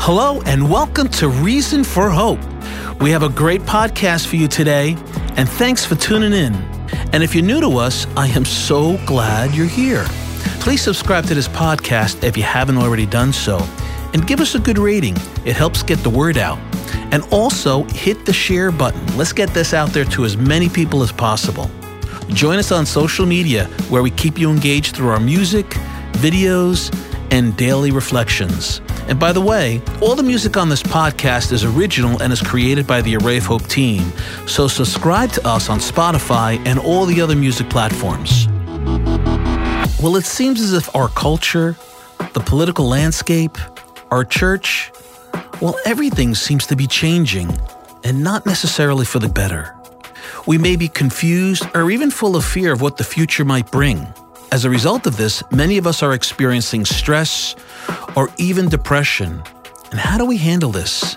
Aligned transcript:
Hello, 0.00 0.42
and 0.46 0.68
welcome 0.68 1.06
to 1.10 1.28
Reason 1.28 1.84
for 1.84 2.10
Hope. 2.10 2.40
We 3.00 3.12
have 3.12 3.22
a 3.22 3.28
great 3.28 3.60
podcast 3.60 4.26
for 4.26 4.34
you 4.34 4.48
today, 4.48 4.96
and 5.36 5.48
thanks 5.48 5.84
for 5.84 5.94
tuning 5.94 6.32
in. 6.32 6.52
And 7.12 7.22
if 7.22 7.32
you're 7.32 7.44
new 7.44 7.60
to 7.60 7.78
us, 7.78 8.08
I 8.16 8.26
am 8.26 8.44
so 8.44 8.98
glad 9.06 9.54
you're 9.54 9.66
here. 9.66 10.04
Please 10.58 10.82
subscribe 10.82 11.26
to 11.26 11.34
this 11.36 11.46
podcast 11.46 12.24
if 12.24 12.36
you 12.36 12.42
haven't 12.42 12.78
already 12.78 13.06
done 13.06 13.32
so, 13.32 13.64
and 14.14 14.26
give 14.26 14.40
us 14.40 14.56
a 14.56 14.58
good 14.58 14.78
rating. 14.78 15.16
It 15.44 15.54
helps 15.54 15.84
get 15.84 16.00
the 16.00 16.10
word 16.10 16.38
out. 16.38 16.58
And 17.12 17.22
also 17.30 17.84
hit 17.84 18.26
the 18.26 18.32
share 18.32 18.72
button. 18.72 19.16
Let's 19.16 19.32
get 19.32 19.50
this 19.50 19.72
out 19.72 19.90
there 19.90 20.06
to 20.06 20.24
as 20.24 20.36
many 20.36 20.68
people 20.68 21.04
as 21.04 21.12
possible. 21.12 21.70
Join 22.28 22.58
us 22.58 22.72
on 22.72 22.86
social 22.86 23.26
media 23.26 23.66
where 23.88 24.02
we 24.02 24.10
keep 24.10 24.38
you 24.38 24.50
engaged 24.50 24.96
through 24.96 25.08
our 25.08 25.20
music, 25.20 25.66
videos, 26.12 26.90
and 27.30 27.56
daily 27.56 27.90
reflections. 27.90 28.80
And 29.08 29.18
by 29.18 29.32
the 29.32 29.40
way, 29.40 29.80
all 30.00 30.14
the 30.14 30.22
music 30.22 30.56
on 30.56 30.68
this 30.68 30.82
podcast 30.82 31.52
is 31.52 31.64
original 31.64 32.22
and 32.22 32.32
is 32.32 32.40
created 32.40 32.86
by 32.86 33.02
the 33.02 33.16
Array 33.16 33.38
of 33.38 33.46
Hope 33.46 33.66
team. 33.66 34.12
So 34.46 34.68
subscribe 34.68 35.32
to 35.32 35.46
us 35.46 35.68
on 35.68 35.78
Spotify 35.78 36.64
and 36.66 36.78
all 36.78 37.06
the 37.06 37.20
other 37.20 37.34
music 37.34 37.68
platforms. 37.70 38.48
Well, 40.00 40.16
it 40.16 40.24
seems 40.24 40.60
as 40.60 40.72
if 40.72 40.94
our 40.94 41.08
culture, 41.08 41.76
the 42.32 42.40
political 42.40 42.86
landscape, 42.86 43.56
our 44.10 44.24
church, 44.24 44.92
well, 45.60 45.78
everything 45.86 46.34
seems 46.34 46.66
to 46.66 46.76
be 46.76 46.86
changing, 46.86 47.56
and 48.04 48.22
not 48.22 48.44
necessarily 48.46 49.04
for 49.04 49.20
the 49.20 49.28
better. 49.28 49.76
We 50.46 50.58
may 50.58 50.76
be 50.76 50.88
confused 50.88 51.64
or 51.74 51.90
even 51.90 52.10
full 52.10 52.36
of 52.36 52.44
fear 52.44 52.72
of 52.72 52.80
what 52.80 52.96
the 52.96 53.04
future 53.04 53.44
might 53.44 53.70
bring. 53.70 54.06
As 54.50 54.64
a 54.64 54.70
result 54.70 55.06
of 55.06 55.16
this, 55.16 55.42
many 55.50 55.78
of 55.78 55.86
us 55.86 56.02
are 56.02 56.12
experiencing 56.12 56.84
stress 56.84 57.54
or 58.16 58.28
even 58.38 58.68
depression. 58.68 59.42
And 59.90 60.00
how 60.00 60.18
do 60.18 60.26
we 60.26 60.36
handle 60.36 60.70
this? 60.70 61.16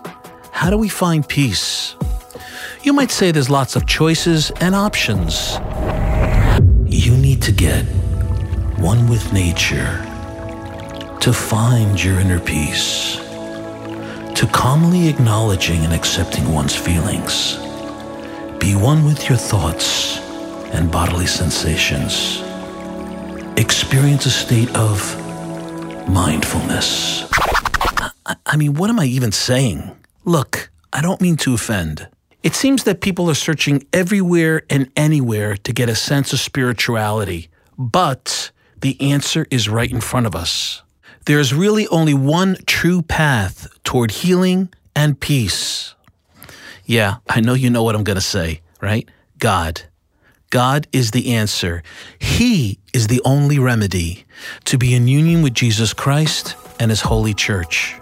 How 0.52 0.70
do 0.70 0.78
we 0.78 0.88
find 0.88 1.28
peace? 1.28 1.96
You 2.84 2.94
might 2.94 3.12
say 3.12 3.32
there's 3.32 3.50
lots 3.50 3.76
of 3.76 3.86
choices 3.86 4.52
and 4.62 4.74
options. 4.76 5.60
You 6.88 7.18
need 7.18 7.42
to 7.42 7.52
get 7.52 7.84
one 8.78 9.10
with 9.10 9.34
nature 9.34 10.02
to 11.20 11.34
find 11.34 12.02
your 12.02 12.20
inner 12.20 12.40
peace, 12.40 13.16
to 14.36 14.48
calmly 14.54 15.08
acknowledging 15.08 15.84
and 15.84 15.94
accepting 15.94 16.54
one's 16.54 16.76
feelings. 16.76 17.58
Be 18.60 18.76
one 18.76 19.06
with 19.06 19.30
your 19.30 19.38
thoughts 19.38 20.20
and 20.74 20.92
bodily 20.92 21.28
sensations. 21.28 22.42
Experience 23.58 24.26
a 24.26 24.32
state 24.32 24.76
of 24.76 25.00
mindfulness. 26.10 27.28
I, 28.26 28.36
I 28.46 28.58
mean, 28.58 28.74
what 28.74 28.90
am 28.90 29.00
I 29.00 29.06
even 29.06 29.32
saying? 29.32 29.96
Look, 30.24 30.70
I 30.92 31.02
don't 31.02 31.22
mean 31.22 31.38
to 31.38 31.54
offend. 31.54 32.08
It 32.44 32.54
seems 32.54 32.84
that 32.84 33.02
people 33.02 33.30
are 33.30 33.36
searching 33.36 33.86
everywhere 33.92 34.64
and 34.70 34.92
anywhere 34.96 35.58
to 35.58 35.74
get 35.74 35.90
a 35.90 35.96
sense 35.96 36.32
of 36.32 36.40
spirituality, 36.40 37.50
but 37.78 38.52
the 38.82 39.00
answer 39.02 39.48
is 39.50 39.68
right 39.68 39.92
in 39.92 40.02
front 40.02 40.28
of 40.28 40.36
us. 40.36 40.84
There 41.26 41.40
is 41.40 41.54
really 41.54 41.88
only 41.88 42.14
one 42.14 42.58
true 42.68 43.02
path 43.02 43.68
toward 43.84 44.12
healing 44.12 44.70
and 44.96 45.20
peace. 45.20 45.95
Yeah, 46.86 47.16
I 47.28 47.42
know 47.42 47.56
you 47.56 47.70
know 47.70 47.84
what 47.84 47.96
I'm 47.96 48.04
going 48.04 48.16
to 48.16 48.22
say, 48.22 48.62
right? 48.82 49.10
God. 49.40 49.82
God 50.52 50.88
is 50.94 51.12
the 51.12 51.34
answer. 51.34 51.82
He 52.20 52.80
is 52.94 53.08
the 53.08 53.22
only 53.26 53.58
remedy 53.58 54.26
to 54.66 54.78
be 54.78 54.94
in 54.94 55.08
union 55.08 55.42
with 55.42 55.54
Jesus 55.54 55.94
Christ 55.94 56.56
and 56.80 56.92
His 56.92 57.02
holy 57.02 57.34
church. 57.34 57.96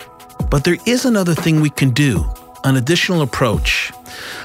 But 0.49 0.65
there 0.65 0.77
is 0.85 1.05
another 1.05 1.33
thing 1.33 1.61
we 1.61 1.69
can 1.69 1.91
do, 1.91 2.25
an 2.65 2.75
additional 2.75 3.21
approach. 3.21 3.91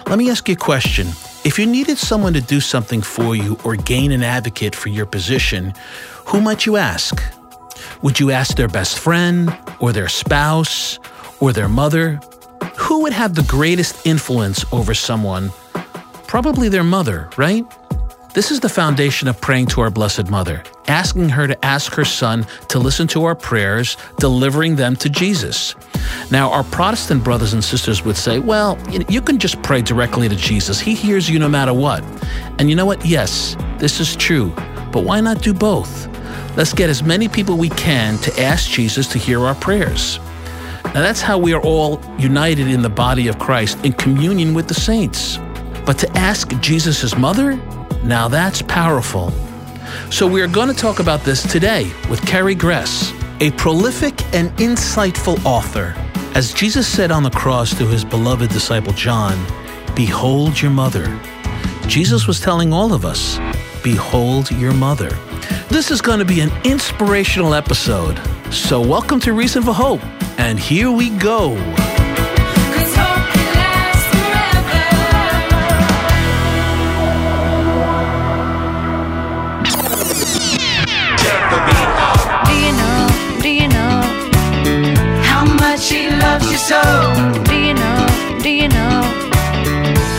Let 0.07 0.19
me 0.19 0.31
ask 0.31 0.49
you 0.49 0.55
a 0.55 0.57
question. 0.57 1.09
If 1.45 1.59
you 1.59 1.67
needed 1.67 1.99
someone 1.99 2.33
to 2.35 2.41
do 2.41 2.61
something 2.61 3.03
for 3.03 3.35
you 3.35 3.59
or 3.65 3.75
gain 3.75 4.13
an 4.13 4.23
advocate 4.23 4.75
for 4.75 4.89
your 4.89 5.07
position, 5.07 5.75
who 6.27 6.41
might 6.41 6.65
you 6.65 6.77
ask? 6.77 7.21
Would 8.03 8.21
you 8.21 8.31
ask 8.31 8.57
their 8.57 8.69
best 8.69 8.99
friend 8.99 9.57
or 9.81 9.93
their 9.93 10.09
spouse 10.09 10.99
or 11.41 11.53
their 11.53 11.69
mother? 11.69 12.21
Who 12.77 13.03
would 13.03 13.13
have 13.13 13.35
the 13.35 13.43
greatest 13.43 14.07
influence 14.07 14.65
over 14.73 14.95
someone? 14.95 15.51
Probably 16.27 16.69
their 16.69 16.85
mother, 16.85 17.29
right? 17.37 17.65
This 18.35 18.51
is 18.51 18.61
the 18.61 18.69
foundation 18.69 19.27
of 19.27 19.41
praying 19.41 19.67
to 19.69 19.81
our 19.81 19.91
Blessed 19.91 20.31
Mother, 20.31 20.63
asking 20.87 21.31
her 21.31 21.47
to 21.47 21.65
ask 21.65 21.93
her 21.95 22.05
Son 22.05 22.47
to 22.69 22.79
listen 22.79 23.09
to 23.09 23.25
our 23.25 23.35
prayers, 23.35 23.97
delivering 24.19 24.77
them 24.77 24.95
to 24.97 25.09
Jesus. 25.09 25.75
Now, 26.31 26.53
our 26.53 26.63
Protestant 26.63 27.25
brothers 27.25 27.55
and 27.55 27.65
sisters 27.65 28.05
would 28.05 28.17
say, 28.17 28.39
well, 28.39 28.79
you 29.09 29.23
can 29.23 29.39
just 29.39 29.61
pray 29.63 29.83
directly 29.83 30.29
to 30.29 30.37
Jesus. 30.37 30.79
He 30.79 30.95
hears 30.95 31.29
you 31.29 31.39
no 31.39 31.49
matter 31.49 31.73
what. 31.73 32.05
And 32.59 32.69
you 32.69 32.77
know 32.77 32.87
what? 32.87 33.05
Yes, 33.05 33.57
this 33.79 33.99
is 33.99 34.15
true. 34.15 34.51
But 34.93 35.05
why 35.05 35.21
not 35.21 35.43
do 35.43 35.55
both? 35.55 36.07
Let's 36.57 36.73
get 36.73 36.91
as 36.91 37.03
many 37.03 37.29
people 37.29 37.57
we 37.57 37.71
can 37.71 38.19
to 38.19 38.41
ask 38.41 38.71
Jesus 38.71 39.07
to 39.09 39.19
hear 39.19 39.41
our 39.47 39.55
prayers. 39.55 40.21
Now, 40.95 41.03
that's 41.03 41.21
how 41.21 41.39
we 41.39 41.53
are 41.53 41.61
all 41.61 42.01
united 42.19 42.67
in 42.69 42.83
the 42.83 42.89
body 42.89 43.29
of 43.29 43.39
Christ 43.39 43.85
in 43.85 43.93
communion 43.93 44.55
with 44.55 44.69
the 44.69 44.75
saints. 44.75 45.39
But 45.85 45.99
to 45.99 46.11
ask 46.17 46.59
Jesus' 46.61 47.17
mother, 47.17 47.57
now 48.05 48.27
that's 48.29 48.63
powerful. 48.63 49.31
So 50.11 50.27
we 50.27 50.41
are 50.41 50.49
going 50.49 50.69
to 50.69 50.75
talk 50.75 50.99
about 50.99 51.21
this 51.21 51.43
today 51.43 51.93
with 52.11 52.25
Carrie 52.27 52.55
Gress, 52.55 53.13
a 53.41 53.51
prolific 53.53 54.23
and 54.35 54.51
insightful 54.59 55.45
author. 55.45 55.95
As 56.35 56.53
Jesus 56.53 56.87
said 56.87 57.11
on 57.11 57.23
the 57.23 57.31
cross 57.31 57.77
to 57.77 57.87
his 57.87 58.05
beloved 58.05 58.51
disciple 58.51 58.93
John, 58.93 59.37
Behold 59.95 60.61
your 60.61 60.71
mother. 60.71 61.21
Jesus 61.87 62.27
was 62.27 62.41
telling 62.41 62.73
all 62.73 62.93
of 62.93 63.05
us, 63.05 63.39
Behold 63.83 64.51
your 64.53 64.73
mother. 64.73 65.11
This 65.69 65.91
is 65.91 66.01
going 66.01 66.19
to 66.19 66.25
be 66.25 66.41
an 66.41 66.51
inspirational 66.65 67.55
episode. 67.55 68.19
So, 68.51 68.81
welcome 68.81 69.21
to 69.21 69.35
Reason 69.35 69.63
for 69.63 69.75
Hope. 69.75 70.01
And 70.39 70.59
here 70.59 70.91
we 70.91 71.11
go. 71.11 71.55
hope 71.55 71.85
can 73.33 73.55
last 73.55 74.09
forever. 74.15 74.89
Do 82.47 82.55
you 82.57 82.73
know? 82.73 83.09
Do 83.43 83.49
you 83.51 83.69
know? 83.69 84.03
How 85.23 85.45
much 85.45 85.91
he 85.91 86.09
loves 86.09 86.51
you 86.51 86.59
so. 86.59 86.81
Do 87.45 87.55
you 87.55 87.75
know? 87.75 88.07
Do 88.43 88.49
you 88.49 88.69
know? 88.69 89.03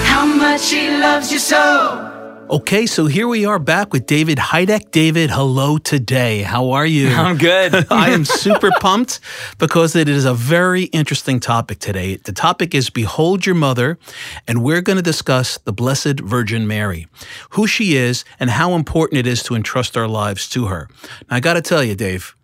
How 0.05 0.25
much 0.25 0.69
he 0.69 0.89
loves 0.97 1.31
you 1.31 1.39
so. 1.39 2.08
Okay, 2.49 2.87
so 2.87 3.05
here 3.05 3.27
we 3.27 3.45
are 3.45 3.59
back 3.59 3.93
with 3.93 4.07
David 4.07 4.39
Hajduk. 4.39 4.89
David, 4.89 5.29
hello 5.29 5.77
today. 5.77 6.41
How 6.41 6.71
are 6.71 6.85
you? 6.85 7.09
I'm 7.13 7.37
good. 7.37 7.85
I 7.91 8.09
am 8.09 8.25
super 8.25 8.71
pumped 8.79 9.19
because 9.59 9.95
it 9.95 10.09
is 10.09 10.25
a 10.25 10.33
very 10.33 10.85
interesting 10.85 11.39
topic 11.39 11.77
today. 11.77 12.15
The 12.15 12.31
topic 12.31 12.73
is 12.73 12.89
Behold 12.89 13.45
Your 13.45 13.53
Mother, 13.53 13.99
and 14.47 14.63
we're 14.63 14.81
going 14.81 14.97
to 14.97 15.03
discuss 15.03 15.59
the 15.59 15.71
Blessed 15.71 16.21
Virgin 16.21 16.65
Mary, 16.65 17.05
who 17.51 17.67
she 17.67 17.95
is, 17.95 18.25
and 18.39 18.49
how 18.49 18.73
important 18.73 19.19
it 19.19 19.27
is 19.27 19.43
to 19.43 19.53
entrust 19.53 19.95
our 19.95 20.07
lives 20.07 20.49
to 20.49 20.65
her. 20.65 20.89
Now, 21.29 21.35
I 21.35 21.41
got 21.41 21.53
to 21.53 21.61
tell 21.61 21.83
you, 21.83 21.93
Dave, 21.93 22.35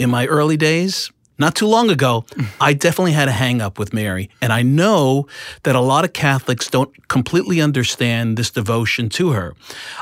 in 0.00 0.10
my 0.10 0.26
early 0.26 0.56
days, 0.56 1.12
not 1.42 1.54
too 1.54 1.66
long 1.66 1.90
ago, 1.90 2.24
I 2.60 2.72
definitely 2.72 3.12
had 3.12 3.28
a 3.28 3.32
hang 3.32 3.60
up 3.60 3.78
with 3.78 3.92
Mary. 3.92 4.30
And 4.40 4.52
I 4.52 4.62
know 4.62 5.26
that 5.64 5.74
a 5.74 5.80
lot 5.80 6.04
of 6.04 6.14
Catholics 6.14 6.68
don't 6.68 7.08
completely 7.08 7.60
understand 7.60 8.38
this 8.38 8.50
devotion 8.50 9.10
to 9.10 9.32
her. 9.32 9.54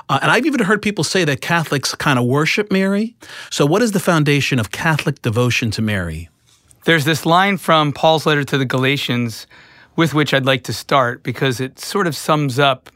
Uh, 0.09 0.21
and 0.23 0.31
I've 0.31 0.47
even 0.47 0.61
heard 0.61 0.83
people 0.83 1.03
say 1.03 1.25
that 1.25 1.41
Catholics 1.41 1.95
kind 1.97 2.19
of 2.19 2.27
worship 2.27 2.71
Mary. 2.71 3.17
So, 3.51 3.67
what 3.67 3.83
is 3.83 3.93
the 3.93 4.01
foundation 4.01 4.61
of 4.61 4.71
Catholic 4.71 5.23
devotion 5.23 5.71
to 5.73 5.83
Mary? 5.83 6.29
There's 6.85 7.05
this 7.05 7.27
line 7.27 7.57
from 7.57 7.93
Paul's 7.93 8.27
letter 8.27 8.45
to 8.45 8.57
the 8.57 8.65
Galatians 8.65 9.47
with 9.97 10.15
which 10.15 10.33
I'd 10.33 10.47
like 10.47 10.65
to 10.65 10.73
start 10.73 11.23
because 11.23 11.61
it 11.61 11.79
sort 11.79 12.07
of 12.07 12.15
sums 12.17 12.59
up 12.59 12.91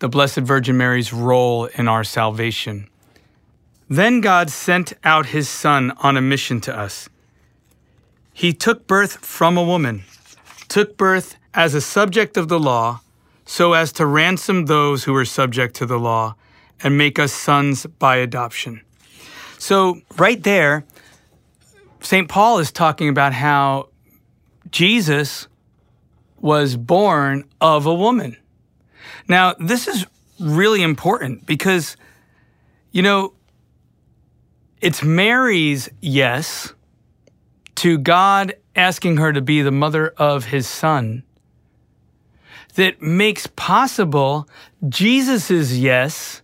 the 0.00 0.08
Blessed 0.08 0.40
Virgin 0.40 0.76
Mary's 0.76 1.12
role 1.12 1.66
in 1.66 1.88
our 1.88 2.04
salvation. 2.04 2.88
Then 3.88 4.20
God 4.20 4.50
sent 4.50 4.92
out 5.04 5.26
his 5.26 5.48
Son 5.48 5.92
on 5.98 6.16
a 6.16 6.20
mission 6.20 6.60
to 6.62 6.76
us. 6.76 7.08
He 8.36 8.52
took 8.52 8.88
birth 8.88 9.24
from 9.24 9.56
a 9.56 9.62
woman, 9.62 10.02
took 10.68 10.96
birth 10.96 11.36
as 11.54 11.72
a 11.72 11.80
subject 11.80 12.36
of 12.36 12.48
the 12.48 12.58
law, 12.58 13.00
so 13.46 13.74
as 13.74 13.92
to 13.92 14.04
ransom 14.04 14.66
those 14.66 15.04
who 15.04 15.12
were 15.12 15.24
subject 15.24 15.76
to 15.76 15.86
the 15.86 15.98
law 15.98 16.34
and 16.82 16.98
make 16.98 17.20
us 17.20 17.32
sons 17.32 17.86
by 17.86 18.16
adoption. 18.16 18.80
So, 19.58 20.00
right 20.18 20.42
there, 20.42 20.84
St. 22.00 22.28
Paul 22.28 22.58
is 22.58 22.72
talking 22.72 23.08
about 23.08 23.32
how 23.32 23.88
Jesus 24.68 25.46
was 26.40 26.76
born 26.76 27.44
of 27.60 27.86
a 27.86 27.94
woman. 27.94 28.36
Now, 29.28 29.54
this 29.60 29.86
is 29.86 30.06
really 30.40 30.82
important 30.82 31.46
because, 31.46 31.96
You 32.90 33.02
know, 33.02 33.32
it's 34.80 35.02
Mary's 35.02 35.88
yes 36.00 36.73
to 37.76 37.98
God 37.98 38.54
asking 38.76 39.16
her 39.18 39.32
to 39.32 39.40
be 39.40 39.62
the 39.62 39.70
mother 39.70 40.08
of 40.16 40.46
his 40.46 40.66
son 40.66 41.24
that 42.74 43.00
makes 43.00 43.46
possible 43.46 44.48
Jesus' 44.88 45.76
yes 45.76 46.42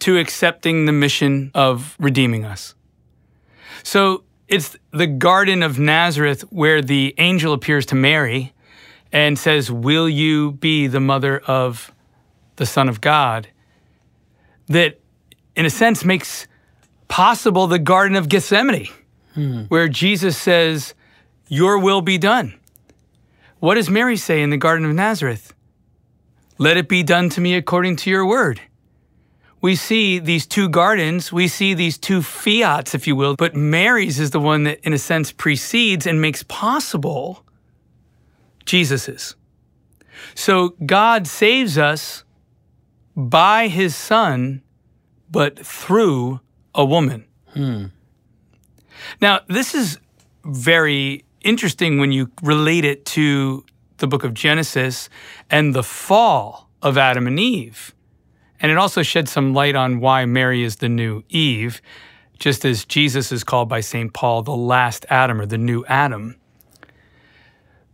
to 0.00 0.18
accepting 0.18 0.86
the 0.86 0.92
mission 0.92 1.50
of 1.54 1.96
redeeming 1.98 2.44
us. 2.44 2.74
So 3.82 4.24
it's 4.48 4.76
the 4.92 5.06
Garden 5.06 5.62
of 5.62 5.78
Nazareth 5.78 6.42
where 6.50 6.82
the 6.82 7.14
angel 7.18 7.52
appears 7.52 7.86
to 7.86 7.94
Mary 7.94 8.52
and 9.12 9.38
says, 9.38 9.70
Will 9.70 10.08
you 10.08 10.52
be 10.52 10.86
the 10.86 11.00
mother 11.00 11.38
of 11.38 11.92
the 12.56 12.66
Son 12.66 12.88
of 12.88 13.00
God? 13.00 13.48
That, 14.68 14.98
in 15.56 15.66
a 15.66 15.70
sense, 15.70 16.04
makes 16.04 16.46
possible 17.08 17.66
the 17.66 17.78
Garden 17.78 18.16
of 18.16 18.28
Gethsemane, 18.28 18.88
Hmm. 19.34 19.62
where 19.64 19.88
Jesus 19.88 20.36
says, 20.36 20.94
Your 21.48 21.78
will 21.78 22.02
be 22.02 22.18
done. 22.18 22.58
What 23.60 23.76
does 23.76 23.88
Mary 23.88 24.16
say 24.16 24.42
in 24.42 24.50
the 24.50 24.56
Garden 24.56 24.84
of 24.84 24.94
Nazareth? 24.94 25.54
Let 26.58 26.76
it 26.76 26.88
be 26.88 27.02
done 27.02 27.30
to 27.30 27.40
me 27.40 27.54
according 27.54 27.96
to 27.96 28.10
your 28.10 28.26
word. 28.26 28.60
We 29.60 29.76
see 29.76 30.18
these 30.18 30.44
two 30.44 30.68
gardens, 30.68 31.32
we 31.32 31.46
see 31.46 31.72
these 31.72 31.96
two 31.96 32.20
fiats, 32.20 32.94
if 32.94 33.06
you 33.06 33.14
will, 33.14 33.36
but 33.36 33.54
Mary's 33.54 34.18
is 34.18 34.30
the 34.32 34.40
one 34.40 34.64
that, 34.64 34.80
in 34.82 34.92
a 34.92 34.98
sense, 34.98 35.30
precedes 35.30 36.06
and 36.06 36.20
makes 36.20 36.42
possible 36.42 37.44
Jesus's. 38.64 39.36
So 40.34 40.70
God 40.84 41.26
saves 41.26 41.78
us 41.78 42.24
by 43.16 43.68
his 43.68 43.94
son, 43.94 44.62
but 45.30 45.64
through 45.64 46.40
a 46.74 46.84
woman. 46.84 47.24
Hmm. 47.54 47.86
Now, 49.20 49.40
this 49.48 49.74
is 49.74 49.98
very 50.44 51.24
interesting 51.42 51.98
when 51.98 52.12
you 52.12 52.30
relate 52.42 52.84
it 52.84 53.04
to 53.06 53.64
the 53.98 54.06
book 54.06 54.24
of 54.24 54.34
Genesis 54.34 55.08
and 55.50 55.74
the 55.74 55.82
fall 55.82 56.68
of 56.82 56.98
Adam 56.98 57.26
and 57.26 57.38
Eve. 57.38 57.94
And 58.60 58.70
it 58.70 58.78
also 58.78 59.02
sheds 59.02 59.30
some 59.30 59.54
light 59.54 59.74
on 59.74 60.00
why 60.00 60.24
Mary 60.24 60.62
is 60.62 60.76
the 60.76 60.88
new 60.88 61.22
Eve, 61.28 61.82
just 62.38 62.64
as 62.64 62.84
Jesus 62.84 63.32
is 63.32 63.44
called 63.44 63.68
by 63.68 63.80
St. 63.80 64.12
Paul 64.12 64.42
the 64.42 64.56
last 64.56 65.06
Adam 65.10 65.40
or 65.40 65.46
the 65.46 65.58
new 65.58 65.84
Adam. 65.86 66.36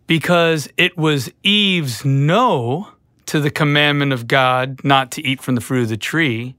Because 0.06 0.68
it 0.76 0.96
was 0.96 1.30
Eve's 1.42 2.04
no 2.04 2.88
to 3.26 3.40
the 3.40 3.50
commandment 3.50 4.12
of 4.12 4.26
God 4.26 4.82
not 4.82 5.10
to 5.12 5.26
eat 5.26 5.42
from 5.42 5.54
the 5.54 5.60
fruit 5.60 5.82
of 5.82 5.88
the 5.90 5.98
tree 5.98 6.54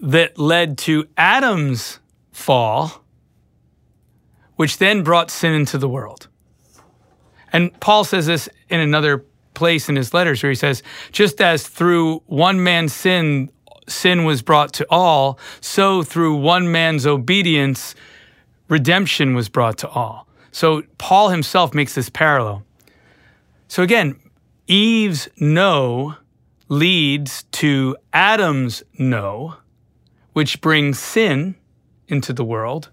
that 0.00 0.38
led 0.38 0.78
to 0.78 1.08
Adam's 1.16 1.98
fall, 2.38 3.04
which 4.56 4.78
then 4.78 5.02
brought 5.02 5.30
sin 5.30 5.52
into 5.52 5.76
the 5.76 5.88
world. 5.88 6.28
And 7.52 7.78
Paul 7.80 8.04
says 8.04 8.26
this 8.26 8.48
in 8.68 8.80
another 8.80 9.24
place 9.54 9.88
in 9.88 9.96
his 9.96 10.14
letters 10.14 10.42
where 10.42 10.50
he 10.50 10.56
says, 10.56 10.82
just 11.10 11.40
as 11.40 11.66
through 11.66 12.22
one 12.26 12.62
man's 12.62 12.94
sin, 12.94 13.50
sin 13.88 14.24
was 14.24 14.40
brought 14.40 14.72
to 14.74 14.86
all, 14.88 15.38
so 15.60 16.02
through 16.02 16.36
one 16.36 16.70
man's 16.70 17.06
obedience, 17.06 17.94
redemption 18.68 19.34
was 19.34 19.48
brought 19.48 19.76
to 19.78 19.88
all. 19.88 20.28
So 20.52 20.82
Paul 20.98 21.30
himself 21.30 21.74
makes 21.74 21.94
this 21.94 22.08
parallel. 22.08 22.62
So 23.66 23.82
again, 23.82 24.16
Eve's 24.66 25.28
no 25.38 26.14
leads 26.68 27.42
to 27.52 27.96
Adam's 28.12 28.82
no, 28.98 29.56
which 30.34 30.60
brings 30.60 30.98
sin 30.98 31.56
into 32.08 32.32
the 32.32 32.44
world. 32.44 32.90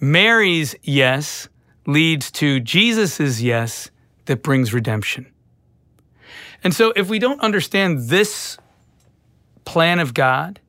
Mary's 0.00 0.74
yes 0.82 1.48
leads 1.86 2.30
to 2.32 2.60
Jesus' 2.60 3.40
yes 3.40 3.90
that 4.26 4.42
brings 4.42 4.72
redemption. 4.72 5.26
And 6.62 6.74
so, 6.74 6.92
if 6.96 7.10
we 7.10 7.18
don't 7.18 7.40
understand 7.40 8.08
this 8.08 8.56
plan 9.64 9.98
of 9.98 10.14
God, 10.14 10.60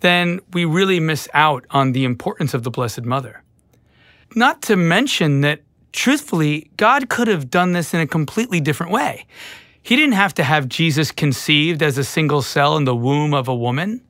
then 0.00 0.40
we 0.52 0.64
really 0.64 1.00
miss 1.00 1.28
out 1.32 1.64
on 1.70 1.92
the 1.92 2.04
importance 2.04 2.52
of 2.52 2.62
the 2.62 2.70
Blessed 2.70 3.02
Mother. 3.02 3.42
Not 4.34 4.60
to 4.62 4.76
mention 4.76 5.40
that, 5.40 5.62
truthfully, 5.92 6.70
God 6.76 7.08
could 7.08 7.28
have 7.28 7.50
done 7.50 7.72
this 7.72 7.94
in 7.94 8.00
a 8.00 8.06
completely 8.06 8.60
different 8.60 8.92
way. 8.92 9.26
He 9.82 9.96
didn't 9.96 10.14
have 10.14 10.34
to 10.34 10.44
have 10.44 10.68
Jesus 10.68 11.12
conceived 11.12 11.82
as 11.82 11.96
a 11.96 12.04
single 12.04 12.42
cell 12.42 12.76
in 12.76 12.84
the 12.84 12.94
womb 12.94 13.32
of 13.32 13.48
a 13.48 13.54
woman 13.54 14.02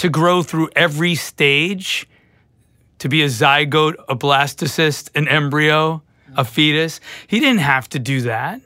to 0.00 0.08
grow 0.08 0.42
through 0.42 0.70
every 0.74 1.14
stage, 1.14 2.08
to 3.00 3.06
be 3.06 3.20
a 3.22 3.26
zygote, 3.26 3.96
a 4.08 4.16
blastocyst, 4.16 5.10
an 5.14 5.28
embryo, 5.28 6.02
a 6.34 6.42
fetus. 6.42 7.00
He 7.26 7.38
didn't 7.38 7.60
have 7.60 7.86
to 7.90 7.98
do 7.98 8.22
that. 8.22 8.62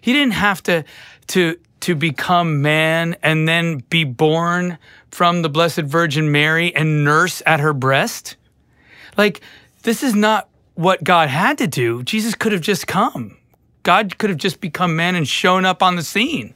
He 0.00 0.14
didn't 0.14 0.32
have 0.32 0.62
to 0.62 0.84
to 1.26 1.58
to 1.80 1.94
become 1.94 2.62
man 2.62 3.16
and 3.22 3.46
then 3.46 3.82
be 3.90 4.04
born 4.04 4.78
from 5.10 5.42
the 5.42 5.50
Blessed 5.50 5.82
Virgin 5.82 6.32
Mary 6.32 6.74
and 6.74 7.04
nurse 7.04 7.42
at 7.44 7.60
her 7.60 7.74
breast. 7.74 8.36
Like 9.18 9.42
this 9.82 10.02
is 10.02 10.14
not 10.14 10.48
what 10.72 11.04
God 11.04 11.28
had 11.28 11.58
to 11.58 11.66
do. 11.66 12.02
Jesus 12.02 12.34
could 12.34 12.52
have 12.52 12.62
just 12.62 12.86
come. 12.86 13.36
God 13.82 14.16
could 14.16 14.30
have 14.30 14.38
just 14.38 14.58
become 14.58 14.96
man 14.96 15.16
and 15.16 15.28
shown 15.28 15.66
up 15.66 15.82
on 15.82 15.96
the 15.96 16.02
scene. 16.02 16.54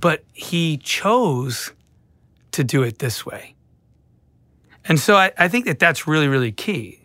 But 0.00 0.24
he 0.32 0.78
chose 0.78 1.70
to 2.58 2.64
do 2.64 2.82
it 2.82 2.98
this 2.98 3.24
way. 3.24 3.54
And 4.84 4.98
so 4.98 5.14
I, 5.14 5.30
I 5.38 5.46
think 5.46 5.66
that 5.66 5.78
that's 5.78 6.08
really, 6.08 6.26
really 6.26 6.50
key. 6.50 7.00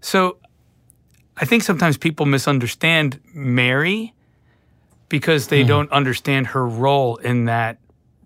So 0.00 0.38
I 1.36 1.44
think 1.44 1.64
sometimes 1.64 1.96
people 1.96 2.26
misunderstand 2.26 3.18
Mary 3.34 4.14
because 5.08 5.48
they 5.48 5.64
don't 5.64 5.90
understand 5.90 6.48
her 6.48 6.64
role 6.64 7.16
in 7.16 7.46
that 7.46 7.78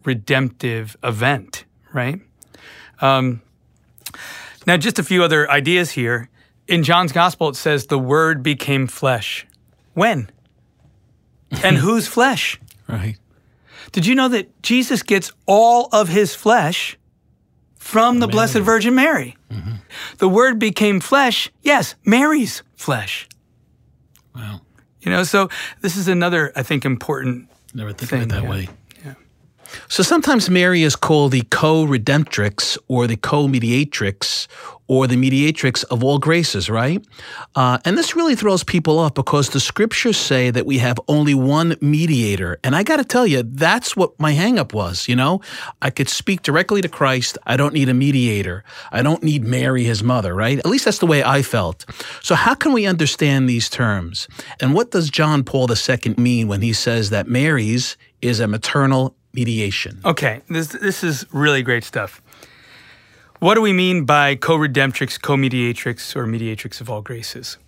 redemptive 0.04 0.94
event, 1.02 1.64
right? 1.94 2.20
Um, 3.00 3.40
now, 4.66 4.76
just 4.76 4.98
a 4.98 5.02
few 5.02 5.24
other 5.24 5.50
ideas 5.50 5.92
here. 5.92 6.28
In 6.68 6.82
John's 6.82 7.12
gospel, 7.12 7.48
it 7.48 7.56
says 7.56 7.86
the 7.86 7.98
word 7.98 8.42
became 8.42 8.86
flesh. 8.86 9.46
When? 9.94 10.28
and 11.64 11.78
whose 11.78 12.06
flesh? 12.06 12.60
Right. 12.88 13.16
Did 13.92 14.06
you 14.06 14.14
know 14.14 14.28
that 14.28 14.62
Jesus 14.62 15.02
gets 15.02 15.32
all 15.46 15.88
of 15.92 16.08
his 16.08 16.34
flesh 16.34 16.98
from 17.76 18.20
the 18.20 18.26
Blessed 18.26 18.58
Virgin 18.58 18.94
Mary? 18.94 19.36
Mm-hmm. 19.50 19.72
The 20.18 20.28
word 20.28 20.58
became 20.58 20.98
flesh, 21.00 21.50
yes, 21.62 21.94
Mary's 22.04 22.62
flesh. 22.74 23.28
Wow. 24.34 24.62
You 25.02 25.10
know, 25.10 25.24
so 25.24 25.48
this 25.80 25.96
is 25.96 26.08
another, 26.08 26.52
I 26.56 26.62
think, 26.62 26.84
important. 26.84 27.48
Never 27.74 27.92
think 27.92 28.10
thing, 28.10 28.22
of 28.22 28.26
it 28.28 28.30
that 28.30 28.48
way. 28.48 28.68
So 29.88 30.02
sometimes 30.02 30.50
Mary 30.50 30.82
is 30.82 30.96
called 30.96 31.32
the 31.32 31.42
co-redemptrix 31.50 32.78
or 32.88 33.06
the 33.06 33.16
co-mediatrix 33.16 34.48
or 34.88 35.06
the 35.06 35.16
mediatrix 35.16 35.84
of 35.84 36.04
all 36.04 36.18
graces, 36.18 36.68
right? 36.68 37.02
Uh, 37.54 37.78
and 37.84 37.96
this 37.96 38.14
really 38.14 38.34
throws 38.34 38.62
people 38.62 38.98
off 38.98 39.14
because 39.14 39.48
the 39.48 39.60
scriptures 39.60 40.18
say 40.18 40.50
that 40.50 40.66
we 40.66 40.78
have 40.78 40.98
only 41.08 41.34
one 41.34 41.76
mediator. 41.80 42.58
And 42.62 42.76
I 42.76 42.82
got 42.82 42.96
to 42.98 43.04
tell 43.04 43.26
you, 43.26 43.42
that's 43.42 43.96
what 43.96 44.18
my 44.20 44.34
hangup 44.34 44.74
was, 44.74 45.08
you 45.08 45.16
know? 45.16 45.40
I 45.80 45.88
could 45.88 46.10
speak 46.10 46.42
directly 46.42 46.82
to 46.82 46.90
Christ. 46.90 47.38
I 47.46 47.56
don't 47.56 47.72
need 47.72 47.88
a 47.88 47.94
mediator. 47.94 48.64
I 48.90 49.02
don't 49.02 49.22
need 49.22 49.44
Mary, 49.44 49.84
his 49.84 50.02
mother, 50.02 50.34
right? 50.34 50.58
At 50.58 50.66
least 50.66 50.84
that's 50.84 50.98
the 50.98 51.06
way 51.06 51.24
I 51.24 51.40
felt. 51.40 51.86
So 52.20 52.34
how 52.34 52.54
can 52.54 52.74
we 52.74 52.84
understand 52.84 53.48
these 53.48 53.70
terms? 53.70 54.28
And 54.60 54.74
what 54.74 54.90
does 54.90 55.08
John 55.08 55.42
Paul 55.42 55.68
II 55.70 56.14
mean 56.18 56.48
when 56.48 56.60
he 56.60 56.74
says 56.74 57.08
that 57.08 57.26
Mary's 57.28 57.96
is 58.20 58.40
a 58.40 58.46
maternal 58.46 59.16
mediation? 59.32 60.00
Okay, 60.04 60.42
this, 60.48 60.68
this 60.68 61.02
is 61.04 61.26
really 61.32 61.62
great 61.62 61.84
stuff. 61.84 62.22
What 63.38 63.54
do 63.54 63.60
we 63.60 63.72
mean 63.72 64.04
by 64.04 64.36
co 64.36 64.56
redemptrix, 64.56 65.20
co 65.20 65.36
mediatrix, 65.36 66.14
or 66.14 66.26
mediatrix 66.26 66.80
of 66.80 66.88
all 66.88 67.02
graces? 67.02 67.58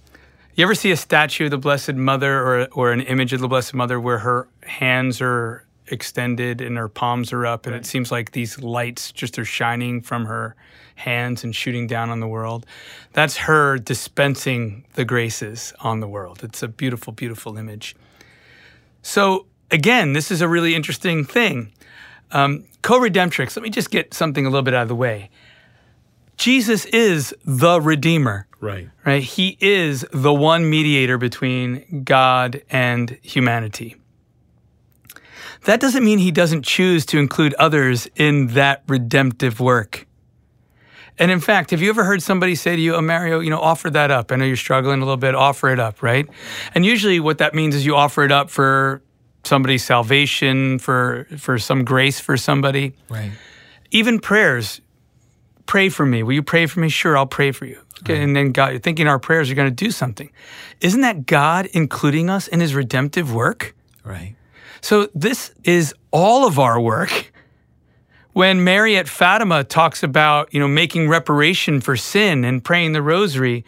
You 0.55 0.63
ever 0.65 0.75
see 0.77 0.93
a 0.93 0.97
statue 0.97 1.47
of 1.47 1.51
the 1.51 1.59
Blessed 1.59 1.95
Mother 1.95 2.39
or, 2.39 2.69
or 2.73 2.93
an 2.93 3.01
image 3.01 3.33
of 3.33 3.41
the 3.41 3.49
Blessed 3.49 3.75
Mother 3.75 3.99
where 3.99 4.19
her 4.19 4.47
hands 4.63 5.21
are 5.21 5.65
extended 5.89 6.61
and 6.61 6.77
her 6.77 6.89
palms 6.89 7.33
are 7.33 7.45
up, 7.45 7.67
and 7.67 7.75
it 7.75 7.87
seems 7.87 8.13
like 8.13 8.31
these 8.31 8.61
lights 8.61 9.11
just 9.11 9.39
are 9.39 9.45
shining 9.45 10.01
from 10.01 10.27
her 10.27 10.55
hands 10.95 11.45
and 11.45 11.55
shooting 11.55 11.87
down 11.87 12.11
on 12.11 12.21
the 12.21 12.29
world? 12.29 12.67
That's 13.13 13.37
her 13.37 13.79
dispensing 13.79 14.85
the 14.95 15.05
graces 15.05 15.73
on 15.81 16.01
the 16.01 16.09
world. 16.09 16.43
It's 16.43 16.63
a 16.63 16.69
beautiful, 16.69 17.13
beautiful 17.13 17.57
image. 17.57 17.97
So, 19.03 19.47
again, 19.75 20.13
this 20.15 20.31
is 20.31 20.41
a 20.41 20.49
really 20.49 20.75
interesting 20.75 21.25
thing. 21.25 21.73
Um, 22.33 22.65
Co 22.83 22.99
redemptrix, 23.01 23.57
let 23.57 23.63
me 23.63 23.71
just 23.71 23.91
get 23.91 24.15
something 24.15 24.47
a 24.47 24.49
little 24.51 24.63
bit 24.63 24.73
out 24.75 24.83
of 24.83 24.89
the 24.89 24.95
way. 24.95 25.31
Jesus 26.37 26.85
is 26.87 27.35
the 27.45 27.81
Redeemer, 27.81 28.47
Right. 28.61 28.89
right? 29.05 29.23
He 29.23 29.57
is 29.61 30.05
the 30.13 30.33
one 30.33 30.69
mediator 30.69 31.17
between 31.19 32.03
God 32.05 32.63
and 32.71 33.19
humanity. 33.23 33.97
that 35.65 35.81
doesn't 35.81 36.05
mean 36.05 36.19
he 36.19 36.31
doesn't 36.31 36.63
choose 36.63 37.07
to 37.07 37.19
include 37.19 37.55
others 37.55 38.07
in 38.17 38.49
that 38.49 38.83
redemptive 38.87 39.61
work. 39.61 40.07
And 41.19 41.31
in 41.31 41.41
fact, 41.41 41.71
have 41.71 41.81
you 41.81 41.89
ever 41.89 42.05
heard 42.05 42.23
somebody 42.23 42.55
say 42.55 42.77
to 42.77 42.83
you, 42.83 42.95
Oh, 42.97 43.01
Mario, 43.01 43.41
you 43.41 43.49
know, 43.49 43.61
offer 43.61 43.89
that 43.89 44.11
up? 44.11 44.31
I 44.31 44.37
know 44.37 44.45
you're 44.45 44.57
struggling 44.57 45.01
a 45.01 45.05
little 45.05 45.17
bit, 45.17 45.35
offer 45.35 45.71
it 45.71 45.79
up, 45.81 46.03
right? 46.03 46.29
And 46.75 46.85
usually 46.85 47.19
what 47.19 47.39
that 47.39 47.55
means 47.55 47.75
is 47.75 47.87
you 47.87 47.97
offer 47.97 48.25
it 48.25 48.33
up 48.33 48.51
for 48.51 49.01
somebody's 49.47 49.85
salvation, 49.85 50.79
for, 50.79 51.27
for 51.39 51.59
some 51.59 51.85
grace 51.85 52.21
for 52.21 52.37
somebody. 52.37 52.95
Right. 53.09 53.33
Even 53.91 54.19
prayers, 54.19 54.81
pray 55.67 55.89
for 55.89 56.05
me. 56.07 56.23
Will 56.23 56.33
you 56.33 56.43
pray 56.43 56.67
for 56.67 56.81
me? 56.81 56.89
Sure, 56.89 57.17
I'll 57.17 57.27
pray 57.27 57.53
for 57.53 57.67
you. 57.67 57.81
Okay, 58.01 58.23
And 58.23 58.35
then 58.35 58.53
God, 58.53 58.83
thinking 58.83 59.07
our 59.07 59.19
prayers 59.19 59.51
are 59.51 59.55
going 59.55 59.71
to 59.71 59.85
do 59.85 59.91
something. 59.91 60.31
Isn't 60.81 61.01
that 61.03 61.27
God 61.27 61.67
including 61.73 62.29
us 62.29 62.49
in 62.49 62.61
his 62.61 62.75
redemptive 62.75 63.33
work? 63.33 63.75
Right. 64.03 64.35
So 64.81 65.09
this 65.15 65.55
is 65.63 65.95
all 66.11 66.47
of 66.47 66.59
our 66.59 66.81
work. 66.81 67.33
When 68.33 68.65
Mary 68.65 68.97
at 68.97 69.09
Fatima 69.09 69.63
talks 69.63 70.03
about, 70.03 70.53
you 70.53 70.59
know, 70.59 70.69
making 70.69 71.09
reparation 71.09 71.81
for 71.81 71.97
sin 71.97 72.45
and 72.45 72.63
praying 72.63 72.93
the 72.93 73.01
rosary, 73.01 73.65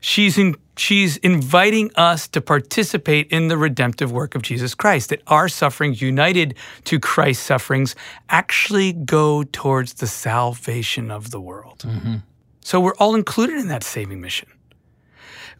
she's 0.00 0.36
in, 0.36 0.56
she's 0.76 1.16
inviting 1.18 1.90
us 1.96 2.28
to 2.28 2.40
participate 2.40 3.30
in 3.30 3.48
the 3.48 3.56
redemptive 3.56 4.10
work 4.12 4.34
of 4.34 4.42
Jesus 4.42 4.74
Christ. 4.74 5.10
That 5.10 5.22
our 5.26 5.48
sufferings 5.48 6.02
united 6.02 6.54
to 6.84 6.98
Christ's 6.98 7.44
sufferings 7.44 7.94
actually 8.28 8.92
go 8.92 9.44
towards 9.44 9.94
the 9.94 10.06
salvation 10.06 11.10
of 11.10 11.30
the 11.30 11.40
world. 11.40 11.84
Mm-hmm. 11.86 12.16
So 12.60 12.80
we're 12.80 12.96
all 12.96 13.14
included 13.14 13.56
in 13.58 13.68
that 13.68 13.84
saving 13.84 14.20
mission. 14.20 14.48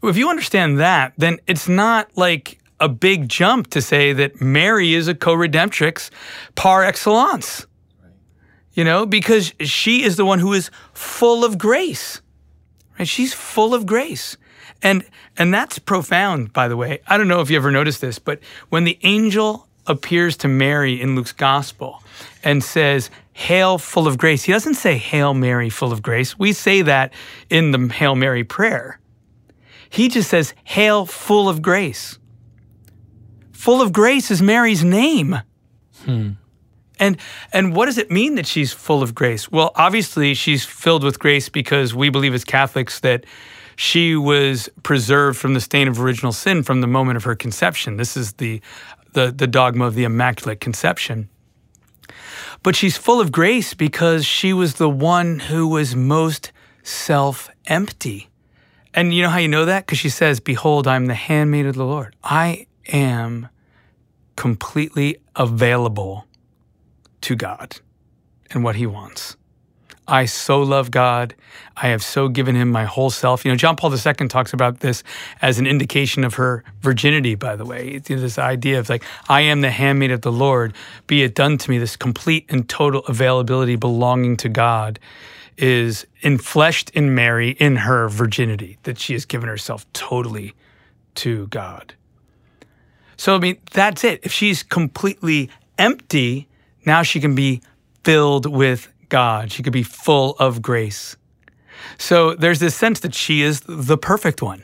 If 0.02 0.16
you 0.16 0.28
understand 0.28 0.78
that, 0.80 1.14
then 1.16 1.38
it's 1.47 1.68
not 1.68 2.11
like 2.16 2.59
a 2.80 2.88
big 2.88 3.28
jump 3.28 3.68
to 3.71 3.80
say 3.80 4.12
that 4.12 4.40
Mary 4.40 4.94
is 4.94 5.09
a 5.09 5.14
co-redemptrix 5.14 6.11
par 6.54 6.85
excellence. 6.85 7.66
You 8.73 8.83
know, 8.85 9.06
because 9.06 9.54
she 9.61 10.02
is 10.02 10.16
the 10.16 10.25
one 10.25 10.40
who 10.40 10.52
is 10.52 10.71
full 10.92 11.44
of 11.44 11.59
grace. 11.59 12.21
Right? 12.99 13.06
She's 13.06 13.33
full 13.33 13.73
of 13.73 13.87
grace. 13.87 14.37
And 14.85 15.05
and 15.37 15.53
that's 15.53 15.81
profound, 15.81 16.53
by 16.53 16.69
the 16.69 16.76
way. 16.76 17.00
I 17.09 17.17
don't 17.17 17.26
know 17.26 17.41
if 17.41 17.50
you 17.50 17.57
ever 17.57 17.73
noticed 17.73 18.00
this, 18.00 18.21
but 18.21 18.38
when 18.69 18.85
the 18.85 18.99
angel 19.03 19.67
appears 19.87 20.37
to 20.38 20.49
Mary 20.49 21.00
in 21.00 21.17
Luke's 21.17 21.33
gospel 21.33 22.03
and 22.45 22.62
says, 22.62 23.11
Hail 23.33 23.79
full 23.79 24.07
of 24.07 24.17
grace, 24.17 24.45
he 24.45 24.53
doesn't 24.53 24.75
say 24.75 24.97
Hail 24.97 25.35
Mary 25.35 25.69
full 25.69 25.93
of 25.93 26.03
grace. 26.03 26.38
We 26.38 26.53
say 26.53 26.83
that 26.83 27.12
in 27.50 27.73
the 27.73 27.93
Hail 27.93 28.14
Mary 28.14 28.45
prayer. 28.45 29.00
He 29.91 30.09
just 30.09 30.31
says, 30.31 30.55
Hail 30.64 31.07
full 31.07 31.49
of 31.49 31.61
grace. 31.62 32.19
Full 33.53 33.81
of 33.81 33.93
grace 33.93 34.31
is 34.31 34.43
Mary's 34.43 34.85
name. 34.85 35.41
Hmm. 36.05 36.33
And 37.00 37.17
and 37.53 37.75
what 37.75 37.87
does 37.87 37.99
it 37.99 38.11
mean 38.11 38.37
that 38.37 38.47
she's 38.47 38.73
full 38.73 39.03
of 39.03 39.14
grace? 39.14 39.50
Well, 39.50 39.73
obviously 39.75 40.35
she's 40.35 40.64
filled 40.64 41.03
with 41.03 41.19
grace 41.19 41.49
because 41.49 41.95
we 41.95 42.09
believe 42.09 42.35
as 42.35 42.45
Catholics 42.45 43.00
that 43.00 43.25
she 43.76 44.16
was 44.16 44.69
preserved 44.83 45.38
from 45.38 45.54
the 45.54 45.61
stain 45.61 45.88
of 45.88 46.00
original 46.00 46.33
sin 46.33 46.62
from 46.62 46.81
the 46.81 46.87
moment 46.87 47.16
of 47.16 47.25
her 47.25 47.35
conception. 47.35 47.97
This 47.97 48.16
is 48.16 48.35
the 48.35 48.61
the, 49.14 49.33
the 49.33 49.47
dogma 49.47 49.87
of 49.87 49.95
the 49.95 50.04
Immaculate 50.04 50.61
Conception. 50.61 51.28
But 52.62 52.76
she's 52.76 52.97
full 52.97 53.21
of 53.21 53.33
grace 53.33 53.73
because 53.75 54.26
she 54.26 54.52
was 54.52 54.75
the 54.75 54.90
one 54.90 55.38
who 55.38 55.69
was 55.69 55.97
most 55.97 56.52
self 56.83 57.49
empty. 57.66 58.28
And 58.93 59.14
you 59.14 59.23
know 59.23 59.31
how 59.31 59.38
you 59.38 59.49
know 59.49 59.64
that? 59.64 59.87
Because 59.87 59.99
she 59.99 60.09
says, 60.09 60.40
Behold, 60.40 60.87
I'm 60.87 61.07
the 61.07 61.14
handmaid 61.14 61.66
of 61.66 61.75
the 61.75 61.85
Lord. 61.85 62.14
I 62.23 62.66
am 62.93 63.49
completely 64.37 65.16
available 65.35 66.26
to 67.23 67.35
God 67.35 67.81
and 68.50 68.62
what 68.62 68.76
He 68.76 68.87
wants. 68.87 69.37
I 70.07 70.27
so 70.27 70.61
love 70.63 70.91
God. 70.91 71.35
I 71.77 71.89
have 71.89 72.03
so 72.03 72.29
given 72.29 72.55
Him 72.55 72.71
my 72.71 72.85
whole 72.85 73.11
self. 73.11 73.45
You 73.45 73.51
know, 73.51 73.57
John 73.57 73.77
Paul 73.77 73.93
II 73.93 74.29
talks 74.29 74.53
about 74.53 74.81
this 74.81 75.03
as 75.41 75.59
an 75.59 75.67
indication 75.67 76.25
of 76.25 76.35
her 76.35 76.63
virginity, 76.83 77.35
by 77.35 77.57
the 77.57 77.65
way. 77.65 77.89
It's 77.89 78.09
this 78.09 78.39
idea 78.39 78.79
of 78.79 78.89
like, 78.89 79.03
I 79.29 79.41
am 79.43 79.63
the 79.63 79.71
handmaid 79.71 80.11
of 80.11 80.21
the 80.21 80.33
Lord, 80.33 80.75
be 81.07 81.23
it 81.23 81.35
done 81.35 81.57
to 81.59 81.71
me. 81.71 81.79
This 81.79 81.97
complete 81.97 82.45
and 82.51 82.69
total 82.69 83.01
availability 83.07 83.77
belonging 83.77 84.37
to 84.39 84.49
God 84.49 84.99
is 85.57 86.07
enfleshed 86.23 86.91
in 86.91 87.15
Mary 87.15 87.51
in 87.51 87.77
her 87.77 88.09
virginity, 88.09 88.79
that 88.83 88.99
she 88.99 89.13
has 89.13 89.25
given 89.25 89.49
herself 89.49 89.91
totally 89.93 90.55
to 91.15 91.47
God. 91.47 91.95
So, 93.17 93.37
I 93.37 93.39
mean, 93.39 93.59
that's 93.73 94.05
it. 94.05 94.21
If 94.25 94.33
she's 94.33 94.63
completely 94.63 95.49
empty, 95.79 96.49
now 96.85 97.03
she 97.03 97.21
can 97.21 97.35
be 97.35 97.63
filled 98.03 98.47
with 98.47 98.93
God. 99.09 99.53
She 99.53 99.63
could 99.63 99.73
be 99.73 99.83
full 99.83 100.37
of 100.39 100.63
grace. 100.63 101.17
So 101.99 102.35
there's 102.35 102.61
this 102.61 102.75
sense 102.75 103.01
that 103.01 103.15
she 103.15 103.43
is 103.43 103.61
the 103.67 103.99
perfect 103.99 104.43
one, 104.43 104.63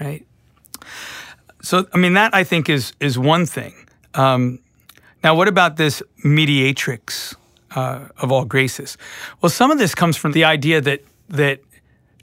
right? 0.00 0.26
So, 1.62 1.86
I 1.92 1.98
mean, 1.98 2.14
that 2.14 2.34
I 2.34 2.44
think 2.44 2.68
is 2.68 2.92
is 3.00 3.18
one 3.18 3.46
thing. 3.46 3.74
Um, 4.14 4.60
now, 5.22 5.34
what 5.34 5.48
about 5.48 5.76
this 5.76 6.02
mediatrix 6.24 7.34
uh, 7.74 8.08
of 8.18 8.30
all 8.32 8.44
graces? 8.44 8.96
Well, 9.40 9.50
some 9.50 9.70
of 9.70 9.78
this 9.78 9.94
comes 9.94 10.16
from 10.16 10.32
the 10.32 10.44
idea 10.44 10.80
that 10.80 11.00
that 11.28 11.60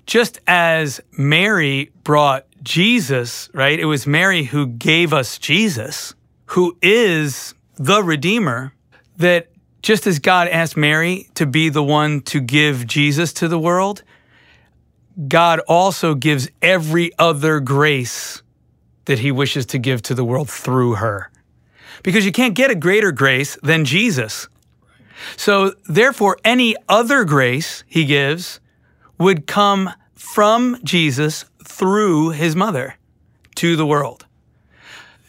just 0.06 0.40
as 0.48 1.02
Mary 1.18 1.92
brought 2.04 2.46
Jesus, 2.64 3.50
right? 3.54 3.80
It 3.80 3.86
was 3.86 4.08
Mary 4.08 4.44
who 4.44 4.68
gave 4.68 5.14
us 5.14 5.38
Jesus, 5.38 6.16
who 6.48 6.78
is 6.82 7.54
the 7.78 8.04
Redeemer, 8.04 8.74
that 9.18 9.48
just 9.86 10.08
as 10.08 10.18
God 10.18 10.48
asked 10.48 10.76
Mary 10.76 11.30
to 11.36 11.46
be 11.46 11.70
the 11.70 11.84
one 11.84 12.22
to 12.22 12.42
give 12.42 12.88
Jesus 12.88 13.32
to 13.34 13.48
the 13.48 13.60
world, 13.60 14.02
God 15.28 15.60
also 15.68 16.16
gives 16.16 16.50
every 16.60 17.12
other 17.20 17.60
grace 17.60 18.42
that 19.06 19.20
he 19.20 19.32
wishes 19.32 19.68
to 19.68 19.78
give 19.78 20.02
to 20.02 20.16
the 20.16 20.26
world 20.26 20.50
through 20.50 20.96
her. 20.96 21.30
Because 22.02 22.26
you 22.26 22.32
can't 22.32 22.56
get 22.56 22.72
a 22.72 22.76
greater 22.76 23.12
grace 23.12 23.60
than 23.62 23.86
Jesus. 23.86 24.48
So, 25.38 25.76
therefore, 25.88 26.40
any 26.44 26.76
other 26.90 27.24
grace 27.24 27.84
he 27.86 28.06
gives 28.06 28.60
would 29.20 29.46
come 29.46 29.92
from 30.16 30.80
Jesus 30.84 31.46
through 31.64 32.32
his 32.32 32.56
mother 32.56 32.96
to 33.58 33.76
the 33.76 33.86
world. 33.86 34.26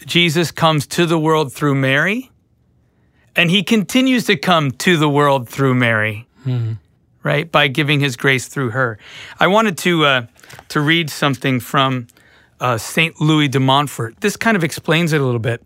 Jesus 0.07 0.51
comes 0.51 0.87
to 0.87 1.05
the 1.05 1.19
world 1.19 1.53
through 1.53 1.75
Mary, 1.75 2.31
and 3.37 3.51
he 3.51 3.63
continues 3.63 4.25
to 4.25 4.37
come 4.37 4.71
to 4.73 4.97
the 4.97 5.09
world 5.09 5.49
through 5.49 5.75
Mary, 5.75 6.27
right? 7.23 7.51
By 7.51 7.69
giving 7.69 8.01
his 8.01 8.17
grace 8.17 8.49
through 8.49 8.71
her. 8.71 8.99
I 9.39 9.47
wanted 9.47 9.77
to, 9.79 10.05
uh, 10.05 10.27
to 10.69 10.81
read 10.81 11.11
something 11.11 11.61
from 11.61 12.07
uh, 12.61 12.79
St. 12.79 13.21
Louis 13.21 13.49
de 13.49 13.61
Montfort. 13.61 14.21
This 14.21 14.37
kind 14.37 14.57
of 14.57 14.65
explains 14.65 15.13
it 15.13 15.21
a 15.21 15.25
little 15.25 15.41
bit. 15.41 15.63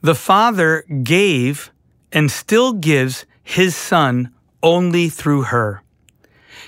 The 0.00 0.14
Father 0.14 0.82
gave 1.02 1.70
and 2.12 2.30
still 2.30 2.72
gives 2.72 3.24
his 3.42 3.76
Son 3.76 4.32
only 4.62 5.08
through 5.08 5.42
her. 5.42 5.82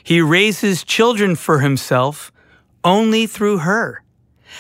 He 0.03 0.21
raises 0.21 0.85
children 0.85 1.35
for 1.37 1.59
himself 1.61 2.33
only 2.85 3.27
through 3.27 3.59
her. 3.59 4.03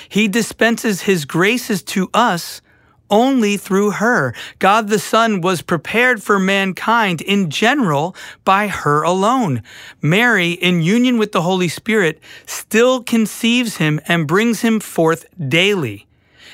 He 0.08 0.28
dispenses 0.28 1.02
his 1.02 1.24
graces 1.24 1.82
to 1.84 2.10
us 2.12 2.60
only 3.10 3.56
through 3.56 3.92
her. 3.92 4.34
God 4.58 4.88
the 4.88 4.98
Son 4.98 5.40
was 5.40 5.62
prepared 5.62 6.22
for 6.22 6.38
mankind 6.38 7.20
in 7.20 7.50
general 7.50 8.14
by 8.44 8.68
her 8.68 9.02
alone. 9.02 9.62
Mary, 10.00 10.52
in 10.52 10.82
union 10.82 11.18
with 11.18 11.32
the 11.32 11.42
Holy 11.42 11.68
Spirit, 11.68 12.20
still 12.46 13.02
conceives 13.02 13.76
him 13.76 14.00
and 14.06 14.26
brings 14.26 14.60
him 14.60 14.80
forth 14.80 15.26
daily. 15.48 16.06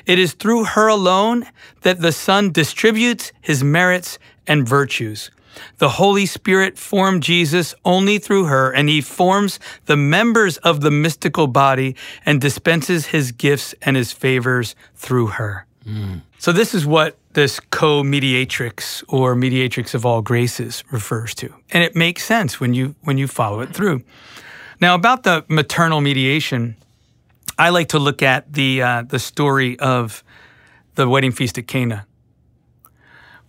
It 0.05 0.19
is 0.19 0.33
through 0.33 0.65
her 0.65 0.87
alone 0.87 1.47
that 1.81 2.01
the 2.01 2.11
Son 2.11 2.51
distributes 2.51 3.31
his 3.41 3.63
merits 3.63 4.19
and 4.47 4.67
virtues. 4.67 5.31
The 5.77 5.89
Holy 5.89 6.25
Spirit 6.25 6.77
formed 6.77 7.23
Jesus 7.23 7.73
only 7.83 8.17
through 8.19 8.45
her, 8.45 8.71
and 8.71 8.89
he 8.89 9.01
forms 9.01 9.59
the 9.85 9.97
members 9.97 10.57
of 10.57 10.81
the 10.81 10.91
mystical 10.91 11.47
body 11.47 11.95
and 12.25 12.41
dispenses 12.41 13.07
his 13.07 13.31
gifts 13.31 13.73
and 13.81 13.95
his 13.95 14.11
favors 14.11 14.75
through 14.95 15.27
her. 15.27 15.65
Mm. 15.87 16.21
So, 16.45 16.51
this 16.51 16.75
is 16.75 16.85
what 16.85 17.17
this 17.33 17.59
co 17.59 18.03
mediatrix 18.03 19.03
or 19.07 19.33
mediatrix 19.33 19.95
of 19.95 20.05
all 20.05 20.21
graces 20.21 20.83
refers 20.91 21.33
to. 21.33 21.51
And 21.71 21.83
it 21.83 21.95
makes 21.95 22.23
sense 22.23 22.59
when 22.59 22.75
you, 22.75 22.93
when 23.01 23.17
you 23.17 23.27
follow 23.27 23.61
it 23.61 23.73
through. 23.73 24.03
Now, 24.79 24.93
about 24.93 25.23
the 25.23 25.43
maternal 25.47 26.01
mediation, 26.01 26.75
I 27.57 27.69
like 27.69 27.87
to 27.89 27.97
look 27.97 28.21
at 28.21 28.53
the, 28.53 28.79
uh, 28.83 29.01
the 29.07 29.17
story 29.17 29.79
of 29.79 30.23
the 30.93 31.09
wedding 31.09 31.31
feast 31.31 31.57
at 31.57 31.65
Cana. 31.65 32.05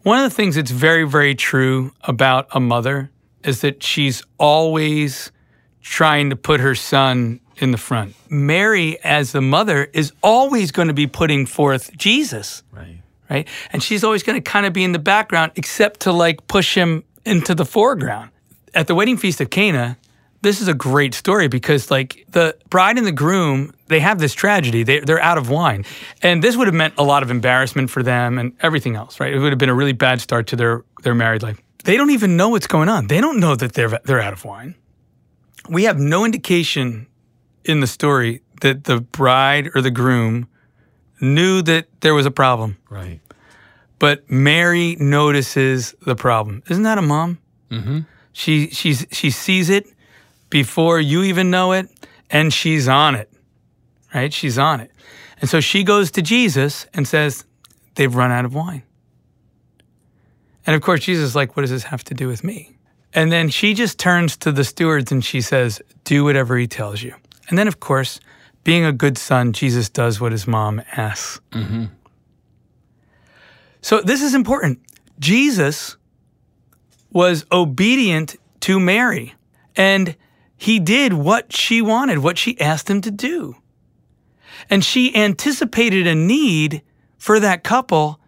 One 0.02 0.16
of 0.16 0.30
the 0.30 0.34
things 0.34 0.54
that's 0.54 0.70
very, 0.70 1.06
very 1.06 1.34
true 1.34 1.92
about 2.04 2.48
a 2.52 2.60
mother 2.60 3.10
is 3.44 3.60
that 3.60 3.82
she's 3.82 4.22
always 4.38 5.32
trying 5.82 6.30
to 6.30 6.36
put 6.36 6.60
her 6.60 6.74
son 6.74 7.40
in 7.58 7.70
the 7.70 7.78
front. 7.78 8.14
Mary, 8.28 8.98
as 9.02 9.32
the 9.32 9.40
mother, 9.40 9.88
is 9.92 10.12
always 10.22 10.70
going 10.72 10.88
to 10.88 10.94
be 10.94 11.06
putting 11.06 11.46
forth 11.46 11.96
Jesus, 11.96 12.62
Right. 12.72 13.00
right? 13.30 13.48
And 13.72 13.82
she's 13.82 14.04
always 14.04 14.22
going 14.22 14.36
to 14.42 14.50
kind 14.50 14.66
of 14.66 14.72
be 14.72 14.84
in 14.84 14.92
the 14.92 14.98
background, 14.98 15.52
except 15.56 16.00
to 16.00 16.12
like 16.12 16.46
push 16.48 16.74
him 16.74 17.04
into 17.24 17.54
the 17.54 17.64
foreground. 17.64 18.30
At 18.74 18.86
the 18.86 18.94
wedding 18.94 19.16
feast 19.16 19.40
of 19.40 19.48
Cana, 19.50 19.96
this 20.42 20.60
is 20.60 20.68
a 20.68 20.74
great 20.74 21.14
story 21.14 21.48
because 21.48 21.90
like 21.90 22.26
the 22.28 22.56
bride 22.68 22.98
and 22.98 23.06
the 23.06 23.12
groom, 23.12 23.72
they 23.88 24.00
have 24.00 24.18
this 24.18 24.34
tragedy. 24.34 24.82
They, 24.82 25.00
they're 25.00 25.20
out 25.20 25.38
of 25.38 25.48
wine. 25.48 25.84
And 26.22 26.42
this 26.44 26.56
would 26.56 26.66
have 26.68 26.74
meant 26.74 26.94
a 26.98 27.02
lot 27.02 27.22
of 27.22 27.30
embarrassment 27.30 27.90
for 27.90 28.02
them 28.02 28.38
and 28.38 28.52
everything 28.60 28.96
else, 28.96 29.18
right? 29.18 29.32
It 29.32 29.38
would 29.38 29.50
have 29.50 29.58
been 29.58 29.70
a 29.70 29.74
really 29.74 29.92
bad 29.92 30.20
start 30.20 30.46
to 30.48 30.56
their, 30.56 30.84
their 31.02 31.14
married 31.14 31.42
life. 31.42 31.60
They 31.84 31.96
don't 31.96 32.10
even 32.10 32.36
know 32.36 32.50
what's 32.50 32.66
going 32.66 32.88
on. 32.88 33.06
They 33.06 33.20
don't 33.20 33.40
know 33.40 33.56
that 33.56 33.72
they're, 33.72 33.98
they're 34.04 34.20
out 34.20 34.32
of 34.34 34.44
wine. 34.44 34.74
We 35.68 35.84
have 35.84 35.98
no 35.98 36.24
indication 36.24 37.06
in 37.66 37.80
the 37.80 37.86
story 37.86 38.42
that 38.60 38.84
the 38.84 39.00
bride 39.00 39.70
or 39.74 39.82
the 39.82 39.90
groom 39.90 40.48
knew 41.20 41.62
that 41.62 41.86
there 42.00 42.14
was 42.14 42.26
a 42.26 42.30
problem. 42.30 42.76
Right. 42.88 43.20
But 43.98 44.30
Mary 44.30 44.96
notices 44.98 45.94
the 46.04 46.16
problem. 46.16 46.62
Isn't 46.68 46.84
that 46.84 46.98
a 46.98 47.02
mom? 47.02 47.38
Mm-hmm. 47.70 48.00
She 48.32 48.68
she's 48.68 49.06
she 49.10 49.30
sees 49.30 49.70
it 49.70 49.86
before 50.50 51.00
you 51.00 51.22
even 51.22 51.50
know 51.50 51.72
it, 51.72 51.88
and 52.30 52.52
she's 52.52 52.88
on 52.88 53.14
it. 53.14 53.30
Right? 54.14 54.32
She's 54.32 54.58
on 54.58 54.80
it. 54.80 54.90
And 55.40 55.50
so 55.50 55.60
she 55.60 55.84
goes 55.84 56.10
to 56.12 56.22
Jesus 56.22 56.86
and 56.94 57.06
says, 57.06 57.44
They've 57.94 58.14
run 58.14 58.30
out 58.30 58.44
of 58.44 58.54
wine. 58.54 58.82
And 60.66 60.74
of 60.74 60.82
course, 60.82 61.00
Jesus 61.00 61.24
is 61.24 61.36
like, 61.36 61.56
What 61.56 61.62
does 61.62 61.70
this 61.70 61.84
have 61.84 62.04
to 62.04 62.14
do 62.14 62.28
with 62.28 62.44
me? 62.44 62.76
And 63.12 63.32
then 63.32 63.48
she 63.48 63.72
just 63.74 63.98
turns 63.98 64.36
to 64.38 64.52
the 64.52 64.64
stewards 64.64 65.10
and 65.10 65.24
she 65.24 65.40
says, 65.40 65.80
Do 66.04 66.24
whatever 66.24 66.56
he 66.56 66.66
tells 66.66 67.02
you. 67.02 67.14
And 67.48 67.58
then, 67.58 67.68
of 67.68 67.80
course, 67.80 68.20
being 68.64 68.84
a 68.84 68.92
good 68.92 69.16
son, 69.16 69.52
Jesus 69.52 69.88
does 69.88 70.20
what 70.20 70.32
his 70.32 70.46
mom 70.46 70.82
asks. 70.92 71.40
Mm-hmm. 71.52 71.84
So 73.80 74.00
this 74.00 74.22
is 74.22 74.34
important. 74.34 74.80
Jesus 75.20 75.96
was 77.12 77.46
obedient 77.52 78.36
to 78.60 78.80
Mary, 78.80 79.34
and 79.76 80.16
he 80.56 80.80
did 80.80 81.12
what 81.12 81.52
she 81.52 81.80
wanted, 81.80 82.18
what 82.18 82.38
she 82.38 82.60
asked 82.60 82.90
him 82.90 83.00
to 83.02 83.10
do. 83.10 83.56
And 84.68 84.84
she 84.84 85.14
anticipated 85.14 86.06
a 86.06 86.14
need 86.14 86.82
for 87.18 87.38
that 87.38 87.62
couple 87.62 88.20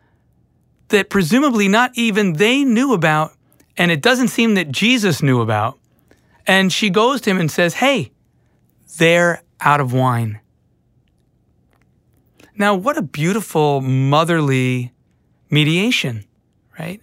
that 0.89 1.11
presumably 1.11 1.69
not 1.69 1.91
even 1.95 2.35
they 2.35 2.65
knew 2.65 2.93
about, 2.93 3.33
and 3.77 3.91
it 3.91 4.01
doesn't 4.01 4.29
seem 4.29 4.55
that 4.55 4.71
Jesus 4.71 5.23
knew 5.23 5.41
about. 5.41 5.79
And 6.47 6.73
she 6.73 6.89
goes 6.91 7.21
to 7.23 7.31
him 7.31 7.41
and 7.41 7.51
says, 7.51 7.75
Hey, 7.75 8.13
they're 8.99 9.43
out 9.61 9.81
of 9.81 9.93
wine. 9.93 10.41
Now, 12.57 12.75
what 12.75 12.99
a 12.99 13.03
beautiful 13.03 13.81
motherly 13.81 14.93
mediation, 15.51 16.25
right? 16.79 17.01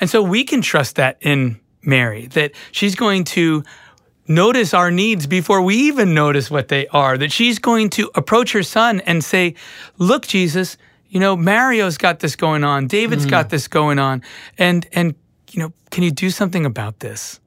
And 0.00 0.08
so 0.08 0.22
we 0.22 0.44
can 0.44 0.62
trust 0.62 0.96
that 0.96 1.18
in 1.20 1.60
Mary, 1.82 2.26
that 2.28 2.52
she's 2.72 2.94
going 2.94 3.24
to 3.24 3.62
notice 4.28 4.74
our 4.74 4.90
needs 4.90 5.26
before 5.26 5.62
we 5.62 5.76
even 5.76 6.14
notice 6.14 6.50
what 6.50 6.68
they 6.68 6.86
are, 6.88 7.18
that 7.18 7.32
she's 7.32 7.58
going 7.58 7.90
to 7.90 8.10
approach 8.14 8.52
her 8.52 8.62
son 8.62 9.00
and 9.00 9.22
say, 9.22 9.54
Look, 9.98 10.26
Jesus, 10.26 10.76
you 11.08 11.20
know, 11.20 11.36
Mario's 11.36 11.98
got 11.98 12.20
this 12.20 12.36
going 12.36 12.64
on, 12.64 12.86
David's 12.86 13.26
mm. 13.26 13.30
got 13.30 13.50
this 13.50 13.68
going 13.68 13.98
on, 13.98 14.22
and 14.58 14.86
and 14.92 15.14
you 15.50 15.60
know, 15.60 15.72
can 15.90 16.02
you 16.02 16.10
do 16.10 16.30
something 16.30 16.66
about 16.66 17.00
this? 17.00 17.40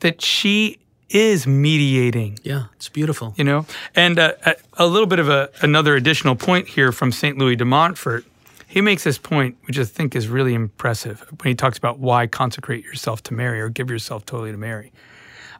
That 0.00 0.20
she 0.20 0.78
is 1.08 1.46
mediating. 1.46 2.38
Yeah, 2.42 2.64
it's 2.74 2.88
beautiful. 2.88 3.34
you 3.36 3.44
know? 3.44 3.66
And 3.94 4.18
uh, 4.18 4.32
a, 4.44 4.54
a 4.74 4.86
little 4.86 5.06
bit 5.06 5.18
of 5.18 5.28
a, 5.28 5.50
another 5.62 5.94
additional 5.94 6.34
point 6.36 6.68
here 6.68 6.92
from 6.92 7.12
st 7.12 7.38
louis 7.38 7.56
de 7.56 7.64
montfort. 7.64 8.24
He 8.66 8.80
makes 8.80 9.04
this 9.04 9.16
point 9.16 9.56
which 9.64 9.78
i 9.78 9.84
think 9.84 10.14
is 10.14 10.28
really 10.28 10.52
impressive 10.52 11.20
when 11.40 11.48
he 11.48 11.54
talks 11.54 11.78
about 11.78 11.98
why 11.98 12.26
consecrate 12.26 12.84
yourself 12.84 13.22
to 13.22 13.32
mary 13.34 13.60
or 13.60 13.68
give 13.70 13.88
yourself 13.88 14.26
totally 14.26 14.50
to 14.52 14.58
mary 14.58 14.92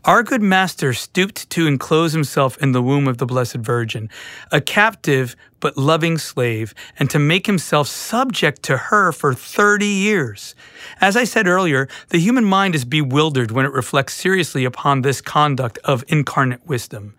our 0.05 0.23
good 0.23 0.43
master 0.43 0.93
stooped 0.93 1.49
to 1.51 1.67
enclose 1.67 2.13
himself 2.13 2.57
in 2.59 2.73
the 2.73 2.83
womb 2.83 3.09
of 3.09 3.19
the 3.19 3.27
Blessed 3.27 3.57
Virgin, 3.57 4.09
a 4.53 4.61
captive 4.61 5.37
but 5.61 5.77
loving 5.77 6.19
slave, 6.19 6.75
and 6.99 7.09
to 7.11 7.19
make 7.19 7.47
himself 7.47 7.89
subject 7.89 8.63
to 8.65 8.77
her 8.77 9.13
for 9.13 9.35
30 9.35 9.87
years. 9.87 10.55
As 11.01 11.17
I 11.17 11.25
said 11.25 11.47
earlier, 11.47 11.89
the 12.09 12.19
human 12.19 12.45
mind 12.45 12.75
is 12.75 12.85
bewildered 12.85 13.51
when 13.51 13.67
it 13.67 13.73
reflects 13.73 14.15
seriously 14.15 14.65
upon 14.65 15.03
this 15.03 15.21
conduct 15.21 15.79
of 15.85 16.05
incarnate 16.09 16.67
wisdom. 16.67 17.15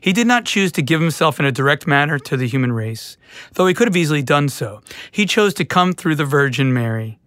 He 0.00 0.12
did 0.12 0.26
not 0.26 0.44
choose 0.44 0.72
to 0.72 0.82
give 0.82 1.00
himself 1.00 1.38
in 1.38 1.46
a 1.46 1.52
direct 1.52 1.86
manner 1.86 2.18
to 2.18 2.36
the 2.36 2.48
human 2.48 2.72
race, 2.72 3.16
though 3.54 3.66
he 3.66 3.74
could 3.74 3.88
have 3.88 3.96
easily 3.96 4.22
done 4.22 4.48
so. 4.48 4.80
He 5.10 5.26
chose 5.26 5.54
to 5.54 5.64
come 5.64 5.92
through 5.92 6.16
the 6.16 6.24
Virgin 6.24 6.72
Mary. 6.72 7.18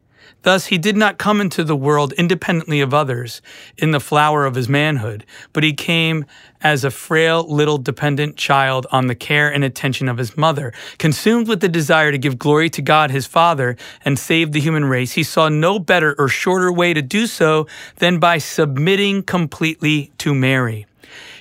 Thus, 0.45 0.67
he 0.67 0.77
did 0.77 0.95
not 0.95 1.17
come 1.17 1.41
into 1.41 1.63
the 1.63 1.75
world 1.75 2.13
independently 2.13 2.79
of 2.79 2.93
others 2.93 3.41
in 3.79 3.89
the 3.89 3.99
flower 3.99 4.45
of 4.45 4.53
his 4.53 4.69
manhood, 4.69 5.25
but 5.53 5.63
he 5.63 5.73
came 5.73 6.23
as 6.61 6.83
a 6.83 6.91
frail 6.91 7.43
little 7.51 7.79
dependent 7.79 8.37
child 8.37 8.85
on 8.91 9.07
the 9.07 9.15
care 9.15 9.51
and 9.51 9.63
attention 9.63 10.07
of 10.07 10.19
his 10.19 10.37
mother. 10.37 10.71
Consumed 10.99 11.47
with 11.47 11.61
the 11.61 11.67
desire 11.67 12.11
to 12.11 12.19
give 12.19 12.37
glory 12.37 12.69
to 12.69 12.83
God 12.83 13.09
his 13.09 13.25
Father 13.25 13.75
and 14.05 14.19
save 14.19 14.51
the 14.51 14.59
human 14.59 14.85
race, 14.85 15.13
he 15.13 15.23
saw 15.23 15.49
no 15.49 15.79
better 15.79 16.13
or 16.19 16.27
shorter 16.27 16.71
way 16.71 16.93
to 16.93 17.01
do 17.01 17.25
so 17.25 17.65
than 17.95 18.19
by 18.19 18.37
submitting 18.37 19.23
completely 19.23 20.11
to 20.19 20.35
Mary. 20.35 20.85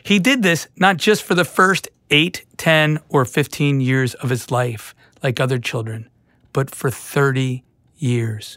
He 0.03 0.19
did 0.19 0.43
this 0.43 0.67
not 0.79 0.97
just 0.97 1.25
for 1.25 1.35
the 1.35 1.45
first 1.45 1.89
8, 2.09 2.47
10, 2.57 3.01
or 3.11 3.27
15 3.27 3.83
years 3.83 4.15
of 4.15 4.31
his 4.31 4.51
life, 4.51 4.95
like 5.23 5.41
other 5.41 5.59
children, 5.59 6.09
but 6.55 6.75
for 6.75 6.91
30 6.91 7.63
years. 7.99 8.57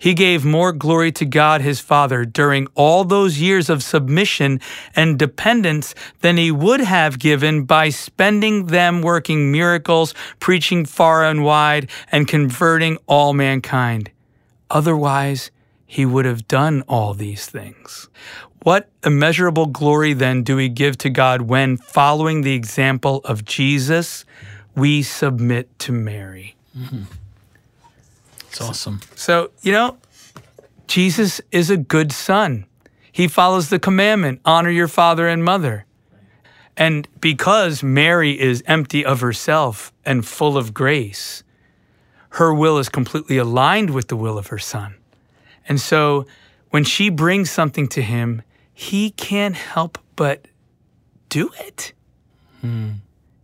He 0.00 0.14
gave 0.14 0.46
more 0.46 0.72
glory 0.72 1.12
to 1.12 1.26
God 1.26 1.60
his 1.60 1.78
Father 1.78 2.24
during 2.24 2.68
all 2.74 3.04
those 3.04 3.38
years 3.38 3.68
of 3.68 3.82
submission 3.82 4.58
and 4.96 5.18
dependence 5.18 5.94
than 6.22 6.38
he 6.38 6.50
would 6.50 6.80
have 6.80 7.18
given 7.18 7.64
by 7.64 7.90
spending 7.90 8.66
them 8.66 9.02
working 9.02 9.52
miracles, 9.52 10.14
preaching 10.40 10.86
far 10.86 11.26
and 11.26 11.44
wide, 11.44 11.90
and 12.10 12.26
converting 12.26 12.96
all 13.06 13.34
mankind. 13.34 14.10
Otherwise, 14.70 15.50
he 15.86 16.06
would 16.06 16.24
have 16.24 16.48
done 16.48 16.82
all 16.88 17.12
these 17.12 17.44
things. 17.44 18.08
What 18.62 18.88
immeasurable 19.04 19.66
glory 19.66 20.14
then 20.14 20.42
do 20.44 20.56
we 20.56 20.70
give 20.70 20.96
to 20.98 21.10
God 21.10 21.42
when, 21.42 21.76
following 21.76 22.40
the 22.40 22.54
example 22.54 23.20
of 23.24 23.44
Jesus, 23.44 24.24
we 24.74 25.02
submit 25.02 25.78
to 25.80 25.92
Mary? 25.92 26.56
Mm-hmm. 26.74 27.02
It's 28.50 28.60
awesome. 28.60 29.00
So, 29.14 29.50
you 29.62 29.72
know, 29.72 29.96
Jesus 30.86 31.40
is 31.50 31.70
a 31.70 31.76
good 31.76 32.12
son. 32.12 32.66
He 33.12 33.28
follows 33.28 33.70
the 33.70 33.78
commandment 33.78 34.40
honor 34.44 34.70
your 34.70 34.88
father 34.88 35.28
and 35.28 35.44
mother. 35.44 35.86
And 36.76 37.06
because 37.20 37.82
Mary 37.82 38.38
is 38.40 38.62
empty 38.66 39.04
of 39.04 39.20
herself 39.20 39.92
and 40.04 40.26
full 40.26 40.56
of 40.56 40.72
grace, 40.72 41.42
her 42.30 42.54
will 42.54 42.78
is 42.78 42.88
completely 42.88 43.36
aligned 43.36 43.90
with 43.90 44.08
the 44.08 44.16
will 44.16 44.38
of 44.38 44.48
her 44.48 44.58
son. 44.58 44.94
And 45.68 45.80
so 45.80 46.26
when 46.70 46.84
she 46.84 47.10
brings 47.10 47.50
something 47.50 47.86
to 47.88 48.02
him, 48.02 48.42
he 48.72 49.10
can't 49.10 49.54
help 49.54 49.98
but 50.16 50.46
do 51.28 51.50
it. 51.60 51.92
Hmm. 52.60 52.90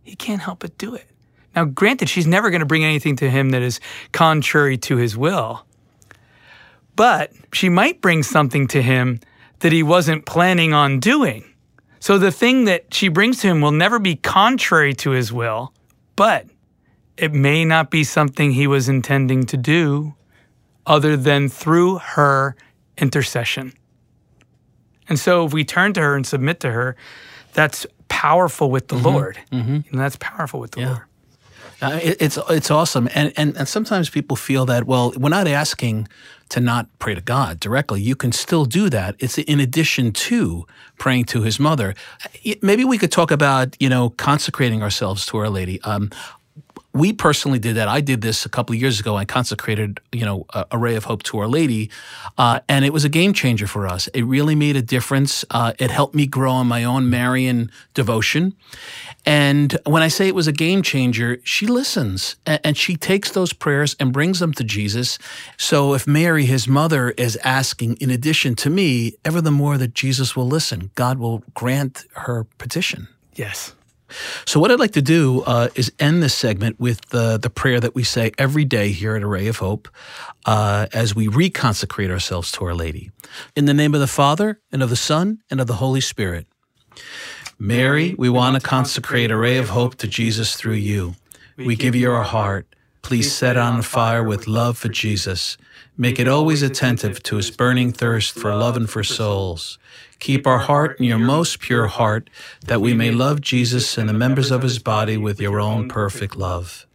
He 0.03 0.15
can't 0.15 0.41
help 0.41 0.59
but 0.59 0.77
do 0.77 0.95
it. 0.95 1.06
Now, 1.57 1.65
granted, 1.65 2.07
she's 2.07 2.27
never 2.27 2.51
going 2.51 2.59
to 2.59 2.67
bring 2.67 2.85
anything 2.85 3.15
to 3.15 3.31
him 3.31 3.49
that 3.49 3.63
is 3.63 3.79
contrary 4.11 4.77
to 4.77 4.97
his 4.97 5.17
will, 5.17 5.65
but 6.95 7.31
she 7.51 7.67
might 7.67 7.99
bring 7.99 8.21
something 8.21 8.67
to 8.67 8.79
him 8.79 9.21
that 9.61 9.71
he 9.71 9.81
wasn't 9.81 10.27
planning 10.27 10.73
on 10.73 10.99
doing. 10.99 11.43
So 11.99 12.19
the 12.19 12.29
thing 12.29 12.65
that 12.65 12.93
she 12.93 13.07
brings 13.07 13.39
to 13.39 13.47
him 13.47 13.59
will 13.61 13.71
never 13.71 13.97
be 13.97 14.15
contrary 14.17 14.93
to 15.01 15.09
his 15.09 15.33
will, 15.33 15.73
but 16.15 16.45
it 17.17 17.33
may 17.33 17.65
not 17.65 17.89
be 17.89 18.03
something 18.03 18.51
he 18.51 18.67
was 18.67 18.87
intending 18.87 19.47
to 19.47 19.57
do 19.57 20.13
other 20.85 21.17
than 21.17 21.49
through 21.49 21.97
her 21.97 22.55
intercession. 22.99 23.73
And 25.09 25.19
so 25.19 25.43
if 25.47 25.53
we 25.53 25.63
turn 25.65 25.93
to 25.93 26.01
her 26.01 26.15
and 26.15 26.27
submit 26.27 26.59
to 26.59 26.69
her, 26.69 26.95
that's 27.53 27.87
powerful 28.09 28.69
with 28.69 28.89
the 28.89 28.95
mm-hmm. 28.97 29.07
Lord. 29.07 29.39
Mm-hmm. 29.51 29.89
And 29.89 29.99
that's 29.99 30.17
powerful 30.17 30.59
with 30.59 30.73
the 30.73 30.81
Yeah. 30.81 30.89
Lord. 30.89 31.01
Uh, 31.81 31.99
it, 32.01 32.17
it's 32.19 32.39
it's 32.49 32.71
awesome, 32.71 33.07
and, 33.13 33.31
and 33.37 33.55
and 33.55 33.67
sometimes 33.67 34.09
people 34.09 34.35
feel 34.35 34.65
that 34.65 34.85
well, 34.85 35.13
we're 35.15 35.29
not 35.29 35.47
asking 35.47 36.07
to 36.49 36.59
not 36.59 36.87
pray 36.97 37.13
to 37.13 37.21
God 37.21 37.59
directly. 37.59 38.01
You 38.01 38.15
can 38.15 38.31
still 38.31 38.65
do 38.65 38.89
that. 38.89 39.15
It's 39.19 39.37
in 39.37 39.59
addition 39.59 40.11
to 40.13 40.65
praying 40.97 41.25
to 41.25 41.43
His 41.43 41.59
mother. 41.59 41.93
Maybe 42.61 42.83
we 42.83 42.97
could 42.97 43.11
talk 43.11 43.29
about 43.29 43.75
you 43.79 43.89
know 43.89 44.09
consecrating 44.11 44.81
ourselves 44.81 45.25
to 45.27 45.37
Our 45.37 45.49
Lady. 45.49 45.79
Um, 45.81 46.09
we 46.97 47.13
personally 47.13 47.59
did 47.59 47.75
that. 47.75 47.87
I 47.87 48.01
did 48.01 48.21
this 48.21 48.45
a 48.45 48.49
couple 48.49 48.73
of 48.75 48.81
years 48.81 48.99
ago. 48.99 49.15
I 49.15 49.25
consecrated, 49.25 49.99
you 50.11 50.25
know, 50.25 50.45
a, 50.53 50.77
ray 50.77 50.95
of 50.95 51.05
hope 51.05 51.23
to 51.23 51.39
Our 51.39 51.47
Lady, 51.47 51.89
uh, 52.37 52.59
and 52.67 52.85
it 52.85 52.93
was 52.93 53.05
a 53.05 53.09
game 53.09 53.33
changer 53.33 53.67
for 53.67 53.87
us. 53.87 54.07
It 54.07 54.23
really 54.23 54.55
made 54.55 54.75
a 54.75 54.81
difference. 54.81 55.45
Uh, 55.49 55.73
it 55.79 55.91
helped 55.91 56.15
me 56.15 56.25
grow 56.25 56.59
in 56.61 56.67
my 56.67 56.83
own 56.83 57.09
Marian 57.09 57.71
devotion. 57.93 58.55
And 59.25 59.77
when 59.85 60.01
I 60.01 60.07
say 60.07 60.27
it 60.27 60.35
was 60.35 60.47
a 60.47 60.51
game 60.51 60.81
changer, 60.81 61.39
she 61.43 61.67
listens 61.67 62.35
a- 62.45 62.65
and 62.65 62.77
she 62.77 62.95
takes 62.95 63.31
those 63.31 63.53
prayers 63.53 63.95
and 63.99 64.13
brings 64.13 64.39
them 64.39 64.53
to 64.53 64.63
Jesus. 64.63 65.19
So 65.57 65.93
if 65.93 66.07
Mary, 66.07 66.45
his 66.45 66.67
mother, 66.67 67.11
is 67.11 67.37
asking, 67.43 67.97
in 67.97 68.09
addition 68.09 68.55
to 68.55 68.69
me, 68.69 69.15
ever 69.23 69.41
the 69.41 69.51
more 69.51 69.77
that 69.77 69.93
Jesus 69.93 70.35
will 70.35 70.47
listen, 70.47 70.91
God 70.95 71.19
will 71.19 71.43
grant 71.53 72.05
her 72.13 72.45
petition. 72.57 73.07
Yes. 73.35 73.73
So, 74.45 74.59
what 74.59 74.71
I'd 74.71 74.79
like 74.79 74.91
to 74.91 75.01
do 75.01 75.43
uh, 75.45 75.69
is 75.75 75.91
end 75.99 76.23
this 76.23 76.33
segment 76.33 76.79
with 76.79 77.01
the, 77.09 77.37
the 77.37 77.49
prayer 77.49 77.79
that 77.79 77.95
we 77.95 78.03
say 78.03 78.31
every 78.37 78.65
day 78.65 78.91
here 78.91 79.15
at 79.15 79.23
Array 79.23 79.47
of 79.47 79.57
Hope 79.57 79.89
uh, 80.45 80.87
as 80.93 81.15
we 81.15 81.27
reconsecrate 81.27 82.09
ourselves 82.09 82.51
to 82.53 82.65
Our 82.65 82.73
Lady. 82.73 83.11
In 83.55 83.65
the 83.65 83.73
name 83.73 83.93
of 83.93 83.99
the 83.99 84.07
Father, 84.07 84.59
and 84.71 84.81
of 84.81 84.89
the 84.89 84.95
Son, 84.95 85.39
and 85.49 85.59
of 85.59 85.67
the 85.67 85.75
Holy 85.75 86.01
Spirit. 86.01 86.47
Mary, 87.59 88.15
we 88.17 88.29
want 88.29 88.55
to 88.55 88.61
consecrate 88.61 89.31
Array 89.31 89.57
of 89.57 89.69
Hope 89.69 89.95
to 89.95 90.07
Jesus 90.07 90.55
through 90.55 90.73
you. 90.73 91.15
We 91.57 91.75
give 91.75 91.95
you 91.95 92.11
our 92.11 92.23
heart. 92.23 92.67
Please 93.01 93.33
set 93.33 93.57
on 93.57 93.81
fire 93.81 94.23
with 94.23 94.47
love 94.47 94.77
for 94.77 94.89
Jesus. 94.89 95.57
Make 95.97 96.19
it 96.19 96.27
always 96.27 96.61
attentive 96.61 97.23
to 97.23 97.37
his 97.37 97.49
burning 97.49 97.91
thirst 97.91 98.33
for 98.33 98.53
love 98.53 98.77
and 98.77 98.87
for 98.87 99.03
souls. 99.03 99.79
Keep 100.19 100.47
our 100.47 100.59
heart 100.59 100.99
in 100.99 101.05
your 101.05 101.19
most 101.19 101.59
pure 101.59 101.87
heart, 101.87 102.29
that 102.65 102.81
we 102.81 102.93
may 102.93 103.11
love 103.11 103.41
Jesus 103.41 103.97
and 103.97 104.09
the 104.09 104.13
members 104.13 104.51
of 104.51 104.63
his 104.63 104.79
body 104.79 105.17
with 105.17 105.39
your 105.39 105.59
own 105.59 105.87
perfect 105.87 106.35
love. 106.35 106.87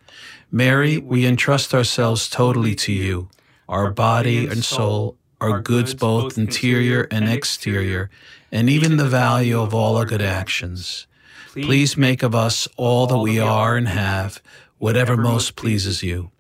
Mary, 0.51 0.99
we 0.99 1.25
entrust 1.25 1.73
ourselves 1.73 2.29
totally 2.29 2.75
to 2.75 2.93
you, 2.93 3.29
our 3.69 3.91
body 3.91 4.47
and 4.47 4.65
soul, 4.65 5.17
our 5.41 5.61
goods 5.61 5.95
both 5.95 6.37
interior 6.37 7.09
and 7.11 7.29
exterior, 7.29 8.11
and 8.51 8.69
even 8.69 8.97
the 8.97 9.09
value 9.09 9.61
of 9.61 9.73
all 9.73 9.97
our 9.97 10.05
good 10.05 10.23
actions. 10.23 11.07
Please 11.53 11.97
make 11.97 12.23
of 12.23 12.35
us 12.35 12.69
all 12.77 13.07
that 13.07 13.19
we 13.19 13.39
are 13.39 13.77
and 13.77 13.89
have, 13.89 14.43
whatever 14.79 15.17
most 15.17 15.57
pleases 15.57 16.03
you. 16.03 16.31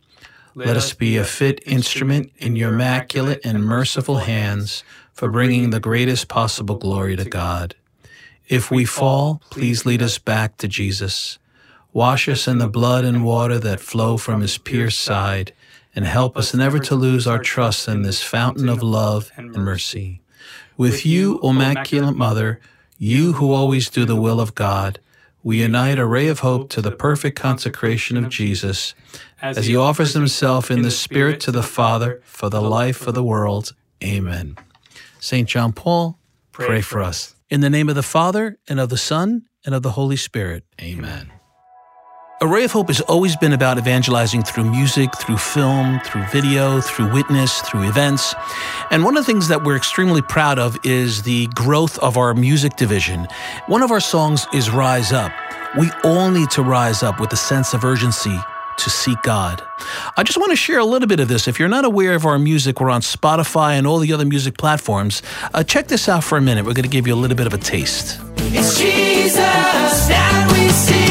Let 0.54 0.76
us 0.76 0.92
be 0.92 1.16
a 1.16 1.24
fit 1.24 1.62
instrument 1.66 2.32
in 2.36 2.56
your 2.56 2.74
immaculate 2.74 3.40
and 3.44 3.64
merciful 3.64 4.18
hands 4.18 4.84
for 5.12 5.30
bringing 5.30 5.70
the 5.70 5.80
greatest 5.80 6.28
possible 6.28 6.76
glory 6.76 7.16
to 7.16 7.24
God. 7.24 7.74
If 8.48 8.70
we 8.70 8.84
fall, 8.84 9.40
please 9.50 9.86
lead 9.86 10.02
us 10.02 10.18
back 10.18 10.56
to 10.58 10.68
Jesus. 10.68 11.38
Wash 11.92 12.28
us 12.28 12.48
in 12.48 12.58
the 12.58 12.68
blood 12.68 13.04
and 13.04 13.24
water 13.24 13.58
that 13.58 13.80
flow 13.80 14.16
from 14.16 14.40
his 14.40 14.58
pierced 14.58 15.00
side, 15.00 15.52
and 15.94 16.04
help 16.06 16.36
us 16.36 16.54
never 16.54 16.78
to 16.78 16.94
lose 16.94 17.26
our 17.26 17.38
trust 17.38 17.86
in 17.86 18.02
this 18.02 18.22
fountain 18.22 18.68
of 18.68 18.82
love 18.82 19.30
and 19.36 19.52
mercy. 19.52 20.22
With 20.76 21.04
you, 21.04 21.38
O 21.42 21.50
Immaculate 21.50 22.16
Mother, 22.16 22.60
you 22.98 23.34
who 23.34 23.52
always 23.52 23.90
do 23.90 24.04
the 24.04 24.16
will 24.16 24.40
of 24.40 24.54
God, 24.54 24.98
we 25.42 25.62
unite 25.62 25.98
Array 25.98 26.28
of 26.28 26.40
Hope 26.40 26.70
to 26.70 26.80
the 26.80 26.92
perfect 26.92 27.38
consecration 27.38 28.16
of 28.16 28.30
Jesus 28.30 28.94
as 29.40 29.66
he 29.66 29.76
offers 29.76 30.14
himself 30.14 30.70
in 30.70 30.82
the 30.82 30.90
Spirit 30.90 31.40
to 31.40 31.52
the 31.52 31.62
Father 31.62 32.22
for 32.24 32.48
the 32.48 32.62
life 32.62 33.06
of 33.06 33.14
the 33.14 33.24
world. 33.24 33.74
Amen. 34.02 34.56
St. 35.22 35.48
John 35.48 35.72
Paul, 35.72 36.18
pray 36.50 36.80
for 36.80 37.00
us. 37.00 37.36
In 37.48 37.60
the 37.60 37.70
name 37.70 37.88
of 37.88 37.94
the 37.94 38.02
Father, 38.02 38.58
and 38.66 38.80
of 38.80 38.88
the 38.88 38.96
Son, 38.96 39.42
and 39.64 39.72
of 39.72 39.84
the 39.84 39.92
Holy 39.92 40.16
Spirit. 40.16 40.64
Amen. 40.80 41.30
Array 42.40 42.64
of 42.64 42.72
Hope 42.72 42.88
has 42.88 43.00
always 43.02 43.36
been 43.36 43.52
about 43.52 43.78
evangelizing 43.78 44.42
through 44.42 44.64
music, 44.64 45.16
through 45.16 45.36
film, 45.36 46.00
through 46.00 46.24
video, 46.32 46.80
through 46.80 47.12
witness, 47.12 47.60
through 47.60 47.88
events. 47.88 48.34
And 48.90 49.04
one 49.04 49.16
of 49.16 49.24
the 49.24 49.32
things 49.32 49.46
that 49.46 49.62
we're 49.62 49.76
extremely 49.76 50.22
proud 50.22 50.58
of 50.58 50.76
is 50.82 51.22
the 51.22 51.46
growth 51.54 52.00
of 52.00 52.16
our 52.16 52.34
music 52.34 52.74
division. 52.74 53.28
One 53.68 53.82
of 53.82 53.92
our 53.92 54.00
songs 54.00 54.48
is 54.52 54.70
Rise 54.70 55.12
Up. 55.12 55.30
We 55.78 55.88
all 56.02 56.32
need 56.32 56.50
to 56.50 56.62
rise 56.62 57.04
up 57.04 57.20
with 57.20 57.32
a 57.32 57.36
sense 57.36 57.74
of 57.74 57.84
urgency 57.84 58.36
to 58.78 58.90
seek 58.90 59.20
God. 59.22 59.62
I 60.16 60.22
just 60.22 60.38
want 60.38 60.50
to 60.50 60.56
share 60.56 60.78
a 60.78 60.84
little 60.84 61.08
bit 61.08 61.20
of 61.20 61.28
this. 61.28 61.48
If 61.48 61.58
you're 61.58 61.68
not 61.68 61.84
aware 61.84 62.14
of 62.14 62.24
our 62.24 62.38
music, 62.38 62.80
we're 62.80 62.90
on 62.90 63.00
Spotify 63.00 63.72
and 63.72 63.86
all 63.86 63.98
the 63.98 64.12
other 64.12 64.24
music 64.24 64.58
platforms. 64.58 65.22
Uh, 65.54 65.64
check 65.64 65.88
this 65.88 66.08
out 66.08 66.24
for 66.24 66.38
a 66.38 66.40
minute. 66.40 66.64
We're 66.64 66.74
going 66.74 66.84
to 66.84 66.88
give 66.88 67.06
you 67.06 67.14
a 67.14 67.16
little 67.16 67.36
bit 67.36 67.46
of 67.46 67.54
a 67.54 67.58
taste. 67.58 68.20
It's 68.36 68.78
Jesus 68.78 69.36
that 69.36 70.50
we 70.52 70.68
see. 70.68 71.01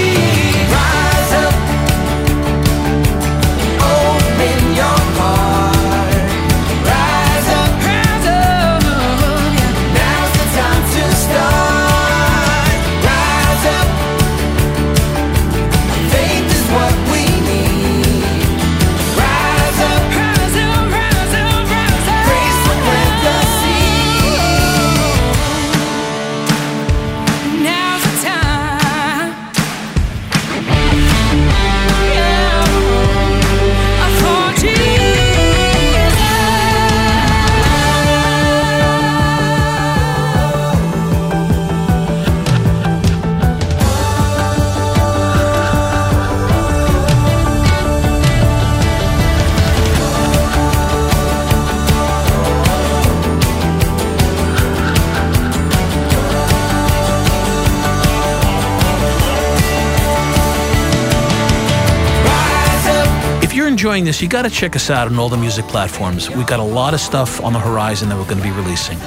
Enjoying 63.92 64.06
this, 64.06 64.22
you 64.22 64.30
got 64.30 64.44
to 64.44 64.50
check 64.50 64.74
us 64.74 64.90
out 64.90 65.10
on 65.10 65.20
all 65.20 65.28
the 65.28 65.36
music 65.36 65.66
platforms. 65.66 66.30
We've 66.30 66.48
got 66.48 66.62
a 66.62 66.64
lot 66.64 66.94
of 66.94 67.02
stuff 67.02 67.44
on 67.44 67.52
the 67.52 67.60
horizon 67.60 68.08
that 68.08 68.16
we're 68.16 68.24
going 68.24 68.38
to 68.38 68.44
be 68.44 68.52
releasing. 68.52 68.98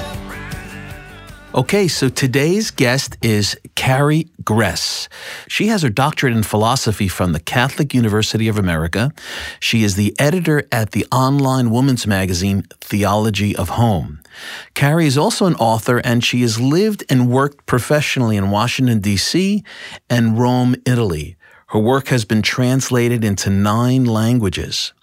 Okay, 1.55 1.87
so 1.87 2.07
today's 2.07 2.69
guest 2.69 3.17
is 3.23 3.57
Carrie 3.73 4.27
Gress. 4.43 5.09
She 5.47 5.69
has 5.69 5.81
her 5.81 5.89
doctorate 5.89 6.33
in 6.33 6.43
philosophy 6.43 7.07
from 7.07 7.33
the 7.33 7.39
Catholic 7.39 7.95
University 7.95 8.47
of 8.47 8.59
America. 8.59 9.11
She 9.59 9.81
is 9.81 9.95
the 9.95 10.13
editor 10.19 10.67
at 10.71 10.91
the 10.91 11.07
online 11.11 11.71
women's 11.71 12.05
magazine 12.05 12.61
Theology 12.79 13.55
of 13.55 13.69
Home. 13.69 14.21
Carrie 14.75 15.07
is 15.07 15.17
also 15.17 15.47
an 15.47 15.55
author, 15.55 15.97
and 15.97 16.23
she 16.23 16.41
has 16.41 16.61
lived 16.61 17.03
and 17.09 17.31
worked 17.31 17.65
professionally 17.65 18.37
in 18.37 18.51
Washington, 18.51 18.99
D.C. 18.99 19.63
and 20.11 20.37
Rome, 20.37 20.75
Italy. 20.85 21.37
Her 21.75 21.81
work 21.81 22.07
has 22.07 22.23
been 22.23 22.41
translated 22.41 23.25
into 23.25 23.49
nine 23.49 24.05
languages. 24.05 24.93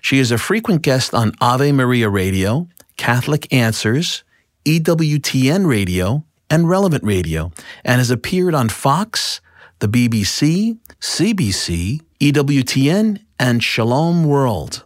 She 0.00 0.20
is 0.20 0.30
a 0.30 0.38
frequent 0.38 0.82
guest 0.82 1.14
on 1.14 1.32
Ave 1.40 1.72
Maria 1.72 2.08
Radio, 2.08 2.68
Catholic 2.96 3.52
Answers, 3.52 4.22
EWTN 4.64 5.66
Radio, 5.66 6.24
and 6.48 6.68
Relevant 6.68 7.02
Radio, 7.02 7.50
and 7.84 7.98
has 7.98 8.12
appeared 8.12 8.54
on 8.54 8.68
Fox, 8.68 9.40
the 9.80 9.88
BBC, 9.88 10.78
CBC, 11.00 12.02
EWTN, 12.20 13.20
and 13.40 13.64
Shalom 13.64 14.22
World. 14.22 14.84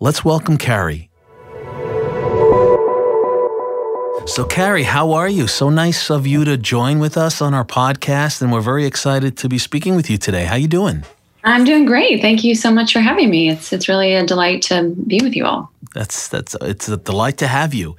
Let's 0.00 0.22
welcome 0.22 0.58
Carrie. 0.58 1.08
So, 4.26 4.42
Carrie, 4.44 4.84
how 4.84 5.12
are 5.12 5.28
you? 5.28 5.46
So 5.46 5.68
nice 5.68 6.10
of 6.10 6.26
you 6.26 6.44
to 6.46 6.56
join 6.56 6.98
with 6.98 7.18
us 7.18 7.42
on 7.42 7.52
our 7.52 7.64
podcast, 7.64 8.40
and 8.40 8.50
we're 8.50 8.62
very 8.62 8.86
excited 8.86 9.36
to 9.38 9.48
be 9.50 9.58
speaking 9.58 9.96
with 9.96 10.08
you 10.08 10.16
today. 10.16 10.46
How 10.46 10.56
you 10.56 10.66
doing? 10.66 11.04
I'm 11.44 11.64
doing 11.64 11.84
great. 11.84 12.22
Thank 12.22 12.42
you 12.42 12.54
so 12.54 12.70
much 12.70 12.94
for 12.94 13.00
having 13.00 13.28
me. 13.28 13.50
It's 13.50 13.72
it's 13.72 13.86
really 13.86 14.14
a 14.14 14.24
delight 14.24 14.62
to 14.62 14.94
be 15.06 15.20
with 15.22 15.36
you 15.36 15.44
all. 15.44 15.70
That's 15.94 16.28
that's 16.28 16.56
it's 16.60 16.88
a 16.88 16.96
delight 16.96 17.38
to 17.38 17.46
have 17.46 17.72
you. 17.72 17.96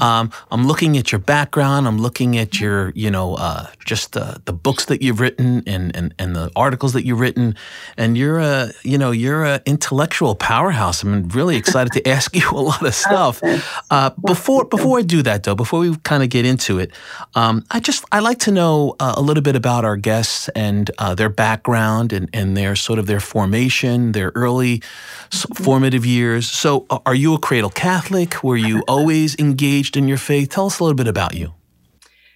Um, 0.00 0.30
I'm 0.50 0.66
looking 0.66 0.96
at 0.98 1.10
your 1.10 1.18
background. 1.18 1.88
I'm 1.88 1.98
looking 1.98 2.36
at 2.36 2.60
your 2.60 2.90
you 2.94 3.10
know 3.10 3.34
uh, 3.34 3.66
just 3.84 4.16
uh, 4.16 4.34
the 4.44 4.52
books 4.52 4.84
that 4.84 5.02
you've 5.02 5.20
written 5.20 5.62
and, 5.66 5.96
and 5.96 6.14
and 6.18 6.36
the 6.36 6.50
articles 6.54 6.92
that 6.92 7.06
you've 7.06 7.18
written, 7.18 7.56
and 7.96 8.16
you're 8.16 8.38
a 8.38 8.70
you 8.82 8.98
know 8.98 9.10
you're 9.10 9.44
a 9.44 9.62
intellectual 9.66 10.34
powerhouse. 10.34 11.02
I'm 11.02 11.28
really 11.30 11.56
excited 11.56 11.92
to 11.94 12.06
ask 12.08 12.36
you 12.36 12.48
a 12.50 12.60
lot 12.60 12.84
of 12.84 12.94
stuff. 13.06 13.40
Uh, 13.90 14.10
before 14.24 14.66
before 14.66 14.98
I 14.98 15.02
do 15.02 15.22
that 15.22 15.42
though, 15.44 15.54
before 15.54 15.80
we 15.80 15.96
kind 16.04 16.22
of 16.22 16.28
get 16.28 16.44
into 16.44 16.78
it, 16.78 16.92
um, 17.34 17.64
I 17.70 17.80
just 17.80 18.04
I 18.12 18.20
like 18.20 18.38
to 18.40 18.52
know 18.52 18.96
uh, 19.00 19.14
a 19.16 19.22
little 19.22 19.42
bit 19.42 19.56
about 19.56 19.84
our 19.86 19.96
guests 19.96 20.48
and 20.54 20.90
uh, 20.98 21.14
their 21.14 21.30
background 21.30 22.12
and 22.12 22.28
and 22.34 22.56
their 22.56 22.76
sort 22.76 22.98
of 22.98 23.06
their 23.06 23.20
formation, 23.20 24.12
their 24.12 24.30
early 24.34 24.82
s- 25.32 25.46
formative 25.54 26.04
years. 26.04 26.46
So, 26.50 26.86
are 27.06 27.14
you 27.14 27.29
a 27.34 27.38
cradle 27.38 27.70
Catholic? 27.70 28.42
Were 28.42 28.56
you 28.56 28.82
always 28.88 29.38
engaged 29.38 29.96
in 29.96 30.08
your 30.08 30.18
faith? 30.18 30.50
Tell 30.50 30.66
us 30.66 30.78
a 30.78 30.84
little 30.84 30.96
bit 30.96 31.08
about 31.08 31.34
you. 31.34 31.54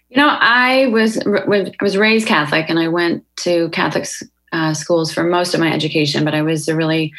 You 0.08 0.18
know, 0.18 0.28
I 0.28 0.86
was 0.88 1.18
was 1.26 1.68
I 1.68 1.84
was 1.84 1.96
raised 1.96 2.28
Catholic, 2.28 2.66
and 2.68 2.78
I 2.78 2.88
went 2.88 3.24
to 3.38 3.68
Catholic 3.70 4.06
uh, 4.52 4.74
schools 4.74 5.12
for 5.12 5.24
most 5.24 5.54
of 5.54 5.60
my 5.60 5.72
education. 5.72 6.24
But 6.24 6.34
I 6.34 6.42
was 6.42 6.68
a 6.68 6.76
really 6.76 7.12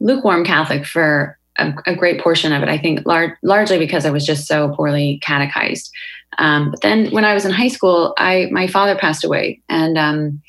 lukewarm 0.00 0.44
Catholic 0.44 0.86
for 0.86 1.36
a, 1.58 1.72
a 1.86 1.96
great 1.96 2.20
portion 2.20 2.52
of 2.52 2.62
it. 2.62 2.68
I 2.68 2.78
think 2.78 3.04
lar- 3.06 3.38
largely 3.42 3.78
because 3.78 4.06
I 4.06 4.10
was 4.10 4.24
just 4.24 4.46
so 4.46 4.72
poorly 4.76 5.18
catechized. 5.22 5.90
Um, 6.38 6.70
but 6.70 6.80
then, 6.82 7.10
when 7.10 7.24
I 7.24 7.34
was 7.34 7.44
in 7.44 7.50
high 7.50 7.68
school, 7.68 8.14
I 8.18 8.48
my 8.52 8.68
father 8.68 8.94
passed 8.94 9.24
away, 9.24 9.60
and 9.68 9.98
um, 9.98 10.40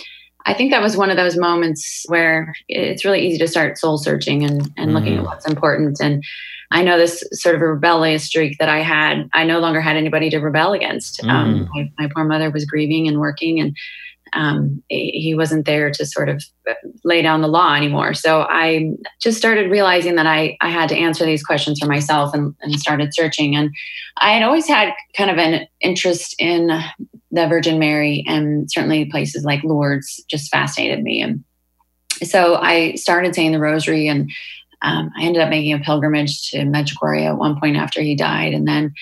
I 0.46 0.54
think 0.54 0.72
that 0.72 0.82
was 0.82 0.98
one 0.98 1.10
of 1.10 1.18
those 1.18 1.38
moments 1.38 2.06
where 2.08 2.56
it's 2.68 3.06
really 3.06 3.26
easy 3.26 3.38
to 3.38 3.48
start 3.48 3.78
soul 3.78 3.98
searching 3.98 4.44
and, 4.44 4.72
and 4.78 4.94
looking 4.94 5.18
at 5.18 5.24
what's 5.24 5.48
important. 5.48 6.00
And 6.00 6.24
I 6.72 6.84
know 6.84 6.98
this 6.98 7.24
sort 7.32 7.56
of 7.56 7.62
a 7.62 7.68
rebellious 7.68 8.26
streak 8.26 8.58
that 8.60 8.70
I 8.70 8.80
had, 8.80 9.28
I 9.34 9.44
no 9.44 9.60
longer 9.60 9.82
had 9.82 9.98
anybody 9.98 10.30
to 10.30 10.40
rebel 10.40 10.74
against. 10.74 11.24
Um, 11.26 11.68
my, 11.74 11.92
my 11.98 12.10
poor 12.14 12.24
mother 12.26 12.52
was 12.52 12.66
grieving 12.66 13.08
and 13.08 13.20
working, 13.20 13.60
and 13.60 13.76
um, 14.34 14.84
he 14.88 15.34
wasn't 15.36 15.66
there 15.66 15.90
to 15.90 16.06
sort 16.06 16.30
of 16.30 16.44
lay 17.04 17.24
down 17.24 17.42
the 17.42 17.48
law 17.48 17.74
anymore. 17.74 18.14
So 18.14 18.42
I 18.42 18.92
just 19.20 19.40
started 19.40 19.72
realizing 19.72 20.16
that 20.16 20.28
I, 20.28 20.56
I 20.62 20.70
had 20.70 20.90
to 20.90 20.96
answer 20.96 21.26
these 21.26 21.44
questions 21.44 21.80
for 21.80 21.88
myself 21.88 22.36
and, 22.36 22.54
and 22.62 22.80
started 22.80 23.16
searching. 23.16 23.56
And 23.56 23.72
I 24.18 24.34
had 24.34 24.44
always 24.44 24.68
had 24.68 24.94
kind 25.18 25.32
of 25.32 25.40
an 25.40 25.66
interest 25.82 26.36
in 26.38 26.68
the 27.32 27.48
Virgin 27.48 27.80
Mary, 27.80 28.24
and 28.28 28.70
certainly 28.72 29.06
places 29.06 29.44
like 29.44 29.64
Lourdes 29.64 30.24
just 30.30 30.52
fascinated 30.52 31.02
me. 31.02 31.22
And 31.24 31.44
so 32.22 32.58
I 32.58 32.94
started 32.96 33.34
saying 33.34 33.54
the 33.54 33.60
Rosary, 33.60 34.08
and 34.08 34.30
um, 34.82 35.12
I 35.18 35.24
ended 35.24 35.42
up 35.42 35.50
making 35.50 35.74
a 35.74 35.80
pilgrimage 35.80 36.50
to 36.52 36.60
Medjugorje 36.60 37.26
at 37.26 37.38
one 37.38 37.60
point 37.60 37.78
after 37.78 38.02
he 38.02 38.16
died, 38.16 38.54
and 38.54 38.68
then. 38.68 38.94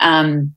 Um, 0.00 0.54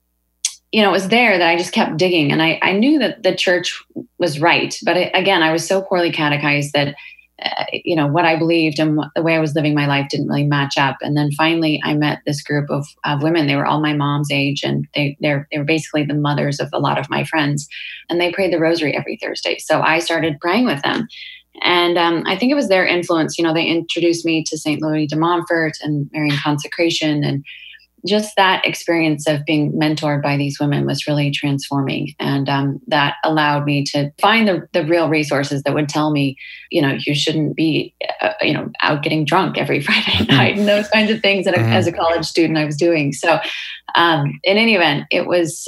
you 0.71 0.83
know, 0.83 0.89
it 0.89 0.93
was 0.93 1.07
there 1.07 1.35
that 1.35 1.49
I 1.49 1.57
just 1.57 1.73
kept 1.73 1.97
digging, 1.97 2.31
and 2.31 2.43
I, 2.43 2.59
I 2.61 2.73
knew 2.73 2.99
that 2.99 3.23
the 3.23 3.35
church 3.35 3.83
was 4.19 4.39
right, 4.39 4.75
but 4.85 4.97
I, 4.97 5.11
again, 5.15 5.41
I 5.41 5.51
was 5.51 5.67
so 5.67 5.81
poorly 5.81 6.11
catechized 6.11 6.73
that 6.73 6.95
uh, 7.41 7.65
you 7.71 7.95
know 7.95 8.07
what 8.07 8.25
I 8.25 8.37
believed 8.37 8.79
and 8.79 8.97
what, 8.97 9.09
the 9.15 9.21
way 9.21 9.35
I 9.35 9.39
was 9.39 9.55
living 9.55 9.73
my 9.73 9.87
life 9.87 10.09
didn't 10.09 10.27
really 10.27 10.45
match 10.45 10.77
up. 10.77 10.97
And 11.01 11.15
then 11.15 11.31
finally, 11.31 11.79
I 11.83 11.93
met 11.93 12.19
this 12.25 12.41
group 12.41 12.69
of, 12.69 12.85
of 13.05 13.23
women. 13.23 13.47
They 13.47 13.55
were 13.55 13.65
all 13.65 13.81
my 13.81 13.93
mom's 13.93 14.31
age, 14.31 14.61
and 14.63 14.87
they 14.93 15.17
they're 15.21 15.47
they 15.51 15.57
were 15.57 15.63
basically 15.63 16.03
the 16.03 16.13
mothers 16.13 16.59
of 16.59 16.69
a 16.73 16.79
lot 16.79 16.99
of 16.99 17.09
my 17.09 17.23
friends, 17.23 17.67
and 18.09 18.19
they 18.19 18.31
prayed 18.31 18.51
the 18.51 18.59
Rosary 18.59 18.95
every 18.95 19.17
Thursday. 19.21 19.57
So 19.59 19.81
I 19.81 19.99
started 19.99 20.39
praying 20.39 20.65
with 20.65 20.81
them. 20.81 21.07
And 21.61 21.97
um, 21.97 22.23
I 22.25 22.35
think 22.37 22.51
it 22.51 22.55
was 22.55 22.69
their 22.69 22.85
influence. 22.85 23.37
You 23.37 23.43
know, 23.43 23.53
they 23.53 23.65
introduced 23.65 24.25
me 24.25 24.43
to 24.47 24.57
St. 24.57 24.81
Louis 24.81 25.07
de 25.07 25.15
Montfort 25.15 25.73
and 25.81 26.09
Marian 26.13 26.37
consecration, 26.37 27.23
and 27.23 27.43
just 28.07 28.33
that 28.37 28.63
experience 28.65 29.27
of 29.27 29.43
being 29.43 29.73
mentored 29.73 30.23
by 30.23 30.37
these 30.37 30.57
women 30.57 30.85
was 30.85 31.05
really 31.05 31.31
transforming. 31.31 32.13
And 32.17 32.47
um, 32.47 32.79
that 32.87 33.15
allowed 33.25 33.65
me 33.65 33.83
to 33.87 34.09
find 34.21 34.47
the, 34.47 34.65
the 34.71 34.85
real 34.85 35.09
resources 35.09 35.63
that 35.63 35.73
would 35.73 35.89
tell 35.89 36.09
me, 36.11 36.37
you 36.71 36.81
know, 36.81 36.97
you 37.05 37.13
shouldn't 37.13 37.57
be, 37.57 37.93
uh, 38.21 38.31
you 38.41 38.53
know, 38.53 38.69
out 38.81 39.03
getting 39.03 39.25
drunk 39.25 39.57
every 39.57 39.81
Friday 39.83 40.25
night 40.29 40.57
and 40.57 40.65
those 40.65 40.87
kinds 40.87 41.11
of 41.11 41.19
things 41.21 41.43
that 41.43 41.55
Mhm. 41.55 41.73
as 41.73 41.87
a 41.87 41.91
college 41.91 42.25
student 42.25 42.57
I 42.57 42.63
was 42.63 42.77
doing. 42.77 43.11
So, 43.11 43.37
um, 43.95 44.39
in 44.45 44.55
any 44.57 44.75
event, 44.75 45.03
it 45.11 45.27
was. 45.27 45.67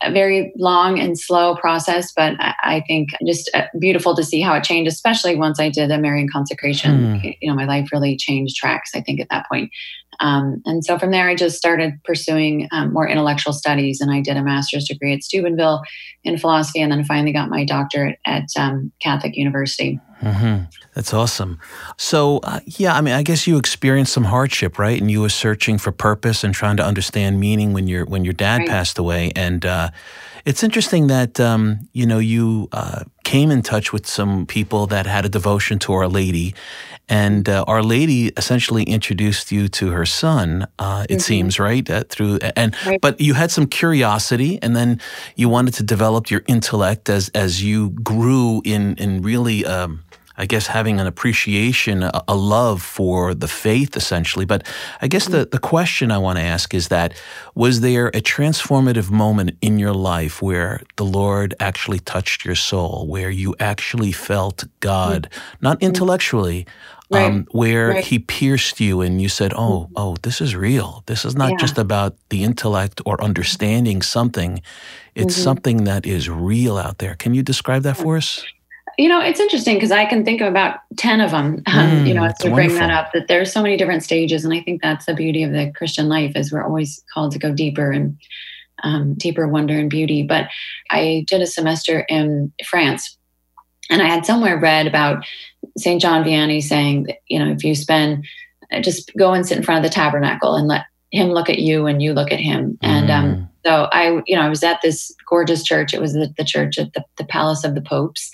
A 0.00 0.12
very 0.12 0.52
long 0.56 1.00
and 1.00 1.18
slow 1.18 1.56
process, 1.56 2.12
but 2.12 2.34
I, 2.38 2.54
I 2.62 2.84
think 2.86 3.08
just 3.26 3.50
uh, 3.52 3.64
beautiful 3.80 4.14
to 4.14 4.22
see 4.22 4.40
how 4.40 4.54
it 4.54 4.62
changed, 4.62 4.88
especially 4.88 5.34
once 5.34 5.58
I 5.58 5.70
did 5.70 5.90
a 5.90 5.98
Marian 5.98 6.28
consecration. 6.32 7.20
You 7.40 7.50
know, 7.50 7.56
my 7.56 7.64
life 7.64 7.90
really 7.92 8.16
changed 8.16 8.54
tracks, 8.54 8.92
I 8.94 9.00
think, 9.00 9.18
at 9.18 9.28
that 9.30 9.46
point. 9.50 9.72
Um, 10.20 10.62
and 10.66 10.84
so 10.84 10.98
from 10.98 11.10
there, 11.10 11.28
I 11.28 11.34
just 11.34 11.56
started 11.56 11.94
pursuing 12.04 12.68
um, 12.72 12.92
more 12.92 13.08
intellectual 13.08 13.52
studies, 13.52 14.00
and 14.00 14.12
I 14.12 14.20
did 14.20 14.36
a 14.36 14.42
master's 14.42 14.86
degree 14.86 15.14
at 15.14 15.22
Steubenville 15.22 15.82
in 16.22 16.38
philosophy, 16.38 16.80
and 16.80 16.92
then 16.92 17.04
finally 17.04 17.32
got 17.32 17.50
my 17.50 17.64
doctorate 17.64 18.18
at 18.24 18.46
um, 18.56 18.92
Catholic 19.00 19.36
University. 19.36 20.00
Hmm 20.20 20.56
That's 20.94 21.14
awesome. 21.14 21.58
So, 21.96 22.38
uh, 22.42 22.60
yeah, 22.66 22.96
I 22.96 23.00
mean, 23.02 23.14
I 23.14 23.22
guess 23.22 23.46
you 23.46 23.56
experienced 23.56 24.12
some 24.12 24.24
hardship, 24.24 24.78
right? 24.78 25.00
And 25.00 25.10
you 25.10 25.20
were 25.20 25.28
searching 25.30 25.78
for 25.78 25.92
purpose 25.92 26.42
and 26.44 26.52
trying 26.54 26.76
to 26.78 26.84
understand 26.84 27.38
meaning 27.38 27.72
when 27.72 27.86
your 27.86 28.04
when 28.06 28.24
your 28.24 28.34
dad 28.34 28.58
Right. 28.60 28.68
passed 28.68 28.98
away. 28.98 29.30
And 29.36 29.64
uh, 29.64 29.90
it's 30.44 30.62
interesting 30.64 31.06
that 31.08 31.38
um, 31.38 31.88
you 31.92 32.06
know 32.06 32.18
you 32.18 32.68
uh, 32.72 33.04
came 33.22 33.52
in 33.52 33.62
touch 33.62 33.92
with 33.92 34.06
some 34.06 34.44
people 34.46 34.86
that 34.88 35.06
had 35.06 35.24
a 35.24 35.28
devotion 35.28 35.78
to 35.80 35.92
Our 35.92 36.08
Lady, 36.08 36.54
and 37.08 37.48
uh, 37.48 37.64
Our 37.68 37.82
Lady 37.82 38.32
essentially 38.36 38.82
introduced 38.82 39.52
you 39.52 39.68
to 39.68 39.90
her 39.92 40.06
son. 40.06 40.66
Uh, 40.78 41.04
it 41.08 41.20
seems 41.20 41.58
right 41.60 41.88
uh, 41.90 42.02
through 42.08 42.38
and 42.56 42.74
Right. 42.86 43.00
but 43.00 43.20
you 43.20 43.34
had 43.34 43.50
some 43.50 43.66
curiosity, 43.66 44.58
and 44.62 44.74
then 44.74 45.00
you 45.36 45.48
wanted 45.48 45.74
to 45.74 45.82
develop 45.84 46.30
your 46.30 46.42
intellect 46.46 47.08
as 47.08 47.30
as 47.34 47.62
you 47.62 47.90
grew 48.02 48.62
in 48.64 48.96
in 48.96 49.22
really. 49.22 49.64
Um, 49.64 50.00
I 50.38 50.46
guess 50.46 50.68
having 50.68 51.00
an 51.00 51.06
appreciation, 51.08 52.04
a, 52.04 52.22
a 52.28 52.36
love 52.36 52.82
for 52.82 53.34
the 53.34 53.48
faith, 53.48 53.96
essentially. 53.96 54.46
But 54.46 54.66
I 55.02 55.08
guess 55.08 55.26
the, 55.26 55.46
the 55.46 55.58
question 55.58 56.12
I 56.12 56.18
want 56.18 56.38
to 56.38 56.44
ask 56.44 56.74
is 56.74 56.88
that 56.88 57.14
was 57.56 57.80
there 57.82 58.08
a 58.08 58.22
transformative 58.22 59.10
moment 59.10 59.56
in 59.62 59.78
your 59.78 59.94
life 59.94 60.42
where 60.42 60.82
the 60.96 61.04
Lord 61.04 61.54
actually 61.60 62.00
touched 62.00 62.44
your 62.46 62.56
soul, 62.56 63.06
where 63.08 63.30
you 63.30 63.54
actually 63.60 64.12
felt 64.12 64.64
God, 64.80 65.28
not 65.62 65.82
intellectually, 65.82 66.66
um, 67.12 67.46
where 67.52 67.88
Right. 67.94 68.04
He 68.04 68.18
pierced 68.20 68.80
you 68.80 69.02
and 69.02 69.20
you 69.22 69.28
said, 69.30 69.52
"Oh, 69.56 69.90
oh, 69.96 70.16
this 70.22 70.40
is 70.40 70.54
real. 70.56 71.02
This 71.06 71.24
is 71.24 71.34
not 71.36 71.50
Yeah. 71.52 71.56
just 71.58 71.78
about 71.78 72.16
the 72.30 72.44
intellect 72.44 73.00
or 73.06 73.22
understanding 73.22 74.02
something. 74.02 74.62
It's 75.14 75.34
Mm-hmm. 75.34 75.42
something 75.44 75.84
that 75.84 76.06
is 76.06 76.28
real 76.30 76.76
out 76.78 76.98
there." 76.98 77.16
Can 77.16 77.34
you 77.34 77.42
describe 77.42 77.82
that 77.84 77.96
for 77.96 78.16
us? 78.18 78.44
You 78.98 79.08
know, 79.08 79.20
it's 79.20 79.38
interesting 79.38 79.76
because 79.76 79.92
I 79.92 80.04
can 80.06 80.24
think 80.24 80.40
of 80.40 80.48
about 80.48 80.80
10 80.96 81.20
of 81.20 81.30
them, 81.30 81.62
um, 81.66 81.88
Mm, 82.02 82.06
you 82.08 82.14
know, 82.14 82.28
to 82.40 82.50
bring 82.50 82.74
that 82.74 82.90
up, 82.90 83.12
that 83.12 83.28
there's 83.28 83.52
so 83.52 83.62
many 83.62 83.76
different 83.76 84.02
stages. 84.02 84.44
And 84.44 84.52
I 84.52 84.60
think 84.60 84.82
that's 84.82 85.06
the 85.06 85.14
beauty 85.14 85.44
of 85.44 85.52
the 85.52 85.72
Christian 85.76 86.08
life 86.08 86.34
is 86.34 86.52
we're 86.52 86.64
always 86.64 87.02
called 87.14 87.30
to 87.32 87.38
go 87.38 87.52
deeper 87.52 87.92
and 87.92 88.18
um, 88.82 89.14
deeper 89.14 89.46
wonder 89.48 89.78
and 89.78 89.88
beauty. 89.88 90.24
But 90.24 90.48
I 90.90 91.24
did 91.28 91.40
a 91.40 91.46
semester 91.46 92.00
in 92.08 92.52
France 92.66 93.16
and 93.88 94.02
I 94.02 94.06
had 94.06 94.26
somewhere 94.26 94.58
read 94.58 94.86
about 94.88 95.24
St. 95.78 96.02
John 96.02 96.24
Vianney 96.24 96.62
saying 96.62 97.04
that, 97.04 97.18
you 97.28 97.38
know, 97.38 97.50
if 97.52 97.62
you 97.64 97.74
spend, 97.76 98.26
uh, 98.72 98.80
just 98.80 99.12
go 99.16 99.32
and 99.32 99.46
sit 99.46 99.58
in 99.58 99.64
front 99.64 99.84
of 99.84 99.90
the 99.90 99.94
tabernacle 99.94 100.54
and 100.56 100.66
let 100.68 100.86
him 101.12 101.28
look 101.28 101.48
at 101.48 101.58
you 101.60 101.86
and 101.86 102.02
you 102.02 102.12
look 102.12 102.32
at 102.32 102.40
him. 102.40 102.78
And 102.82 103.10
um, 103.10 103.24
Mm. 103.34 103.48
so 103.64 103.88
I, 103.92 104.22
you 104.26 104.36
know, 104.36 104.42
I 104.42 104.48
was 104.48 104.62
at 104.62 104.80
this 104.82 105.14
gorgeous 105.28 105.62
church. 105.62 105.94
It 105.94 106.00
was 106.00 106.12
the, 106.12 106.32
the 106.36 106.44
church 106.44 106.78
at 106.78 106.92
the, 106.92 107.04
the 107.16 107.24
Palace 107.24 107.64
of 107.64 107.74
the 107.74 107.80
Popes. 107.80 108.30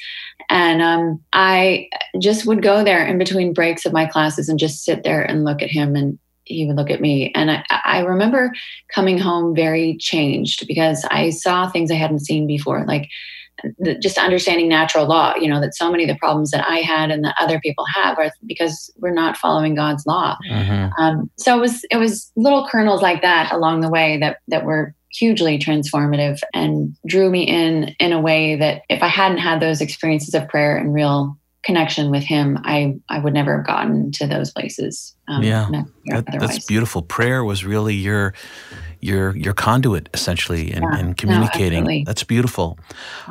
And 0.51 0.83
um, 0.83 1.21
I 1.33 1.89
just 2.21 2.47
would 2.47 2.63
go 2.63 2.85
there 2.85 3.05
in 3.05 3.19
between 3.19 3.53
breaks 3.53 3.87
of 3.87 3.93
my 3.93 4.07
classes 4.07 4.49
and 4.49 4.59
just 4.59 4.85
sit 4.85 5.03
there 5.03 5.23
and 5.23 5.45
look 5.45 5.63
at 5.63 5.71
him 5.71 5.97
and 5.97 6.19
he 6.45 6.67
would 6.67 6.77
look 6.77 6.91
at 6.91 7.01
me. 7.01 7.33
And 7.35 7.51
I, 7.51 7.65
I 7.71 8.01
remember 8.01 8.53
coming 8.95 9.19
home 9.19 9.55
very 9.55 9.97
changed 9.99 10.67
because 10.67 11.05
I 11.11 11.31
saw 11.31 11.69
things 11.69 11.91
I 11.91 11.95
hadn't 11.95 12.21
seen 12.21 12.47
before, 12.47 12.85
like 12.87 13.09
the, 13.79 13.95
just 13.95 14.19
understanding 14.19 14.69
natural 14.69 15.07
law, 15.07 15.35
you 15.37 15.49
know, 15.49 15.61
that 15.61 15.75
so 15.75 15.91
many 15.91 16.05
of 16.05 16.09
the 16.09 16.19
problems 16.19 16.51
that 16.51 16.69
I 16.69 16.79
had 16.79 17.11
and 17.11 17.25
that 17.25 17.37
other 17.41 17.61
people 17.61 17.85
have 17.95 18.19
are 18.19 18.31
because 18.47 18.91
we're 18.99 19.13
not 19.13 19.37
following 19.37 19.75
God's 19.75 20.05
law. 20.07 20.37
Mhm. 20.51 20.91
Um, 20.99 21.31
so 21.39 21.57
it 21.57 21.61
was 21.61 21.85
it 21.91 21.97
was 21.97 22.31
little 22.37 22.67
kernels 22.69 23.01
like 23.01 23.23
that 23.23 23.53
along 23.53 23.81
the 23.81 23.91
way 23.91 24.19
that 24.19 24.39
that 24.49 24.65
were 24.65 24.95
hugely 25.15 25.59
transformative 25.59 26.41
and 26.53 26.97
drew 27.07 27.31
me 27.31 27.45
in 27.45 27.95
in 27.99 28.13
a 28.13 28.21
way 28.21 28.57
that 28.57 28.83
if 28.89 29.03
I 29.03 29.09
hadn't 29.09 29.39
had 29.39 29.61
those 29.61 29.81
experiences 29.81 30.35
of 30.35 30.49
prayer 30.49 30.77
and 30.77 30.93
real 30.93 31.37
connection 31.65 32.11
with 32.11 32.25
Him, 32.25 32.59
I 32.65 32.97
I 33.09 33.19
would 33.19 33.35
never 33.35 33.59
have 33.59 33.67
gotten 33.67 34.13
to 34.13 34.27
those 34.27 34.51
places. 34.51 35.15
um, 35.29 35.43
Yeah, 35.43 35.69
That, 36.07 36.27
that's 36.27 36.65
beautiful. 36.65 37.03
Prayer 37.03 37.45
was 37.45 37.65
really 37.65 37.95
your 37.95 38.35
your 39.05 39.37
your 39.37 39.55
conduit 39.55 40.09
essentially 40.15 40.73
in, 40.77 40.83
Yeah. 40.83 40.99
in 41.01 41.15
communicating. 41.15 41.81
absolutely. 41.85 42.05
That's 42.07 42.25
beautiful. 42.25 42.79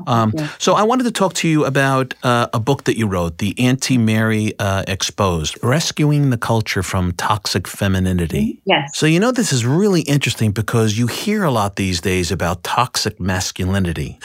Um, 0.08 0.34
so 0.60 0.74
I 0.82 0.84
wanted 0.84 1.06
to 1.06 1.12
talk 1.12 1.34
to 1.42 1.48
you 1.48 1.66
about 1.66 2.14
uh, 2.24 2.48
a 2.54 2.60
book 2.60 2.84
that 2.84 2.96
you 3.00 3.08
wrote, 3.08 3.38
The 3.40 3.54
Anti-Mary 3.70 4.54
uh, 4.60 4.84
Exposed: 4.88 5.58
Rescuing 5.64 6.30
the 6.30 6.38
Culture 6.38 6.84
from 6.84 7.12
Toxic 7.14 7.68
Femininity. 7.68 8.62
Yes. 8.66 8.96
So, 9.00 9.06
you 9.08 9.20
know, 9.20 9.32
this 9.32 9.52
is 9.52 9.66
really 9.66 10.02
interesting 10.02 10.52
because 10.52 10.98
you 11.00 11.08
hear 11.08 11.44
a 11.44 11.52
lot 11.52 11.76
these 11.76 12.00
days 12.02 12.32
about 12.32 12.64
toxic 12.64 13.20
masculinity. 13.20 14.20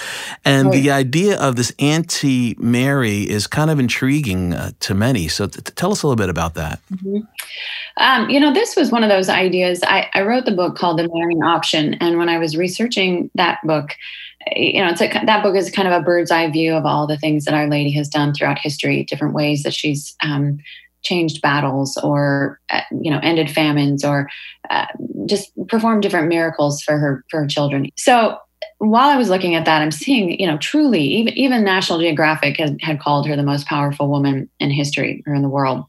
And 0.45 0.73
the 0.73 0.91
idea 0.91 1.39
of 1.41 1.57
this 1.57 1.73
Anti-Mary 1.79 3.23
is 3.23 3.47
kind 3.47 3.71
of 3.71 3.79
intriguing 3.79 4.55
uh, 4.55 4.71
to 4.81 4.95
many. 4.95 5.29
So, 5.29 5.47
t- 5.47 5.61
tell 5.75 5.93
us 5.93 6.03
a 6.03 6.07
little 6.07 6.17
bit 6.25 6.29
about 6.31 6.55
that. 6.55 6.81
Um, 7.97 8.31
you 8.31 8.39
know, 8.41 8.53
this 8.53 8.77
was 8.77 8.91
one 8.93 9.03
of 9.03 9.09
those 9.11 9.29
ideas. 9.29 9.83
I, 9.83 10.09
I 10.15 10.23
wrote 10.23 10.45
the 10.45 10.53
book 10.53 10.77
called 10.77 10.99
The 10.99 11.09
Marian 11.39 11.57
Option. 11.57 11.95
And 11.95 12.19
when 12.19 12.29
I 12.29 12.39
was 12.39 12.57
researching 12.57 13.31
that 13.35 13.59
book, 13.65 13.91
you 14.55 14.83
know, 14.83 14.91
it's 14.91 15.01
a, 15.01 15.09
that 15.09 15.43
book 15.43 15.57
is 15.57 15.71
kind 15.71 15.89
of 15.89 15.95
a 15.95 16.05
bird's 16.05 16.31
eye 16.31 16.51
view 16.51 16.75
of 16.75 16.87
all 16.87 17.07
the 17.07 17.19
things 17.19 17.45
that 17.45 17.55
Our 17.55 17.67
Lady 17.67 17.91
has 17.93 18.09
done 18.09 18.35
throughout 18.35 18.59
history, 18.59 19.05
different 19.05 19.35
ways 19.35 19.63
that 19.63 19.75
she's 19.75 20.17
um, 20.23 20.59
changed 21.03 21.43
battles 21.43 21.97
or, 21.99 22.61
uh, 22.71 22.81
you 22.91 23.11
know, 23.11 23.21
ended 23.23 23.51
famines 23.51 24.05
or 24.05 24.29
uh, 24.71 24.87
just 25.27 25.51
performed 25.69 26.03
different 26.03 26.29
miracles 26.29 26.83
for 26.83 26.99
her, 26.99 27.25
for 27.31 27.41
her 27.41 27.47
children. 27.47 27.89
So 27.97 28.39
while 28.79 29.09
I 29.09 29.17
was 29.17 29.29
looking 29.29 29.55
at 29.55 29.65
that, 29.65 29.83
I'm 29.83 29.91
seeing, 29.91 30.39
you 30.41 30.47
know, 30.47 30.59
truly, 30.59 31.03
even, 31.03 31.35
even 31.35 31.65
National 31.65 31.99
Geographic 31.99 32.57
had, 32.57 32.79
had 32.81 33.01
called 33.01 33.27
her 33.27 33.37
the 33.37 33.43
most 33.43 33.67
powerful 33.67 34.09
woman 34.09 34.49
in 34.61 34.71
history 34.71 35.23
or 35.27 35.35
in 35.35 35.43
the 35.43 35.49
world. 35.49 35.85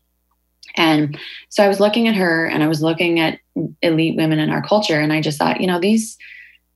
And 0.80 1.20
so 1.50 1.64
I 1.64 1.68
was 1.68 1.80
looking 1.80 2.08
at 2.08 2.16
her 2.16 2.46
and 2.46 2.64
I 2.64 2.68
was 2.68 2.82
looking 2.82 3.20
at 3.20 3.40
elite 3.82 4.16
women 4.16 4.40
in 4.40 4.50
our 4.50 4.64
culture. 4.64 5.00
And 5.00 5.12
I 5.12 5.22
just 5.22 5.38
thought, 5.38 5.62
you 5.62 5.68
know, 5.68 5.80
these 5.80 6.18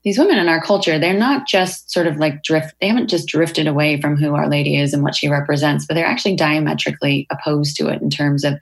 these 0.04 0.18
women 0.18 0.36
in 0.36 0.50
our 0.50 0.60
culture, 0.60 0.98
they're 0.98 1.18
not 1.18 1.46
just 1.48 1.90
sort 1.90 2.06
of 2.06 2.18
like 2.18 2.42
drift, 2.42 2.74
they 2.78 2.88
haven't 2.88 3.08
just 3.08 3.26
drifted 3.26 3.66
away 3.66 3.98
from 3.98 4.16
who 4.16 4.34
Our 4.34 4.50
Lady 4.50 4.78
is 4.78 4.92
and 4.92 5.02
what 5.02 5.14
she 5.14 5.30
represents, 5.30 5.86
but 5.86 5.94
they're 5.94 6.04
actually 6.04 6.36
diametrically 6.36 7.26
opposed 7.30 7.74
to 7.76 7.88
it 7.88 8.02
in 8.02 8.10
terms 8.10 8.44
of 8.44 8.58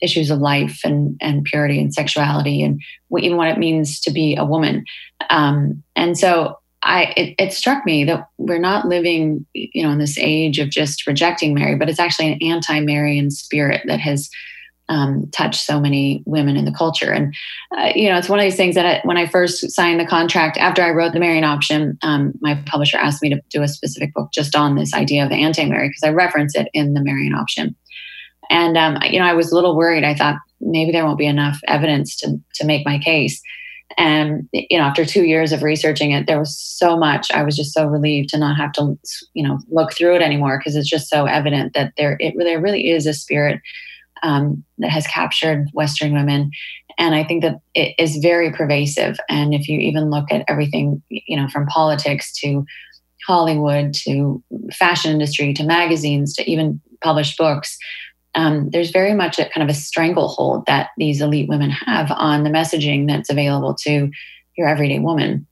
issues 0.00 0.30
of 0.30 0.38
life 0.38 0.78
and, 0.84 1.16
and 1.20 1.44
purity 1.44 1.80
and 1.80 1.92
sexuality 1.92 2.62
and 2.62 2.80
what, 3.08 3.24
even 3.24 3.36
what 3.36 3.48
it 3.48 3.58
means 3.58 3.98
to 4.02 4.12
be 4.12 4.36
a 4.36 4.44
woman. 4.44 4.84
Um, 5.30 5.82
and 5.96 6.16
so 6.16 6.60
I 6.84 7.12
it, 7.16 7.34
it 7.38 7.52
struck 7.52 7.84
me 7.84 8.04
that 8.04 8.28
we're 8.38 8.60
not 8.60 8.86
living, 8.86 9.44
you 9.54 9.82
know, 9.82 9.90
in 9.90 9.98
this 9.98 10.16
age 10.16 10.60
of 10.60 10.70
just 10.70 11.08
rejecting 11.08 11.54
Mary, 11.54 11.74
but 11.74 11.88
it's 11.88 11.98
actually 11.98 12.32
an 12.32 12.38
anti-Marian 12.40 13.32
spirit 13.32 13.82
that 13.86 13.98
has 13.98 14.30
um, 14.88 15.28
touched 15.32 15.64
so 15.64 15.80
many 15.80 16.22
women 16.26 16.56
in 16.56 16.64
the 16.64 16.72
culture. 16.72 17.12
And 17.12 17.34
uh, 17.76 17.92
you 17.94 18.08
know, 18.08 18.16
it's 18.16 18.28
one 18.28 18.38
of 18.38 18.44
these 18.44 18.56
things 18.56 18.74
that 18.74 18.86
I, 18.86 19.00
when 19.04 19.16
I 19.16 19.26
first 19.26 19.70
signed 19.70 20.00
the 20.00 20.06
contract, 20.06 20.56
after 20.58 20.82
I 20.82 20.90
wrote 20.90 21.12
the 21.12 21.20
Marian 21.20 21.44
option, 21.44 21.98
um, 22.02 22.32
my 22.40 22.60
publisher 22.66 22.96
asked 22.96 23.22
me 23.22 23.30
to 23.30 23.40
do 23.50 23.62
a 23.62 23.68
specific 23.68 24.14
book 24.14 24.30
just 24.32 24.56
on 24.56 24.76
this 24.76 24.94
idea 24.94 25.24
of 25.24 25.30
the 25.30 25.36
anti-Mary 25.36 25.88
because 25.88 26.02
I 26.02 26.10
reference 26.10 26.54
it 26.54 26.68
in 26.72 26.94
the 26.94 27.02
Marian 27.02 27.34
option. 27.34 27.76
And 28.50 28.76
um, 28.78 28.98
you 29.10 29.18
know, 29.18 29.26
I 29.26 29.34
was 29.34 29.52
a 29.52 29.54
little 29.54 29.76
worried. 29.76 30.04
I 30.04 30.14
thought 30.14 30.36
maybe 30.60 30.90
there 30.90 31.04
won't 31.04 31.18
be 31.18 31.26
enough 31.26 31.58
evidence 31.68 32.16
to 32.16 32.38
to 32.54 32.66
make 32.66 32.86
my 32.86 32.98
case. 32.98 33.40
And 33.96 34.48
you 34.52 34.78
know, 34.78 34.84
after 34.84 35.04
two 35.04 35.24
years 35.24 35.52
of 35.52 35.62
researching 35.62 36.12
it, 36.12 36.26
there 36.26 36.38
was 36.38 36.56
so 36.56 36.96
much. 36.96 37.30
I 37.32 37.42
was 37.42 37.56
just 37.56 37.72
so 37.72 37.86
relieved 37.86 38.28
to 38.30 38.38
not 38.38 38.56
have 38.56 38.72
to, 38.72 38.98
you 39.34 39.46
know, 39.46 39.58
look 39.70 39.92
through 39.92 40.16
it 40.16 40.22
anymore 40.22 40.58
because 40.58 40.76
it's 40.76 40.88
just 40.88 41.08
so 41.08 41.26
evident 41.26 41.74
that 41.74 41.92
there 41.96 42.16
it 42.20 42.34
there 42.38 42.60
really 42.60 42.90
is 42.90 43.06
a 43.06 43.14
spirit 43.14 43.60
um, 44.22 44.64
that 44.78 44.90
has 44.90 45.06
captured 45.06 45.68
Western 45.72 46.12
women, 46.12 46.50
and 46.98 47.14
I 47.14 47.24
think 47.24 47.42
that 47.42 47.60
it 47.74 47.94
is 47.98 48.16
very 48.16 48.52
pervasive. 48.52 49.18
And 49.28 49.54
if 49.54 49.68
you 49.68 49.78
even 49.78 50.10
look 50.10 50.30
at 50.30 50.44
everything, 50.48 51.02
you 51.08 51.36
know, 51.36 51.48
from 51.48 51.66
politics 51.66 52.32
to 52.40 52.66
Hollywood 53.26 53.94
to 54.04 54.42
fashion 54.72 55.12
industry 55.12 55.54
to 55.54 55.64
magazines 55.64 56.34
to 56.34 56.50
even 56.50 56.80
published 57.00 57.38
books, 57.38 57.78
um, 58.34 58.70
there's 58.70 58.90
very 58.90 59.14
much 59.14 59.38
a 59.38 59.48
kind 59.48 59.62
of 59.62 59.74
a 59.74 59.78
stranglehold 59.78 60.66
that 60.66 60.90
these 60.96 61.20
elite 61.20 61.48
women 61.48 61.70
have 61.70 62.10
on 62.10 62.42
the 62.42 62.50
messaging 62.50 63.06
that's 63.06 63.30
available 63.30 63.74
to 63.74 64.10
your 64.56 64.68
everyday 64.68 64.98
woman. 64.98 65.46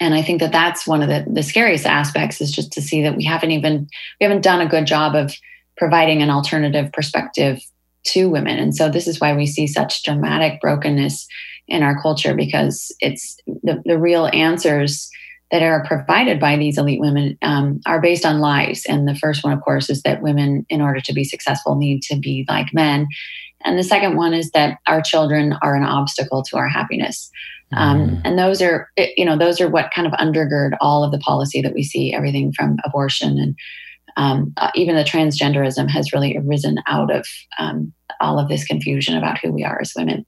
And 0.00 0.14
I 0.14 0.22
think 0.22 0.40
that 0.40 0.52
that's 0.52 0.86
one 0.86 1.02
of 1.02 1.08
the, 1.08 1.24
the 1.30 1.42
scariest 1.42 1.86
aspects 1.86 2.40
is 2.40 2.50
just 2.50 2.72
to 2.72 2.82
see 2.82 3.02
that 3.02 3.16
we 3.16 3.24
haven't 3.24 3.50
even 3.50 3.88
we 4.20 4.24
haven't 4.24 4.42
done 4.42 4.60
a 4.60 4.68
good 4.68 4.86
job 4.86 5.14
of 5.14 5.36
providing 5.76 6.22
an 6.22 6.30
alternative 6.30 6.92
perspective 6.92 7.60
to 8.04 8.28
women. 8.28 8.58
And 8.58 8.74
so 8.74 8.90
this 8.90 9.06
is 9.06 9.20
why 9.20 9.34
we 9.34 9.46
see 9.46 9.66
such 9.66 10.02
dramatic 10.02 10.60
brokenness 10.60 11.26
in 11.68 11.82
our 11.82 12.00
culture 12.00 12.34
because 12.34 12.94
it's 13.00 13.36
the, 13.46 13.82
the 13.84 13.98
real 13.98 14.28
answers 14.32 15.10
that 15.50 15.62
are 15.62 15.84
provided 15.84 16.40
by 16.40 16.56
these 16.56 16.78
elite 16.78 17.00
women 17.00 17.36
um, 17.42 17.80
are 17.86 18.00
based 18.00 18.24
on 18.24 18.40
lies. 18.40 18.84
And 18.88 19.06
the 19.06 19.14
first 19.14 19.44
one, 19.44 19.52
of 19.52 19.60
course, 19.62 19.90
is 19.90 20.02
that 20.02 20.22
women, 20.22 20.64
in 20.70 20.80
order 20.80 21.00
to 21.00 21.12
be 21.12 21.24
successful, 21.24 21.76
need 21.76 22.02
to 22.04 22.16
be 22.16 22.46
like 22.48 22.72
men. 22.72 23.06
And 23.64 23.78
the 23.78 23.84
second 23.84 24.16
one 24.16 24.32
is 24.34 24.50
that 24.52 24.78
our 24.86 25.02
children 25.02 25.54
are 25.62 25.76
an 25.76 25.84
obstacle 25.84 26.42
to 26.44 26.56
our 26.56 26.68
happiness. 26.68 27.30
Um, 27.74 28.20
and 28.24 28.38
those 28.38 28.60
are, 28.60 28.90
you 28.96 29.24
know, 29.24 29.36
those 29.36 29.60
are 29.60 29.68
what 29.68 29.92
kind 29.94 30.06
of 30.06 30.12
undergird 30.14 30.72
all 30.80 31.04
of 31.04 31.12
the 31.12 31.18
policy 31.18 31.62
that 31.62 31.74
we 31.74 31.82
see, 31.82 32.12
everything 32.12 32.52
from 32.52 32.76
abortion 32.84 33.38
and 33.38 33.54
um, 34.16 34.52
uh, 34.56 34.70
even 34.74 34.96
the 34.96 35.04
transgenderism 35.04 35.88
has 35.88 36.12
really 36.12 36.36
arisen 36.36 36.78
out 36.86 37.14
of 37.14 37.26
um, 37.58 37.92
all 38.20 38.38
of 38.38 38.48
this 38.48 38.64
confusion 38.64 39.16
about 39.16 39.38
who 39.38 39.52
we 39.52 39.64
are 39.64 39.80
as 39.80 39.92
women. 39.96 40.24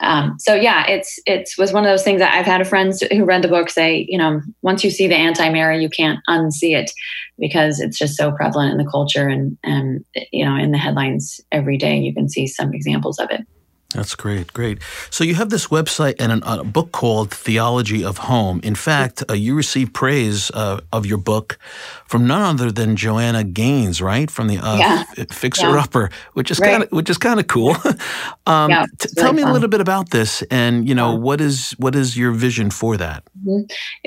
Um, 0.00 0.36
so 0.38 0.54
yeah, 0.54 0.86
it's 0.86 1.18
it 1.26 1.50
was 1.58 1.72
one 1.72 1.84
of 1.84 1.90
those 1.90 2.02
things 2.02 2.20
that 2.20 2.34
I've 2.34 2.46
had 2.46 2.60
a 2.60 2.64
friends 2.64 3.02
who 3.10 3.24
read 3.24 3.42
the 3.42 3.48
book 3.48 3.70
say, 3.70 4.06
you 4.08 4.18
know, 4.18 4.40
once 4.62 4.84
you 4.84 4.90
see 4.90 5.06
the 5.06 5.16
anti-Mary, 5.16 5.82
you 5.82 5.88
can't 5.88 6.20
unsee 6.28 6.76
it 6.76 6.90
because 7.38 7.80
it's 7.80 7.98
just 7.98 8.16
so 8.16 8.32
prevalent 8.32 8.72
in 8.72 8.78
the 8.78 8.90
culture 8.90 9.28
and 9.28 9.56
and 9.62 10.04
you 10.32 10.44
know 10.44 10.56
in 10.56 10.72
the 10.72 10.78
headlines 10.78 11.40
every 11.52 11.76
day 11.76 11.98
you 11.98 12.14
can 12.14 12.28
see 12.28 12.46
some 12.46 12.74
examples 12.74 13.18
of 13.18 13.30
it. 13.30 13.46
That's 13.94 14.14
great, 14.14 14.52
great. 14.52 14.80
So 15.08 15.24
you 15.24 15.34
have 15.36 15.48
this 15.48 15.68
website 15.68 16.16
and 16.18 16.30
an, 16.30 16.42
a 16.44 16.62
book 16.62 16.92
called 16.92 17.30
Theology 17.30 18.04
of 18.04 18.18
Home. 18.18 18.60
In 18.62 18.74
fact, 18.74 19.24
uh, 19.30 19.32
you 19.32 19.54
received 19.54 19.94
praise 19.94 20.50
uh, 20.50 20.80
of 20.92 21.06
your 21.06 21.16
book 21.16 21.58
from 22.04 22.26
none 22.26 22.42
other 22.42 22.70
than 22.70 22.96
Joanna 22.96 23.44
Gaines, 23.44 24.02
right? 24.02 24.30
From 24.30 24.48
the 24.48 24.58
uh, 24.58 24.76
Yeah. 24.76 25.04
F- 25.16 25.30
Fixer 25.32 25.70
Yeah. 25.70 25.80
Upper, 25.82 26.10
which 26.34 26.50
is 26.50 26.60
Right. 26.60 26.70
kind 26.70 26.82
of 26.82 26.92
which 26.92 27.08
is 27.08 27.16
kind 27.16 27.40
of 27.40 27.46
cool. 27.46 27.76
um, 28.46 28.70
Yeah, 28.70 28.84
t- 28.84 28.90
it's 29.04 29.14
tell 29.14 29.32
really 29.32 29.42
me 29.44 29.48
a 29.48 29.52
little 29.54 29.68
bit 29.70 29.80
about 29.80 30.10
this, 30.10 30.42
and 30.50 30.86
you 30.86 30.94
know 30.94 31.14
what 31.16 31.40
is 31.40 31.70
what 31.78 31.94
is 31.94 32.14
your 32.14 32.32
vision 32.32 32.70
for 32.70 32.98
that? 32.98 33.22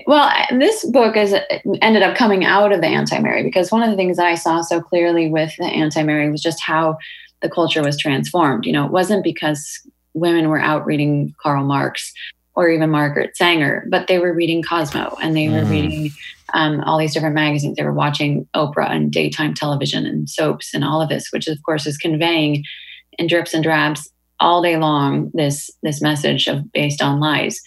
Well, 0.05 0.31
this 0.59 0.85
book 0.85 1.17
is 1.17 1.33
ended 1.81 2.03
up 2.03 2.15
coming 2.15 2.45
out 2.45 2.71
of 2.71 2.81
the 2.81 2.87
anti-Mary 2.87 3.41
because 3.41 3.71
one 3.71 3.81
of 3.81 3.89
the 3.89 3.95
things 3.95 4.17
that 4.17 4.27
I 4.27 4.35
saw 4.35 4.61
so 4.61 4.79
clearly 4.79 5.27
with 5.31 5.55
the 5.57 5.65
anti-Mary 5.65 6.29
was 6.29 6.41
just 6.43 6.61
how 6.61 6.99
the 7.41 7.49
culture 7.49 7.83
was 7.83 7.97
transformed. 7.97 8.65
You 8.65 8.73
know, 8.73 8.85
it 8.85 8.91
wasn't 8.91 9.23
because 9.23 9.79
women 10.13 10.49
were 10.49 10.59
out 10.59 10.85
reading 10.85 11.33
Karl 11.41 11.63
Marx 11.63 12.13
or 12.53 12.69
even 12.69 12.89
Margaret 12.89 13.37
Sanger, 13.37 13.85
but 13.89 14.07
they 14.07 14.19
were 14.19 14.33
reading 14.33 14.61
Cosmo 14.61 15.15
and 15.21 15.35
they 15.37 15.47
were 15.49 15.63
Mm. 15.63 15.69
reading 15.69 16.13
um, 16.53 16.81
all 16.81 16.97
these 16.97 17.13
different 17.13 17.35
magazines. 17.35 17.77
They 17.77 17.83
were 17.83 17.93
watching 17.93 18.45
Oprah 18.53 18.91
and 18.91 19.09
daytime 19.09 19.53
television 19.53 20.05
and 20.05 20.29
soaps 20.29 20.73
and 20.73 20.83
all 20.83 21.01
of 21.01 21.07
this, 21.09 21.29
which 21.31 21.47
of 21.47 21.57
course 21.65 21.87
is 21.87 21.97
conveying 21.97 22.65
in 23.17 23.27
drips 23.27 23.53
and 23.53 23.63
drabs 23.63 24.11
all 24.41 24.61
day 24.61 24.75
long 24.75 25.31
this 25.33 25.69
this 25.83 26.01
message 26.01 26.47
of 26.47 26.69
based 26.73 27.01
on 27.01 27.19
lies. 27.21 27.61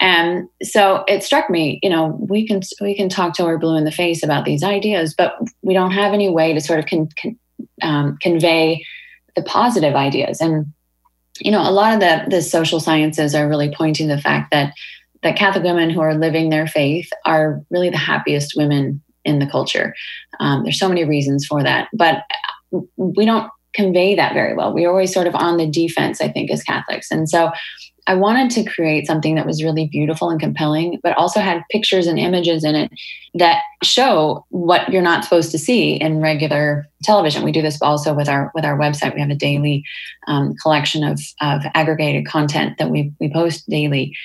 And 0.00 0.48
so 0.62 1.04
it 1.08 1.22
struck 1.22 1.48
me, 1.50 1.78
you 1.82 1.90
know, 1.90 2.16
we 2.28 2.46
can 2.46 2.60
we 2.80 2.94
can 2.96 3.08
talk 3.08 3.34
till 3.34 3.46
we're 3.46 3.58
blue 3.58 3.76
in 3.76 3.84
the 3.84 3.92
face 3.92 4.22
about 4.22 4.44
these 4.44 4.62
ideas, 4.62 5.14
but 5.16 5.34
we 5.62 5.74
don't 5.74 5.90
have 5.92 6.12
any 6.12 6.28
way 6.28 6.52
to 6.54 6.60
sort 6.60 6.78
of 6.78 6.86
con, 6.86 7.08
con, 7.20 7.38
um, 7.82 8.18
convey 8.20 8.84
the 9.38 9.44
positive 9.44 9.94
ideas. 9.94 10.40
And 10.40 10.72
you 11.40 11.52
know, 11.52 11.62
a 11.62 11.70
lot 11.70 11.94
of 11.94 12.00
the 12.00 12.24
the 12.28 12.42
social 12.42 12.80
sciences 12.80 13.34
are 13.34 13.48
really 13.48 13.72
pointing 13.72 14.08
the 14.08 14.20
fact 14.20 14.50
that 14.50 14.74
that 15.22 15.36
Catholic 15.36 15.64
women 15.64 15.90
who 15.90 16.00
are 16.00 16.14
living 16.14 16.50
their 16.50 16.66
faith 16.66 17.08
are 17.24 17.62
really 17.70 17.90
the 17.90 17.96
happiest 17.96 18.54
women 18.56 19.02
in 19.24 19.38
the 19.38 19.46
culture. 19.46 19.94
Um, 20.40 20.62
there's 20.62 20.78
so 20.78 20.88
many 20.88 21.04
reasons 21.04 21.46
for 21.46 21.62
that, 21.62 21.88
but 21.92 22.22
we 22.96 23.24
don't 23.24 23.50
convey 23.74 24.16
that 24.16 24.32
very 24.32 24.54
well. 24.54 24.72
We're 24.72 24.90
always 24.90 25.12
sort 25.12 25.26
of 25.26 25.34
on 25.34 25.56
the 25.56 25.66
defense, 25.66 26.20
I 26.20 26.28
think, 26.28 26.50
as 26.50 26.62
Catholics, 26.62 27.10
and 27.10 27.28
so. 27.28 27.50
I 28.08 28.14
wanted 28.14 28.50
to 28.52 28.64
create 28.64 29.06
something 29.06 29.34
that 29.34 29.46
was 29.46 29.62
really 29.62 29.86
beautiful 29.86 30.30
and 30.30 30.40
compelling, 30.40 30.98
but 31.02 31.16
also 31.18 31.40
had 31.40 31.62
pictures 31.70 32.06
and 32.06 32.18
images 32.18 32.64
in 32.64 32.74
it 32.74 32.90
that 33.34 33.62
show 33.84 34.46
what 34.48 34.90
you're 34.90 35.02
not 35.02 35.24
supposed 35.24 35.50
to 35.50 35.58
see 35.58 35.92
in 35.92 36.22
regular 36.22 36.88
television. 37.02 37.44
We 37.44 37.52
do 37.52 37.60
this 37.60 37.80
also 37.82 38.14
with 38.14 38.26
our 38.26 38.50
with 38.54 38.64
our 38.64 38.78
website. 38.78 39.14
We 39.14 39.20
have 39.20 39.28
a 39.28 39.34
daily 39.34 39.84
um, 40.26 40.54
collection 40.62 41.04
of 41.04 41.20
of 41.42 41.62
aggregated 41.74 42.26
content 42.26 42.78
that 42.78 42.90
we 42.90 43.12
we 43.20 43.30
post 43.30 43.68
daily. 43.68 44.16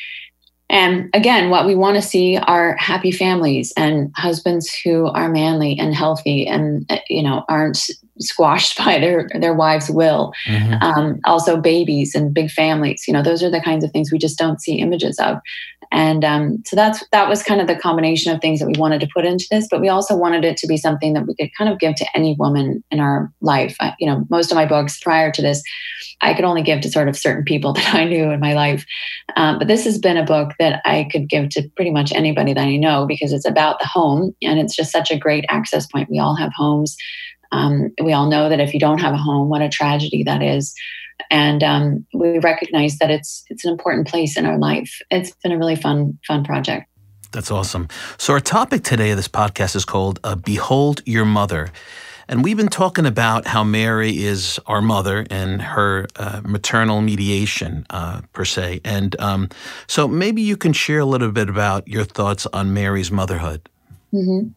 And 0.70 1.10
again, 1.14 1.50
what 1.50 1.68
we 1.68 1.76
want 1.76 1.98
to 1.98 2.02
see 2.02 2.38
are 2.38 2.78
happy 2.78 3.12
families 3.12 3.74
and 3.76 4.12
husbands 4.16 4.74
who 4.74 5.08
are 5.08 5.30
manly 5.30 5.78
and 5.78 5.94
healthy 5.94 6.48
and 6.48 6.86
uh, 6.90 7.00
you 7.10 7.22
know 7.22 7.44
aren't 7.50 7.90
squashed 8.20 8.78
by 8.86 9.00
their 9.00 9.30
their 9.40 9.54
wives' 9.54 9.90
will. 9.90 10.34
Mhm. 10.48 10.82
Um, 10.82 11.20
also, 11.26 11.60
babies 11.60 12.16
and 12.16 12.34
big 12.34 12.52
families. 12.52 13.04
You 13.08 13.14
know, 13.14 13.22
those 13.24 13.44
are 13.44 13.50
the 13.50 13.62
kinds 13.62 13.84
of 13.84 13.92
things 13.92 14.12
we 14.12 14.18
just 14.18 14.38
don't 14.38 14.62
see 14.62 14.80
images 14.80 15.20
of. 15.20 15.38
And 15.94 16.26
um, 16.26 16.64
so 16.66 16.76
that's 16.76 17.08
that 17.12 17.30
was 17.30 17.44
kind 17.44 17.62
of 17.62 17.68
the 17.68 17.76
combination 17.76 18.34
of 18.34 18.42
things 18.42 18.60
that 18.60 18.66
we 18.66 18.74
wanted 18.80 19.00
to 19.02 19.08
put 19.14 19.26
into 19.26 19.46
this, 19.52 19.68
but 19.70 19.80
we 19.80 19.90
also 19.90 20.18
wanted 20.18 20.44
it 20.44 20.58
to 20.58 20.68
be 20.68 20.76
something 20.76 21.14
that 21.14 21.28
we 21.28 21.36
could 21.36 21.52
kind 21.56 21.72
of 21.72 21.78
give 21.78 21.94
to 21.96 22.06
any 22.16 22.36
woman 22.40 22.84
in 22.90 23.00
our 23.00 23.32
life. 23.42 23.76
I, 23.80 23.94
you 24.00 24.08
know, 24.08 24.26
most 24.32 24.52
of 24.52 24.56
my 24.56 24.66
books 24.66 25.00
prior 25.00 25.32
to 25.32 25.42
this, 25.42 25.62
I 26.22 26.34
could 26.34 26.46
only 26.46 26.64
give 26.64 26.82
to 26.82 26.90
sort 26.90 27.10
of 27.10 27.16
certain 27.16 27.44
people 27.44 27.74
that 27.74 27.94
I 27.94 28.06
knew 28.06 28.32
in 28.32 28.40
my 28.40 28.54
life. 28.54 28.86
Um, 29.36 29.60
but 29.60 29.68
this 29.68 29.84
has 29.84 30.00
been 30.00 30.18
a 30.18 30.26
book 30.26 30.54
that 30.58 30.82
I 30.84 31.08
could 31.12 31.30
give 31.30 31.50
to 31.50 31.70
pretty 31.76 31.92
much 31.92 32.12
anybody 32.12 32.54
that 32.54 32.66
I 32.66 32.76
know 32.76 33.06
because 33.06 33.32
it's 33.32 33.48
about 33.48 33.80
the 33.80 33.88
home 33.88 34.36
and 34.42 34.60
it's 34.60 34.76
just 34.76 34.92
such 34.92 35.12
a 35.12 35.18
great 35.18 35.46
access 35.50 35.86
point. 35.86 36.10
We 36.10 36.18
all 36.18 36.36
have 36.36 36.52
homes. 36.56 36.98
Um, 37.54 37.94
we 38.04 38.12
all 38.12 38.30
know 38.30 38.50
that 38.50 38.60
if 38.60 38.74
you 38.74 38.80
don't 38.80 39.00
have 39.00 39.14
a 39.14 39.18
home, 39.18 39.48
what 39.48 39.62
a 39.62 39.70
tragedy 39.70 40.24
that 40.24 40.42
is. 40.42 40.74
And 41.30 41.64
um, 41.64 42.06
we 42.14 42.40
recognize 42.40 42.98
that 42.98 43.12
it's 43.12 43.46
it's 43.50 43.64
an 43.64 43.72
important 43.72 44.08
place 44.08 44.36
in 44.36 44.46
our 44.46 44.58
life. 44.58 45.00
It's 45.12 45.32
been 45.44 45.52
a 45.52 45.58
really 45.58 45.76
fun 45.76 46.18
fun 46.28 46.44
project. 46.44 46.90
That's 47.32 47.52
awesome. 47.52 47.88
So, 48.18 48.34
our 48.34 48.40
topic 48.40 48.84
today 48.84 49.12
of 49.12 49.18
this 49.18 49.28
podcast 49.28 49.76
is 49.76 49.86
called 49.86 50.20
uh, 50.24 50.36
Behold 50.36 51.02
Your 51.06 51.26
Mother. 51.26 51.72
And 52.28 52.44
we've 52.44 52.56
been 52.56 52.70
talking 52.70 53.06
about 53.06 53.48
how 53.48 53.64
Mary 53.64 54.24
is 54.24 54.60
our 54.66 54.82
mother 54.82 55.26
and 55.30 55.62
her 55.62 56.08
uh, 56.16 56.42
maternal 56.46 57.02
mediation, 57.02 57.86
uh, 57.90 58.22
per 58.32 58.46
se. 58.46 58.80
And 58.86 59.20
um, 59.20 59.50
so, 59.88 60.08
maybe 60.08 60.42
you 60.42 60.58
can 60.58 60.74
share 60.74 61.00
a 61.00 61.06
little 61.06 61.32
bit 61.32 61.50
about 61.50 61.88
your 61.88 62.04
thoughts 62.04 62.48
on 62.54 62.74
Mary's 62.74 63.12
motherhood. 63.12 63.68
Hmm 64.14 64.48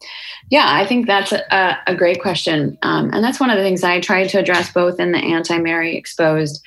Yeah, 0.51 0.67
I 0.69 0.87
think 0.87 1.07
that's 1.07 1.33
a, 1.33 1.79
a 1.87 1.95
great 1.95 2.21
question, 2.21 2.77
um, 2.83 3.11
and 3.13 3.25
that's 3.25 3.41
one 3.41 3.51
of 3.51 3.57
the 3.57 3.63
things 3.63 3.83
I 3.83 4.01
tried 4.01 4.29
to 4.29 4.39
address 4.39 4.71
both 4.73 5.01
in 5.01 5.13
the 5.13 5.19
anti-Mary 5.19 5.97
exposed. 5.97 6.63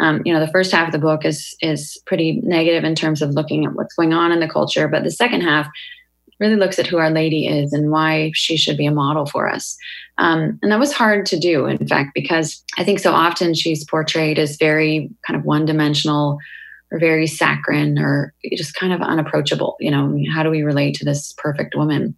Um, 0.00 0.22
you 0.24 0.32
know, 0.32 0.40
the 0.40 0.50
first 0.50 0.72
half 0.72 0.88
of 0.88 0.92
the 0.92 0.98
book 0.98 1.24
is 1.26 1.54
is 1.60 2.00
pretty 2.06 2.40
negative 2.42 2.84
in 2.84 2.94
terms 2.94 3.20
of 3.20 3.30
looking 3.30 3.66
at 3.66 3.74
what's 3.74 3.94
going 3.94 4.14
on 4.14 4.32
in 4.32 4.40
the 4.40 4.48
culture, 4.48 4.88
but 4.88 5.04
the 5.04 5.10
second 5.10 5.42
half 5.42 5.68
really 6.38 6.56
looks 6.56 6.78
at 6.78 6.86
who 6.86 6.96
Our 6.96 7.10
Lady 7.10 7.46
is 7.46 7.74
and 7.74 7.90
why 7.90 8.32
she 8.34 8.56
should 8.56 8.78
be 8.78 8.86
a 8.86 8.90
model 8.90 9.26
for 9.26 9.46
us. 9.46 9.76
Um, 10.16 10.58
and 10.62 10.72
that 10.72 10.78
was 10.78 10.92
hard 10.92 11.26
to 11.26 11.38
do, 11.38 11.66
in 11.66 11.86
fact, 11.86 12.12
because 12.14 12.64
I 12.78 12.84
think 12.84 12.98
so 12.98 13.12
often 13.12 13.52
she's 13.52 13.84
portrayed 13.84 14.38
as 14.38 14.56
very 14.56 15.10
kind 15.26 15.38
of 15.38 15.44
one 15.44 15.66
dimensional 15.66 16.38
or 16.90 16.98
very 16.98 17.26
saccharine 17.26 17.98
or 17.98 18.34
just 18.56 18.74
kind 18.74 18.92
of 18.92 19.00
unapproachable. 19.00 19.76
You 19.80 19.90
know, 19.90 20.18
how 20.32 20.42
do 20.42 20.50
we 20.50 20.62
relate 20.62 20.94
to 20.96 21.04
this 21.04 21.32
perfect 21.34 21.76
woman? 21.76 22.16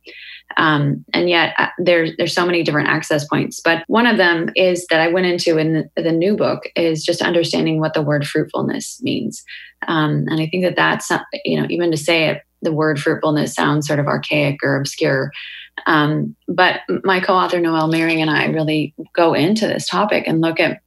Um, 0.56 1.04
and 1.12 1.28
yet 1.28 1.54
uh, 1.58 1.68
there's 1.78 2.10
there's 2.16 2.34
so 2.34 2.46
many 2.46 2.62
different 2.62 2.88
access 2.88 3.24
points. 3.26 3.60
But 3.60 3.84
one 3.86 4.06
of 4.06 4.16
them 4.16 4.50
is 4.56 4.86
that 4.90 5.00
I 5.00 5.08
went 5.08 5.26
into 5.26 5.58
in 5.58 5.88
the, 5.96 6.02
the 6.02 6.12
new 6.12 6.36
book 6.36 6.64
is 6.76 7.04
just 7.04 7.22
understanding 7.22 7.80
what 7.80 7.94
the 7.94 8.02
word 8.02 8.26
fruitfulness 8.26 9.00
means. 9.02 9.42
Um, 9.88 10.26
and 10.28 10.40
I 10.40 10.46
think 10.46 10.64
that 10.64 10.76
that's 10.76 11.10
uh, 11.10 11.20
you 11.44 11.60
know 11.60 11.66
even 11.70 11.90
to 11.90 11.96
say 11.96 12.28
it, 12.28 12.42
the 12.60 12.72
word 12.72 13.00
fruitfulness 13.00 13.54
sounds 13.54 13.86
sort 13.86 13.98
of 13.98 14.06
archaic 14.06 14.60
or 14.62 14.76
obscure. 14.76 15.32
Um, 15.86 16.36
but 16.48 16.80
my 17.02 17.20
co-author 17.20 17.58
Noelle 17.58 17.88
Mering 17.88 18.20
and 18.20 18.30
I 18.30 18.46
really 18.46 18.94
go 19.14 19.34
into 19.34 19.66
this 19.66 19.88
topic 19.88 20.24
and 20.26 20.40
look 20.40 20.60
at 20.60 20.80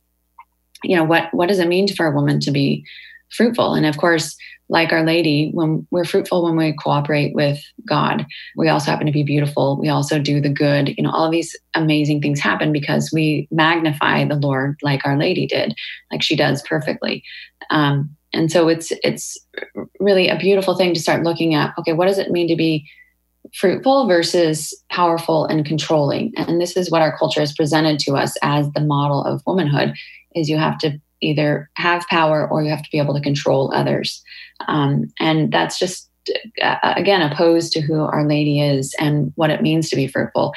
you 0.83 0.95
know 0.95 1.03
what 1.03 1.33
what 1.33 1.49
does 1.49 1.59
it 1.59 1.67
mean 1.67 1.87
for 1.87 2.05
a 2.05 2.15
woman 2.15 2.39
to 2.41 2.51
be 2.51 2.85
fruitful. 3.31 3.73
And 3.73 3.85
of 3.85 3.97
course 3.97 4.35
like 4.67 4.91
our 4.91 5.03
lady 5.03 5.51
when 5.53 5.85
we're 5.91 6.05
fruitful 6.05 6.43
when 6.43 6.55
we 6.55 6.73
cooperate 6.73 7.35
with 7.35 7.59
god. 7.87 8.25
We 8.55 8.67
also 8.67 8.89
happen 8.89 9.05
to 9.05 9.11
be 9.11 9.23
beautiful. 9.23 9.79
We 9.79 9.89
also 9.89 10.19
do 10.19 10.41
the 10.41 10.49
good. 10.49 10.95
You 10.97 11.03
know 11.03 11.11
all 11.11 11.29
these 11.29 11.55
amazing 11.75 12.21
things 12.21 12.39
happen 12.39 12.71
because 12.71 13.11
we 13.13 13.47
magnify 13.51 14.25
the 14.25 14.35
lord 14.35 14.77
like 14.81 15.05
our 15.05 15.17
lady 15.17 15.45
did 15.45 15.75
like 16.11 16.23
she 16.23 16.35
does 16.35 16.61
perfectly. 16.63 17.23
Um, 17.69 18.15
and 18.33 18.51
so 18.51 18.67
it's 18.67 18.91
it's 19.03 19.37
really 19.99 20.29
a 20.29 20.37
beautiful 20.37 20.75
thing 20.75 20.93
to 20.93 20.99
start 20.99 21.23
looking 21.23 21.53
at 21.53 21.73
okay 21.77 21.93
what 21.93 22.07
does 22.07 22.17
it 22.17 22.31
mean 22.31 22.47
to 22.47 22.55
be 22.55 22.87
fruitful 23.53 24.07
versus 24.07 24.73
powerful 24.89 25.45
and 25.45 25.65
controlling? 25.65 26.33
And 26.35 26.59
this 26.59 26.75
is 26.75 26.89
what 26.89 27.01
our 27.01 27.15
culture 27.17 27.39
has 27.39 27.53
presented 27.53 27.99
to 27.99 28.15
us 28.15 28.35
as 28.41 28.69
the 28.71 28.81
model 28.81 29.23
of 29.23 29.41
womanhood 29.45 29.93
is 30.33 30.49
you 30.49 30.57
have 30.57 30.77
to 30.79 30.99
either 31.21 31.69
have 31.75 32.07
power 32.07 32.47
or 32.47 32.63
you 32.63 32.69
have 32.69 32.83
to 32.83 32.91
be 32.91 32.99
able 32.99 33.13
to 33.13 33.21
control 33.21 33.71
others. 33.73 34.21
Um, 34.67 35.11
and 35.19 35.51
that's 35.51 35.79
just 35.79 36.09
uh, 36.61 36.77
again 36.81 37.21
opposed 37.21 37.71
to 37.73 37.81
who 37.81 38.01
our 38.01 38.25
lady 38.27 38.59
is 38.59 38.95
and 38.99 39.31
what 39.35 39.51
it 39.51 39.61
means 39.61 39.89
to 39.89 39.95
be 39.95 40.07
fruitful. 40.07 40.53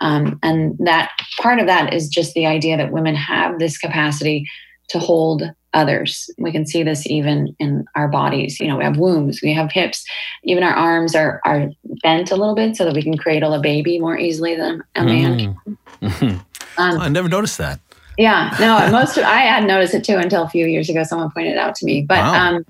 Um, 0.00 0.38
and 0.42 0.76
that 0.80 1.10
part 1.40 1.58
of 1.58 1.66
that 1.66 1.94
is 1.94 2.08
just 2.08 2.34
the 2.34 2.46
idea 2.46 2.76
that 2.76 2.92
women 2.92 3.14
have 3.14 3.58
this 3.58 3.78
capacity 3.78 4.46
to 4.88 4.98
hold 4.98 5.44
others. 5.74 6.28
We 6.38 6.52
can 6.52 6.66
see 6.66 6.82
this 6.82 7.06
even 7.06 7.54
in 7.58 7.84
our 7.94 8.08
bodies. 8.08 8.58
You 8.60 8.66
know 8.66 8.76
we 8.76 8.84
have 8.84 8.98
wombs 8.98 9.40
we 9.42 9.54
have 9.54 9.70
hips. 9.70 10.04
Even 10.44 10.64
our 10.64 10.74
arms 10.74 11.14
are 11.14 11.40
are 11.44 11.70
bent 12.02 12.30
a 12.30 12.36
little 12.36 12.54
bit 12.54 12.76
so 12.76 12.84
that 12.84 12.94
we 12.94 13.02
can 13.02 13.16
cradle 13.16 13.54
a 13.54 13.60
baby 13.60 13.98
more 13.98 14.18
easily 14.18 14.56
than 14.56 14.82
a 14.96 15.04
man 15.04 15.56
Mm. 16.02 16.44
Um, 16.78 17.00
I 17.00 17.08
never 17.08 17.28
noticed 17.28 17.58
that. 17.58 17.80
Yeah, 18.18 18.54
no, 18.60 18.90
most 18.90 19.16
of, 19.16 19.24
I 19.24 19.40
hadn't 19.40 19.68
noticed 19.68 19.94
it 19.94 20.04
too 20.04 20.16
until 20.16 20.42
a 20.42 20.48
few 20.48 20.66
years 20.66 20.88
ago. 20.88 21.02
Someone 21.04 21.30
pointed 21.30 21.52
it 21.52 21.58
out 21.58 21.74
to 21.76 21.86
me, 21.86 22.02
but 22.06 22.18
Wow. 22.18 22.34
um, 22.56 22.66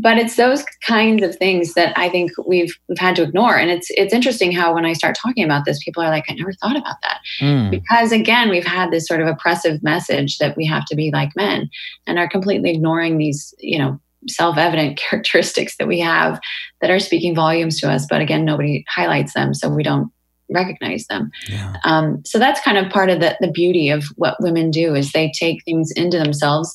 but 0.00 0.16
it's 0.16 0.36
those 0.36 0.64
kinds 0.86 1.24
of 1.24 1.34
things 1.36 1.74
that 1.74 1.92
I 1.98 2.08
think 2.08 2.30
we've 2.46 2.72
we've 2.88 2.98
had 2.98 3.16
to 3.16 3.22
ignore. 3.24 3.56
And 3.56 3.68
it's 3.68 3.88
it's 3.90 4.14
interesting 4.14 4.52
how 4.52 4.72
when 4.72 4.84
I 4.84 4.92
start 4.92 5.16
talking 5.20 5.44
about 5.44 5.64
this, 5.64 5.82
people 5.82 6.02
are 6.04 6.08
like, 6.10 6.24
I 6.28 6.34
never 6.34 6.52
thought 6.52 6.76
about 6.76 6.96
that 7.02 7.18
Mm. 7.40 7.70
because 7.70 8.12
again, 8.12 8.48
we've 8.48 8.64
had 8.64 8.90
this 8.92 9.08
sort 9.08 9.20
of 9.20 9.26
oppressive 9.26 9.82
message 9.82 10.38
that 10.38 10.56
we 10.56 10.64
have 10.66 10.84
to 10.86 10.94
be 10.94 11.10
like 11.12 11.34
men, 11.34 11.68
and 12.06 12.18
are 12.18 12.28
completely 12.28 12.70
ignoring 12.70 13.18
these 13.18 13.52
you 13.58 13.78
know 13.78 13.98
self-evident 14.28 14.96
characteristics 15.10 15.76
that 15.78 15.88
we 15.88 15.98
have 15.98 16.38
that 16.80 16.90
are 16.90 17.00
speaking 17.00 17.34
volumes 17.34 17.80
to 17.80 17.90
us. 17.90 18.06
But 18.08 18.20
again, 18.20 18.44
nobody 18.44 18.84
highlights 18.88 19.32
them, 19.34 19.52
so 19.54 19.68
we 19.68 19.82
don't 19.82 20.12
recognize 20.50 21.06
them. 21.06 21.30
Yeah. 21.48 21.76
Um, 21.84 22.22
so 22.24 22.38
that's 22.38 22.60
kind 22.60 22.78
of 22.78 22.90
part 22.90 23.10
of 23.10 23.20
the, 23.20 23.36
the 23.40 23.50
beauty 23.50 23.90
of 23.90 24.04
what 24.16 24.36
women 24.40 24.70
do 24.70 24.94
is 24.94 25.12
they 25.12 25.30
take 25.38 25.64
things 25.64 25.90
into 25.92 26.18
themselves, 26.18 26.74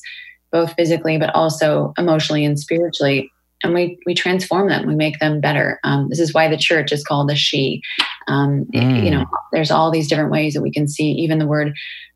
both 0.52 0.74
physically 0.74 1.18
but 1.18 1.34
also 1.36 1.94
emotionally 1.98 2.46
and 2.46 2.60
spiritually, 2.60 3.32
and 3.64 3.74
we 3.74 3.98
we 4.06 4.14
transform 4.14 4.70
them. 4.70 4.86
We 4.86 4.96
make 4.96 5.20
them 5.20 5.40
better. 5.40 5.80
Um, 5.84 6.10
this 6.10 6.20
is 6.20 6.34
why 6.34 6.50
the 6.50 6.58
church 6.58 6.92
is 6.92 7.04
called 7.04 7.30
the 7.30 7.36
she. 7.36 7.82
Um, 8.28 8.66
Mm. 8.74 9.06
You 9.06 9.12
know, 9.12 9.26
there's 9.52 9.72
all 9.72 9.92
these 9.92 10.08
different 10.08 10.32
ways 10.32 10.54
that 10.54 10.62
we 10.62 10.72
can 10.72 10.88
see. 10.88 11.12
Even 11.12 11.40
the 11.40 11.48
word 11.48 11.74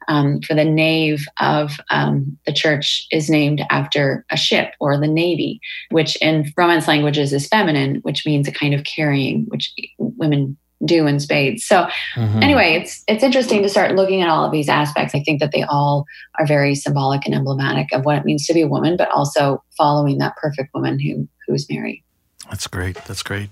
um, 0.07 0.41
for 0.41 0.53
the 0.53 0.65
nave 0.65 1.25
of 1.39 1.79
um, 1.89 2.37
the 2.45 2.53
church 2.53 3.05
is 3.11 3.29
named 3.29 3.61
after 3.69 4.25
a 4.31 4.37
ship 4.37 4.73
or 4.79 4.97
the 4.97 5.07
navy, 5.07 5.59
which 5.91 6.15
in 6.17 6.51
Romance 6.55 6.87
languages 6.87 7.33
is 7.33 7.47
feminine, 7.47 7.95
which 8.03 8.25
means 8.25 8.47
a 8.47 8.51
kind 8.51 8.73
of 8.73 8.83
carrying, 8.83 9.45
which 9.49 9.73
women 9.97 10.57
do 10.85 11.07
in 11.07 11.19
spades. 11.19 11.65
So 11.65 11.87
Mhm. 12.15 12.43
anyway, 12.43 12.75
it's 12.75 13.03
it's 13.07 13.23
interesting 13.23 13.63
to 13.63 13.69
start 13.69 13.95
looking 13.95 14.21
at 14.21 14.29
all 14.29 14.45
of 14.45 14.51
these 14.51 14.69
aspects. 14.69 15.15
I 15.15 15.21
think 15.21 15.39
that 15.39 15.51
they 15.51 15.63
all 15.63 16.05
are 16.39 16.45
very 16.45 16.75
symbolic 16.75 17.25
and 17.25 17.33
emblematic 17.33 17.87
of 17.93 18.05
what 18.05 18.17
it 18.17 18.25
means 18.25 18.45
to 18.47 18.53
be 18.53 18.61
a 18.61 18.67
woman, 18.67 18.95
but 18.97 19.09
also 19.09 19.63
following 19.75 20.19
that 20.19 20.35
perfect 20.35 20.69
woman 20.73 20.99
who 20.99 21.27
who's 21.47 21.67
Mary. 21.69 22.03
That's 22.49 22.67
great. 22.67 22.95
That's 23.05 23.23
great. 23.23 23.49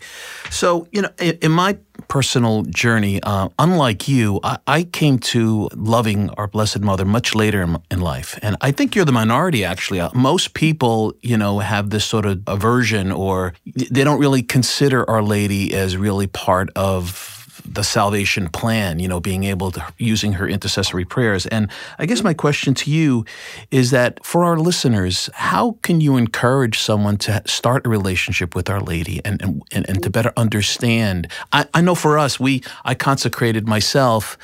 So, 0.50 0.88
you 0.92 1.02
know, 1.02 1.10
in, 1.20 1.38
in 1.42 1.52
my 1.52 1.78
personal 2.08 2.64
journey, 2.64 3.22
uh, 3.24 3.50
unlike 3.60 4.08
you, 4.08 4.40
I, 4.44 4.58
I 4.68 4.84
came 4.84 5.20
to 5.20 5.70
loving 5.76 6.30
our 6.32 6.48
Blessed 6.48 6.82
Mother 6.82 7.06
much 7.06 7.36
later 7.36 7.62
in, 7.62 7.78
in 7.92 8.02
life. 8.02 8.38
And 8.42 8.56
I 8.62 8.72
think 8.72 8.96
you're 8.96 9.06
the 9.06 9.12
minority, 9.12 9.64
actually. 9.64 10.00
Uh, 10.00 10.10
most 10.14 10.54
people, 10.54 11.14
you 11.22 11.38
know, 11.38 11.60
have 11.60 11.90
this 11.90 12.06
sort 12.06 12.26
of 12.26 12.42
aversion 12.48 13.12
or 13.12 13.54
they 13.66 14.04
don't 14.04 14.20
really 14.20 14.44
consider 14.44 15.10
Our 15.10 15.22
Lady 15.22 15.74
as 15.74 15.98
really 15.98 16.28
part 16.28 16.70
of 16.76 17.45
the 17.66 17.84
salvation 17.84 18.50
plan, 18.50 19.00
you 19.00 19.08
know, 19.08 19.20
being 19.20 19.44
able 19.44 19.72
to 19.72 19.86
using 19.98 20.34
her 20.34 20.48
intercessory 20.48 21.06
prayers. 21.06 21.46
And 21.48 21.70
I 22.00 22.06
guess 22.06 22.24
my 22.24 22.34
question 22.34 22.74
to 22.76 22.92
you 22.92 23.26
is 23.72 23.92
that 23.92 24.24
for 24.26 24.44
our 24.44 24.58
listeners, 24.58 25.30
how 25.34 25.78
can 25.82 26.02
you 26.02 26.18
encourage 26.18 26.80
someone 26.80 27.18
to 27.18 27.42
start 27.46 27.86
a 27.86 27.90
relationship 27.90 28.56
with 28.56 28.70
Our 28.70 28.82
Lady 28.82 29.22
and 29.26 29.42
and, 29.42 29.90
and, 29.90 30.04
to 30.04 30.10
better 30.10 30.32
understand? 30.38 31.28
I, 31.52 31.68
I 31.74 31.82
know 31.82 31.96
for 31.96 32.18
us, 32.18 32.40
we 32.40 32.64
I 32.84 32.96
consecrated 32.96 33.68
myself 33.68 34.38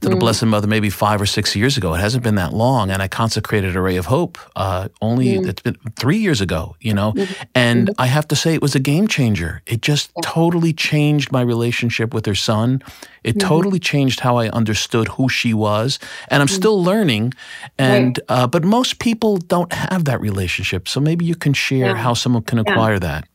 to 0.00 0.08
the 0.08 0.14
mm. 0.14 0.20
Blessed 0.20 0.46
Mother 0.46 0.66
maybe 0.66 0.90
five 0.90 1.20
or 1.20 1.26
six 1.26 1.56
years 1.56 1.76
ago. 1.76 1.94
It 1.94 1.98
hasn't 1.98 2.22
been 2.22 2.36
that 2.36 2.52
long, 2.52 2.90
and 2.90 3.02
I 3.02 3.08
consecrated 3.08 3.76
Array 3.76 3.96
of 3.96 4.06
Hope 4.06 4.38
uh, 4.56 4.88
only 5.00 5.26
mm. 5.26 5.48
it's 5.48 5.62
been 5.62 5.76
three 5.96 6.18
years 6.18 6.40
ago. 6.40 6.76
You 6.80 6.94
know, 6.94 7.12
mm-hmm. 7.12 7.42
and 7.54 7.88
mm-hmm. 7.88 8.00
I 8.00 8.06
have 8.06 8.28
to 8.28 8.36
say 8.36 8.54
it 8.54 8.62
was 8.62 8.74
a 8.74 8.80
game 8.80 9.08
changer. 9.08 9.62
It 9.66 9.82
just 9.82 10.10
totally 10.22 10.72
changed 10.72 11.32
my 11.32 11.40
relationship 11.40 12.14
with 12.14 12.26
her 12.26 12.34
son. 12.34 12.82
It 13.24 13.36
mm-hmm. 13.36 13.48
totally 13.48 13.78
changed 13.78 14.20
how 14.20 14.36
I 14.36 14.48
understood 14.50 15.08
who 15.08 15.28
she 15.28 15.52
was, 15.54 15.98
and 16.28 16.42
I'm 16.42 16.48
mm. 16.48 16.56
still 16.56 16.82
learning. 16.82 17.34
And 17.78 18.20
uh, 18.28 18.46
but 18.46 18.64
most 18.64 18.98
people 18.98 19.38
don't 19.38 19.72
have 19.72 20.04
that 20.04 20.20
relationship, 20.20 20.88
so 20.88 21.00
maybe 21.00 21.24
you 21.24 21.34
can 21.34 21.52
share 21.52 21.78
Yeah. 21.78 21.94
how 21.96 22.14
someone 22.14 22.42
can 22.42 22.58
acquire 22.58 22.98
that. 22.98 23.26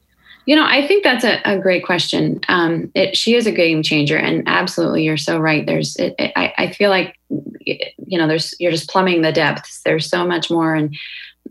You 0.46 0.56
know, 0.58 0.66
I 0.66 0.86
think 0.86 1.04
that's 1.04 1.24
a, 1.24 1.42
a 1.46 1.58
great 1.58 1.86
question. 1.86 2.42
Um, 2.50 2.92
it, 2.96 3.16
she 3.16 3.36
is 3.36 3.48
a 3.48 3.52
game 3.52 3.82
changer, 3.82 4.18
and 4.18 4.44
absolutely, 4.46 5.04
you're 5.04 5.16
so 5.16 5.40
right. 5.40 5.66
There's, 5.66 5.96
it, 5.96 6.16
it, 6.20 6.34
I, 6.36 6.54
I 6.58 6.72
feel 6.72 6.90
like, 6.90 7.18
you 7.30 8.18
know, 8.18 8.28
there's, 8.28 8.54
you're 8.60 8.72
just 8.72 8.90
plumbing 8.90 9.22
the 9.22 9.32
depths. 9.32 9.82
There's 9.86 10.10
so 10.10 10.26
much 10.26 10.52
more, 10.52 10.76
and 10.76 10.94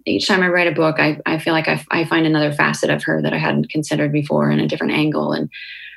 each 0.05 0.28
time 0.28 0.43
I 0.43 0.49
write 0.49 0.66
a 0.66 0.74
book, 0.74 0.97
I, 0.99 1.18
I 1.24 1.38
feel 1.38 1.55
like 1.55 1.68
I, 1.68 1.84
I 1.90 2.05
find 2.05 2.26
another 2.26 2.53
facet 2.53 2.90
of 2.90 3.03
her 3.05 3.22
that 3.22 3.32
I 3.32 3.38
hadn't 3.38 3.70
considered 3.70 4.12
before 4.12 4.51
in 4.51 4.61
a 4.61 4.68
different 4.68 4.93
angle. 4.93 5.32
And 5.32 5.51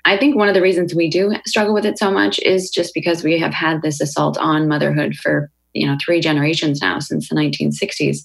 I 0.05 0.17
think 0.17 0.35
one 0.35 0.47
of 0.47 0.53
the 0.53 0.61
reasons 0.61 0.93
we 0.93 1.09
do 1.09 1.33
struggle 1.45 1.73
with 1.73 1.85
it 1.85 1.97
so 1.97 2.11
much 2.11 2.39
is 2.39 2.69
just 2.69 2.93
because 2.93 3.23
we 3.23 3.39
have 3.39 3.53
had 3.53 3.81
this 3.81 3.99
assault 3.99 4.37
on 4.37 4.67
motherhood 4.67 5.15
for 5.15 5.49
you 5.73 5.87
know 5.87 5.97
three 5.99 6.21
generations 6.21 6.81
now 6.81 6.99
since 6.99 7.27
the 7.27 7.35
1960s. 7.35 8.19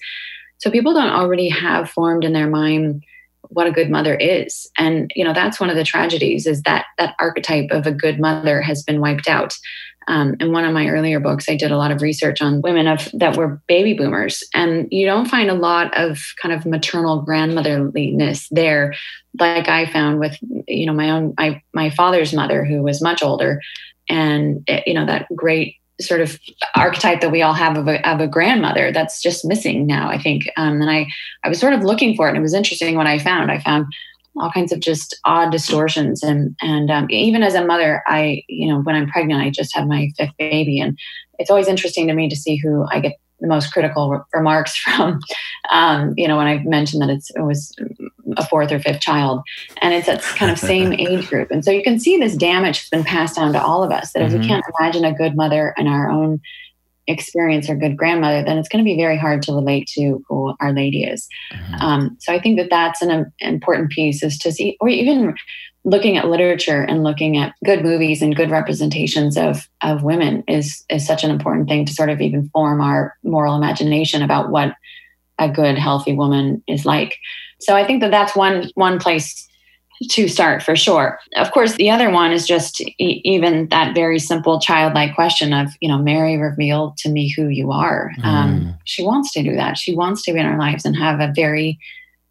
So 0.59 0.71
people 0.71 0.93
don't 0.93 1.13
already 1.13 1.49
have 1.49 1.89
formed 1.89 2.25
in 2.25 2.35
their 2.35 2.49
mind 2.49 3.03
what 3.51 3.67
a 3.67 3.73
good 3.73 3.91
mother 3.91 4.15
is. 4.15 4.69
And 4.79 5.11
you 5.15 5.25
know 5.25 5.33
that's 5.33 5.61
one 5.61 5.71
of 5.71 5.77
the 5.77 5.85
tragedies 5.85 6.47
is 6.47 6.63
that 6.63 6.87
that 6.99 7.15
archetype 7.19 7.71
of 7.71 7.87
a 7.87 7.93
good 7.93 8.19
mother 8.19 8.61
has 8.61 8.83
been 8.83 9.01
wiped 9.01 9.29
out. 9.29 9.57
Um, 10.09 10.35
in 10.41 10.51
one 10.51 10.65
of 10.65 10.73
my 10.73 10.89
earlier 10.89 11.21
books 11.21 11.49
i 11.49 11.55
did 11.55 11.71
a 11.71 11.77
lot 11.77 11.93
of 11.93 12.01
research 12.01 12.41
on 12.41 12.63
women 12.63 12.89
of 12.89 13.09
that 13.13 13.37
were 13.37 13.61
baby 13.69 13.95
boomers. 13.95 14.43
And 14.55 14.89
you 14.91 15.07
don't 15.07 15.29
find 15.29 15.51
a 15.51 15.55
lot 15.55 15.97
of 15.97 16.19
kind 16.41 16.55
of 16.55 16.67
maternal 16.67 17.25
grandmotherliness 17.25 18.47
there 18.51 18.95
like 19.39 19.69
i 19.69 19.87
found 19.87 20.19
with 20.19 20.37
you 20.67 20.87
know 20.87 20.95
my 20.95 21.11
own 21.11 21.35
my, 21.39 21.63
my 21.75 21.91
father's 21.91 22.33
mother 22.33 22.65
who 22.65 22.83
was 22.83 23.03
much 23.03 23.23
older. 23.23 23.61
And 24.09 24.65
eh, 24.67 24.83
you 24.87 24.95
know 24.95 25.07
that 25.07 25.27
great 25.37 25.77
sort 26.01 26.21
of 26.21 26.39
archetype 26.77 27.21
that 27.21 27.31
we 27.31 27.43
all 27.43 27.53
have 27.53 27.77
of 27.77 27.89
a, 27.89 28.09
of 28.09 28.21
a 28.21 28.29
grandmother 28.29 28.91
that's 28.93 29.23
just 29.23 29.45
missing 29.45 29.87
now 29.87 30.09
i 30.09 30.19
think. 30.19 30.49
Um, 30.57 30.81
and 30.81 30.91
i 30.91 31.07
i 31.45 31.49
was 31.49 31.61
sort 31.61 31.73
of 31.73 31.83
looking 31.83 32.17
for 32.17 32.27
it 32.27 32.31
and 32.31 32.39
it 32.39 32.43
was 32.43 32.55
interesting 32.55 32.97
what 32.97 33.07
i 33.07 33.19
found. 33.19 33.51
I 33.51 33.59
found 33.61 33.87
all 34.37 34.51
kinds 34.51 34.73
of 34.73 34.81
just 34.81 35.19
odd 35.25 35.51
distortions 35.51 36.23
and 36.23 36.57
and 36.61 36.91
um, 36.91 37.07
even 37.11 37.43
as 37.43 37.55
a 37.55 37.65
mother 37.65 38.03
i 38.07 38.43
you 38.49 38.69
know 38.69 38.81
when 38.83 38.95
i'm 38.95 39.09
pregnant 39.09 39.43
i 39.43 39.51
just 39.51 39.75
had 39.75 39.89
my 39.89 40.09
fifth 40.17 40.31
baby 40.39 40.81
and 40.81 40.99
it's 41.39 41.51
always 41.51 41.69
interesting 41.69 42.07
to 42.07 42.15
me 42.15 42.29
to 42.29 42.37
see 42.37 42.57
who 42.57 42.87
i 42.91 43.01
get 43.01 43.17
the 43.41 43.49
most 43.49 43.73
critical 43.73 44.11
re- 44.11 44.21
remarks 44.35 44.77
from. 44.77 45.19
Um, 45.71 46.15
you 46.17 46.29
know 46.29 46.37
when 46.37 46.47
i 46.47 46.59
mentioned 46.65 47.03
that 47.03 47.11
it's, 47.11 47.31
it 47.31 47.43
was 47.43 47.75
a 48.37 48.47
fourth 48.47 48.71
or 48.73 48.79
fifth 48.79 49.01
child 49.01 49.43
and 49.83 49.95
it's 49.95 50.07
that 50.07 50.23
kind 50.23 50.51
of 50.51 50.59
same 50.59 50.93
age 50.99 51.29
group 51.29 51.51
and 51.51 51.65
so 51.65 51.71
you 51.71 51.83
can 51.83 51.99
see 51.99 52.17
this 52.17 52.37
damage 52.37 52.79
has 52.81 52.89
been 52.89 53.05
passed 53.05 53.37
down 53.37 53.53
to 53.53 53.63
all 53.63 53.83
of 53.83 53.91
us 53.91 54.13
that 54.13 54.23
if 54.23 54.31
Mhm. 54.33 54.41
we 54.41 54.47
can't 54.47 54.65
imagine 54.79 55.05
a 55.05 55.13
good 55.15 55.37
mother 55.37 55.75
in 55.77 55.87
our 55.87 56.11
own 56.11 56.41
experience 57.07 57.69
or 57.69 57.75
good 57.75 57.97
grandmother 57.97 58.43
then 58.45 58.57
it's 58.59 58.69
going 58.69 58.85
to 58.85 58.89
be 58.89 58.97
very 58.97 59.17
hard 59.19 59.43
to 59.43 59.53
relate 59.53 59.89
to 59.89 60.23
who 60.29 60.55
our 60.61 60.73
lady 60.73 61.03
is 61.05 61.29
Mhm. 61.53 61.81
um, 61.83 62.17
so 62.21 62.33
I 62.33 62.41
think 62.41 62.59
that 62.59 62.71
that's 62.71 63.03
an 63.03 63.11
um, 63.11 63.33
important 63.41 63.91
piece 63.91 64.23
is 64.23 64.39
to 64.39 64.53
see, 64.53 64.77
or 64.81 64.89
even 64.89 65.35
looking 65.85 66.19
at 66.19 66.29
literature 66.29 66.83
and 66.83 67.03
looking 67.03 67.39
at 67.39 67.55
good 67.65 67.83
movies 67.83 68.21
and 68.21 68.37
good 68.37 68.51
representations 68.51 69.37
of 69.39 69.67
of 69.83 70.03
women 70.03 70.45
is 70.47 70.85
is 70.91 71.07
such 71.07 71.25
an 71.25 71.31
important 71.31 71.69
thing 71.69 71.87
to 71.87 71.93
sort 71.95 72.11
of 72.11 72.21
even 72.21 72.51
form 72.51 72.83
our 72.83 73.17
moral 73.25 73.57
imagination 73.57 74.23
about 74.23 74.51
what 74.51 74.75
a 75.39 75.49
good 75.49 75.79
healthy 75.79 76.13
woman 76.15 76.63
is 76.69 76.85
like. 76.85 77.17
So 77.61 77.77
I 77.77 77.85
think 77.87 78.01
that 78.01 78.11
that's 78.11 78.35
one 78.37 78.71
one 78.75 78.99
place 78.99 79.47
to 80.13 80.29
start 80.29 80.63
for 80.63 80.75
sure. 80.75 81.19
Of 81.37 81.53
course, 81.53 81.75
the 81.75 81.91
other 81.91 82.11
one 82.11 82.33
is 82.33 82.47
just 82.47 82.81
e- 82.81 83.21
even 83.23 83.69
that 83.69 83.95
very 83.95 84.19
simple 84.19 84.59
childlike 84.59 85.15
question 85.15 85.53
of, 85.53 85.69
you 85.81 85.89
know, 85.91 85.99
Mary 85.99 86.39
revealed 86.39 86.97
to 86.99 87.11
me 87.11 87.31
who 87.37 87.49
you 87.49 87.71
are. 87.71 88.11
Um, 88.23 88.61
Mm. 88.61 88.79
she 88.85 89.03
wants 89.05 89.31
to 89.33 89.43
do 89.43 89.55
that. 89.57 89.77
She 89.77 89.95
wants 89.95 90.23
to 90.23 90.33
be 90.33 90.41
in 90.41 90.47
our 90.47 90.59
lives 90.59 90.87
and 90.87 90.97
have 90.97 91.21
a 91.21 91.33
very 91.35 91.79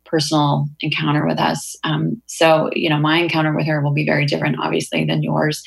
personal 0.03 0.67
encounter 0.81 1.27
with 1.27 1.39
us. 1.39 1.75
Um, 1.83 2.19
so, 2.25 2.71
you 2.73 2.89
know, 2.89 2.97
my 2.97 3.19
encounter 3.19 3.53
with 3.55 3.67
her 3.67 3.81
will 3.81 3.91
be 3.93 4.05
very 4.05 4.25
different, 4.25 4.57
obviously, 4.59 5.05
than 5.05 5.21
yours 5.21 5.61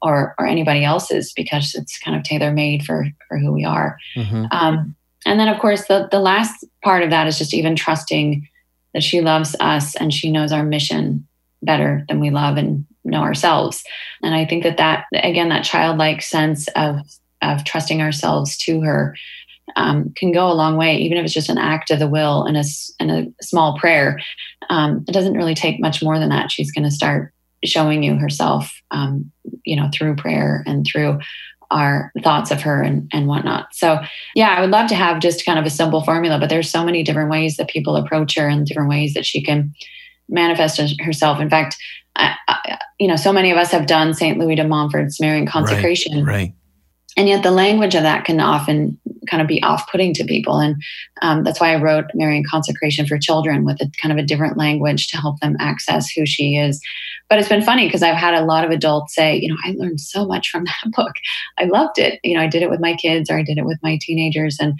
or 0.00 0.34
or 0.38 0.46
anybody 0.46 0.84
else's 0.84 1.32
because 1.34 1.74
it's 1.74 1.98
kind 1.98 2.16
of 2.16 2.22
tailor 2.22 2.50
made 2.50 2.82
for 2.84 3.06
for 3.28 3.36
who 3.38 3.52
we 3.52 3.64
are. 3.64 3.98
Mhm. 4.16 4.48
Um, 4.50 4.96
and 5.26 5.38
then, 5.38 5.48
of 5.48 5.58
course, 5.60 5.86
the 5.86 6.08
the 6.10 6.18
last 6.18 6.64
part 6.82 7.02
of 7.02 7.10
that 7.10 7.26
is 7.26 7.36
just 7.36 7.52
even 7.52 7.76
trusting 7.76 8.48
that 8.94 9.02
she 9.02 9.20
loves 9.20 9.56
us 9.60 9.94
and 9.96 10.12
she 10.12 10.30
knows 10.30 10.52
our 10.52 10.64
mission 10.64 11.26
better 11.62 12.04
than 12.08 12.20
we 12.20 12.30
love 12.30 12.56
and 12.56 12.84
know 13.04 13.20
ourselves. 13.22 13.82
And 14.22 14.34
I 14.34 14.44
think 14.44 14.64
that 14.64 14.76
that 14.78 15.06
again, 15.12 15.48
that 15.48 15.64
childlike 15.64 16.22
sense 16.22 16.68
of 16.76 17.00
of 17.40 17.64
trusting 17.64 18.00
ourselves 18.00 18.56
to 18.56 18.80
her 18.82 19.16
um, 19.76 20.12
can 20.16 20.32
go 20.32 20.50
a 20.50 20.54
long 20.54 20.76
way, 20.76 20.96
even 20.98 21.18
if 21.18 21.24
it's 21.24 21.34
just 21.34 21.48
an 21.48 21.58
act 21.58 21.90
of 21.90 21.98
the 21.98 22.08
will 22.08 22.44
and 22.44 22.56
a 22.56 22.64
and 23.00 23.10
a 23.10 23.44
small 23.44 23.78
prayer. 23.78 24.20
Um, 24.70 25.04
it 25.08 25.12
doesn't 25.12 25.36
really 25.36 25.54
take 25.54 25.80
much 25.80 26.02
more 26.02 26.18
than 26.18 26.30
that. 26.30 26.50
She's 26.50 26.72
going 26.72 26.84
to 26.84 26.90
start 26.90 27.32
showing 27.64 28.02
you 28.02 28.16
herself, 28.16 28.72
um, 28.90 29.30
you 29.64 29.76
know, 29.76 29.88
through 29.92 30.16
prayer 30.16 30.64
and 30.66 30.84
through 30.86 31.20
our 31.72 32.12
thoughts 32.22 32.50
of 32.50 32.60
her 32.62 32.82
and, 32.82 33.08
and 33.12 33.26
whatnot. 33.26 33.74
So, 33.74 33.98
yeah, 34.34 34.50
I 34.56 34.60
would 34.60 34.70
love 34.70 34.88
to 34.88 34.94
have 34.94 35.20
just 35.20 35.44
kind 35.44 35.58
of 35.58 35.64
a 35.64 35.70
simple 35.70 36.02
formula, 36.04 36.38
but 36.38 36.48
there's 36.48 36.70
so 36.70 36.84
many 36.84 37.02
different 37.02 37.30
ways 37.30 37.56
that 37.56 37.68
people 37.68 37.96
approach 37.96 38.36
her 38.36 38.46
and 38.48 38.66
different 38.66 38.88
ways 38.90 39.14
that 39.14 39.24
she 39.26 39.42
can 39.42 39.72
manifest 40.28 40.80
herself. 41.00 41.40
In 41.40 41.50
fact, 41.50 41.76
I, 42.16 42.34
I, 42.48 42.78
you 43.00 43.08
know, 43.08 43.16
so 43.16 43.32
many 43.32 43.50
of 43.50 43.58
us 43.58 43.70
have 43.72 43.86
done 43.86 44.14
St. 44.14 44.38
Louis 44.38 44.54
de 44.54 44.64
Montfort's 44.66 45.20
Marian 45.20 45.46
consecration 45.46 46.24
Right. 46.24 46.52
and 47.16 47.28
yet 47.28 47.42
the 47.42 47.50
language 47.50 47.94
of 47.94 48.02
that 48.02 48.24
can 48.24 48.38
often 48.40 48.98
kind 49.28 49.40
of 49.40 49.48
be 49.48 49.62
off-putting 49.62 50.14
to 50.14 50.24
people. 50.24 50.58
And 50.58 50.76
um, 51.22 51.44
that's 51.44 51.60
why 51.60 51.72
i 51.72 51.80
wrote 51.80 52.06
marian 52.14 52.44
consecration 52.48 53.06
for 53.06 53.18
children 53.18 53.64
with 53.64 53.80
a 53.80 53.90
kind 54.00 54.12
of 54.12 54.18
a 54.18 54.26
different 54.26 54.58
language 54.58 55.08
to 55.08 55.16
help 55.16 55.40
them 55.40 55.56
access 55.60 56.10
who 56.10 56.26
she 56.26 56.56
is. 56.56 56.80
But 57.28 57.38
it's 57.38 57.48
been 57.48 57.62
funny 57.62 57.86
because 57.86 58.02
i've 58.02 58.16
had 58.16 58.34
a 58.34 58.44
lot 58.44 58.64
of 58.64 58.70
adults 58.70 59.14
say 59.14 59.36
you 59.36 59.48
know 59.48 59.56
i 59.64 59.74
learned 59.76 60.00
so 60.00 60.26
much 60.26 60.50
from 60.50 60.64
that 60.84 60.92
book. 60.96 61.12
I 61.58 61.64
loved 61.64 61.98
it. 61.98 62.20
You 62.22 62.36
know 62.36 62.42
i 62.42 62.48
did 62.48 62.62
it 62.62 62.70
with 62.70 62.80
my 62.80 62.94
kids 62.94 63.30
or 63.30 63.38
i 63.38 63.42
did 63.42 63.58
it 63.58 63.64
with 63.64 63.78
my 63.82 63.98
teenagers. 64.00 64.58
And 64.60 64.78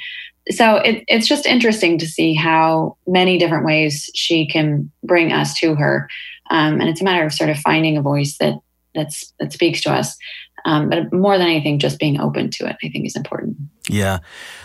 so 0.51 0.77
it, 0.77 1.05
it's 1.07 1.29
just 1.29 1.47
interesting 1.47 1.99
to 1.99 2.07
see 2.07 2.35
how 2.35 2.97
many 3.07 3.39
different 3.39 3.65
ways 3.65 4.11
she 4.15 4.47
can 4.47 4.91
bring 5.05 5.33
us 5.33 5.59
to 5.61 5.75
her. 5.77 6.09
Um, 6.51 6.81
and 6.81 6.89
it's 6.89 7.01
a 7.01 7.05
matter 7.05 7.25
of 7.25 7.33
sort 7.33 7.51
of 7.51 7.59
finding 7.59 7.97
a 7.97 8.03
voice 8.03 8.39
that 8.39 8.55
that's 8.95 9.33
that 9.41 9.53
speaks 9.53 9.81
to 9.83 9.93
us 9.93 10.17
um, 10.65 10.89
but 10.91 11.13
more 11.13 11.37
than 11.39 11.47
anything, 11.47 11.79
just 11.79 11.99
being 11.99 12.21
open 12.21 12.51
to 12.51 12.67
it, 12.67 12.77
I 12.83 12.89
think, 12.89 13.07
is 13.07 13.17
important. 13.17 13.57
Yeah. 13.89 14.19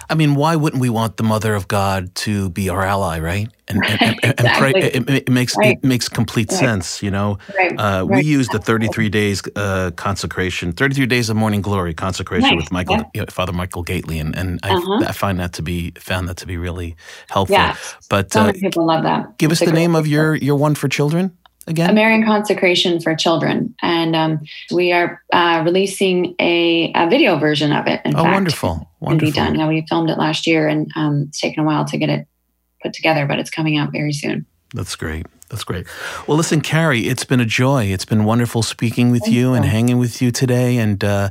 I 0.10 0.16
mean, 0.16 0.36
why 0.36 0.56
wouldn't 0.56 0.80
we 0.82 0.89
want 0.89 1.18
the 1.18 1.24
Mother 1.24 1.54
of 1.56 1.68
God 1.68 2.14
to 2.16 2.50
be 2.52 2.70
our 2.70 2.84
ally, 2.84 3.20
right? 3.20 3.50
And, 3.68 3.84
and, 3.84 4.02
and, 4.24 4.39
and 4.39 4.48
pray, 4.58 4.70
Exactly. 4.76 4.82
it, 4.82 5.10
it 5.10 5.30
makes 5.30 5.58
Right. 5.58 5.78
it 5.78 5.84
makes 5.84 6.08
complete 6.08 6.50
Right. 6.52 6.60
sense, 6.60 7.04
you 7.04 7.12
know. 7.12 7.38
Right. 7.58 7.74
Uh, 7.78 8.06
We 8.06 8.22
use 8.22 8.48
the 8.50 8.60
33 8.60 9.10
days 9.10 9.41
uh, 9.56 9.91
consecration, 9.95 10.72
33 10.72 11.08
days 11.08 11.30
of 11.30 11.36
morning 11.36 11.62
glory 11.62 11.93
consecration 11.93 12.56
with 12.56 12.72
Michael, 12.72 12.98
Yeah. 12.98 13.04
you 13.16 13.22
know, 13.22 13.26
Father 13.30 13.52
Michael 13.54 13.84
Gaitley, 13.84 14.22
and, 14.22 14.36
and 14.38 14.60
I, 14.64 14.70
Uh-huh. 14.76 15.04
I 15.10 15.12
find 15.12 15.39
that 15.39 15.52
to 15.54 15.62
be 15.62 15.91
found 16.00 16.30
that 16.30 16.38
to 16.38 16.45
be 16.48 16.56
really 16.58 16.95
helpful. 17.30 17.56
Yeah. 17.58 17.76
But 18.10 18.32
So 18.32 18.41
uh, 18.41 18.45
many 18.45 18.60
people 18.62 18.86
love 18.86 19.04
that. 19.04 19.38
give 19.39 19.52
us 19.52 19.62
It's 19.62 19.70
the 19.72 19.76
name 19.76 19.95
of 19.95 20.08
your 20.08 20.36
your 20.36 20.56
one 20.56 20.76
for 20.76 20.88
children 20.88 21.32
A 21.68 21.72
again. 21.72 21.93
Marian 21.93 22.26
Consecration 22.26 22.99
for 22.99 23.15
Children. 23.15 23.76
And 23.82 24.15
um, 24.15 24.39
we 24.72 24.91
are 24.91 25.22
uh, 25.34 25.61
releasing 25.65 26.36
a, 26.39 26.91
a 26.95 27.09
video 27.09 27.38
version 27.38 27.72
of 27.72 27.88
it. 27.88 28.01
In 28.05 28.15
oh, 28.15 28.24
fact, 28.24 28.34
wonderful, 28.34 28.76
Can 28.76 28.80
be 28.80 29.05
wonderful. 29.05 29.32
done. 29.34 29.55
Yeah, 29.59 29.68
we 29.68 29.86
filmed 29.88 30.09
it 30.09 30.18
last 30.18 30.47
year 30.47 30.68
and 30.68 30.89
um, 30.95 31.26
it's 31.28 31.39
taken 31.39 31.63
a 31.63 31.65
while 31.68 31.86
to 31.86 31.97
get 31.97 32.09
it 32.09 32.28
put 32.82 32.93
together, 32.93 33.26
but 33.26 33.39
it's 33.39 33.49
coming 33.49 33.78
out 33.78 33.91
very 33.91 34.13
soon. 34.13 34.45
That's 34.74 34.95
great. 34.95 35.26
That's 35.49 35.63
great. 35.63 35.88
Well, 36.28 36.36
listen, 36.36 36.59
Carrie, 36.59 37.07
it's 37.07 37.24
been 37.24 37.39
a 37.39 37.45
joy. 37.45 37.86
It's 37.86 38.03
been 38.03 38.26
wonderful 38.26 38.63
speaking 38.63 39.11
with 39.11 39.28
you 39.30 39.53
and 39.53 39.63
hanging 39.63 39.97
with 39.97 40.22
you 40.22 40.30
today. 40.30 40.78
And 40.78 41.01
uh, 41.03 41.30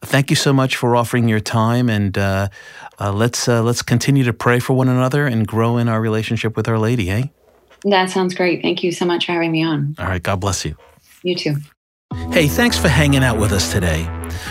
thank 0.00 0.30
you 0.30 0.36
so 0.36 0.54
much 0.54 0.76
for 0.76 0.96
offering 0.96 1.28
your 1.28 1.40
time. 1.40 1.90
And 1.90 2.16
uh, 2.16 2.48
uh, 2.98 3.12
let's 3.12 3.46
uh, 3.46 3.62
let's 3.62 3.82
continue 3.82 4.24
to 4.24 4.32
pray 4.32 4.58
for 4.58 4.72
one 4.72 4.88
another 4.88 5.26
and 5.26 5.46
grow 5.46 5.76
in 5.76 5.86
our 5.86 6.00
relationship 6.00 6.56
with 6.56 6.66
Our 6.66 6.78
Lady. 6.78 7.10
Eh? 7.10 7.24
That 7.84 8.10
sounds 8.10 8.34
great. 8.34 8.62
Thank 8.62 8.82
you 8.82 8.92
so 8.92 9.04
much 9.04 9.26
for 9.26 9.32
having 9.32 9.52
me 9.52 9.62
on. 9.62 9.94
All 9.98 10.06
right. 10.06 10.22
God 10.22 10.40
bless 10.40 10.64
you. 10.64 10.76
You 11.22 11.34
too. 11.34 11.56
Hey, 12.30 12.48
thanks 12.48 12.78
for 12.78 12.88
hanging 12.88 13.22
out 13.22 13.38
with 13.38 13.52
us 13.52 13.72
today. 13.72 14.08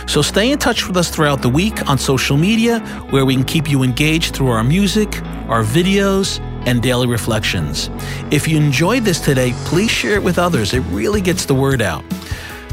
So 0.07 0.21
stay 0.21 0.51
in 0.51 0.59
touch 0.59 0.88
with 0.88 0.97
us 0.97 1.09
throughout 1.09 1.41
the 1.41 1.49
week 1.49 1.88
on 1.89 1.97
social 1.97 2.38
media, 2.38 2.80
where 3.09 3.25
we 3.25 3.36
can 3.36 3.43
keep 3.43 3.69
you 3.69 3.84
engaged 3.84 4.36
through 4.36 4.49
our 4.49 4.63
music, 4.63 5.21
our 5.47 5.63
videos, 5.63 6.39
and 6.67 6.82
daily 6.82 7.07
reflections. 7.07 7.89
If 8.32 8.47
you 8.47 8.57
enjoyed 8.57 9.03
this 9.03 9.19
today, 9.19 9.53
please 9.65 9.89
share 9.89 10.15
it 10.15 10.23
with 10.23 10.38
others. 10.38 10.73
It 10.73 10.82
really 10.89 11.21
gets 11.21 11.45
the 11.45 11.55
word 11.55 11.82
out. 11.82 12.03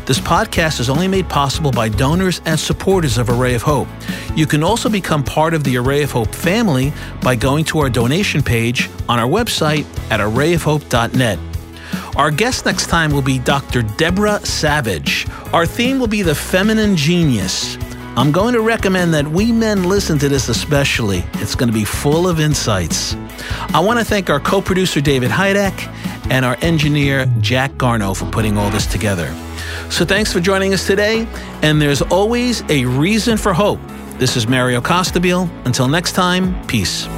This 0.07 0.21
podcast 0.21 0.81
is 0.81 0.91
only 0.91 1.09
made 1.09 1.31
possible 1.31 1.73
by 1.73 1.89
donors 1.89 2.43
and 2.45 2.61
supporters 2.61 3.17
of 3.17 3.31
Array 3.31 3.55
of 3.55 3.63
Hope. 3.63 3.89
You 4.37 4.47
can 4.47 4.63
also 4.63 4.91
become 4.91 5.25
part 5.25 5.55
of 5.55 5.65
the 5.65 5.79
Array 5.79 6.03
of 6.03 6.13
Hope 6.13 6.35
family 6.35 6.93
by 7.23 7.37
going 7.37 7.65
to 7.67 7.79
our 7.79 7.89
donation 7.89 8.43
page 8.43 8.91
on 9.09 9.19
our 9.19 9.27
website 9.27 9.87
at 10.11 10.21
arrayofhope.net. 10.21 11.39
Our 12.17 12.31
guest 12.31 12.67
next 12.67 12.89
time 12.89 13.13
will 13.13 13.23
be 13.23 13.39
Dr. 13.39 13.81
Deborah 13.81 14.45
Savage. 14.45 15.27
Our 15.55 15.65
theme 15.65 15.99
will 15.99 16.07
be 16.07 16.21
the 16.21 16.35
feminine 16.35 16.97
genius. 16.97 17.79
I'm 18.17 18.31
going 18.31 18.55
to 18.55 18.61
recommend 18.61 19.13
that 19.15 19.27
we 19.27 19.51
men 19.51 19.89
listen 19.89 20.21
to 20.21 20.29
this 20.29 20.49
especially. 20.49 21.25
It's 21.35 21.57
going 21.57 21.69
to 21.69 21.75
be 21.75 21.85
full 21.85 22.29
of 22.29 22.39
insights. 22.39 23.17
I 23.75 23.81
want 23.81 23.99
to 23.99 24.05
thank 24.05 24.31
our 24.31 24.39
co 24.39 24.63
producer, 24.63 25.01
David 25.01 25.33
Hajduk, 25.33 26.31
and 26.31 26.45
our 26.45 26.57
engineer, 26.61 27.27
Jack 27.41 27.73
Garno, 27.73 28.17
for 28.17 28.31
putting 28.31 28.57
all 28.57 28.71
this 28.71 28.87
together. 28.87 29.35
So 29.91 30.05
thanks 30.05 30.33
for 30.33 30.39
joining 30.39 30.73
us 30.73 30.87
today, 30.87 31.27
and 31.63 31.83
there's 31.83 32.03
always 32.03 32.63
a 32.69 32.85
reason 32.85 33.37
for 33.37 33.53
hope. 33.53 33.81
This 34.19 34.37
is 34.37 34.47
Mario 34.47 34.81
Costabile. 34.81 35.51
Until 35.67 35.89
next 35.89 36.13
time, 36.13 36.65
peace. 36.69 37.09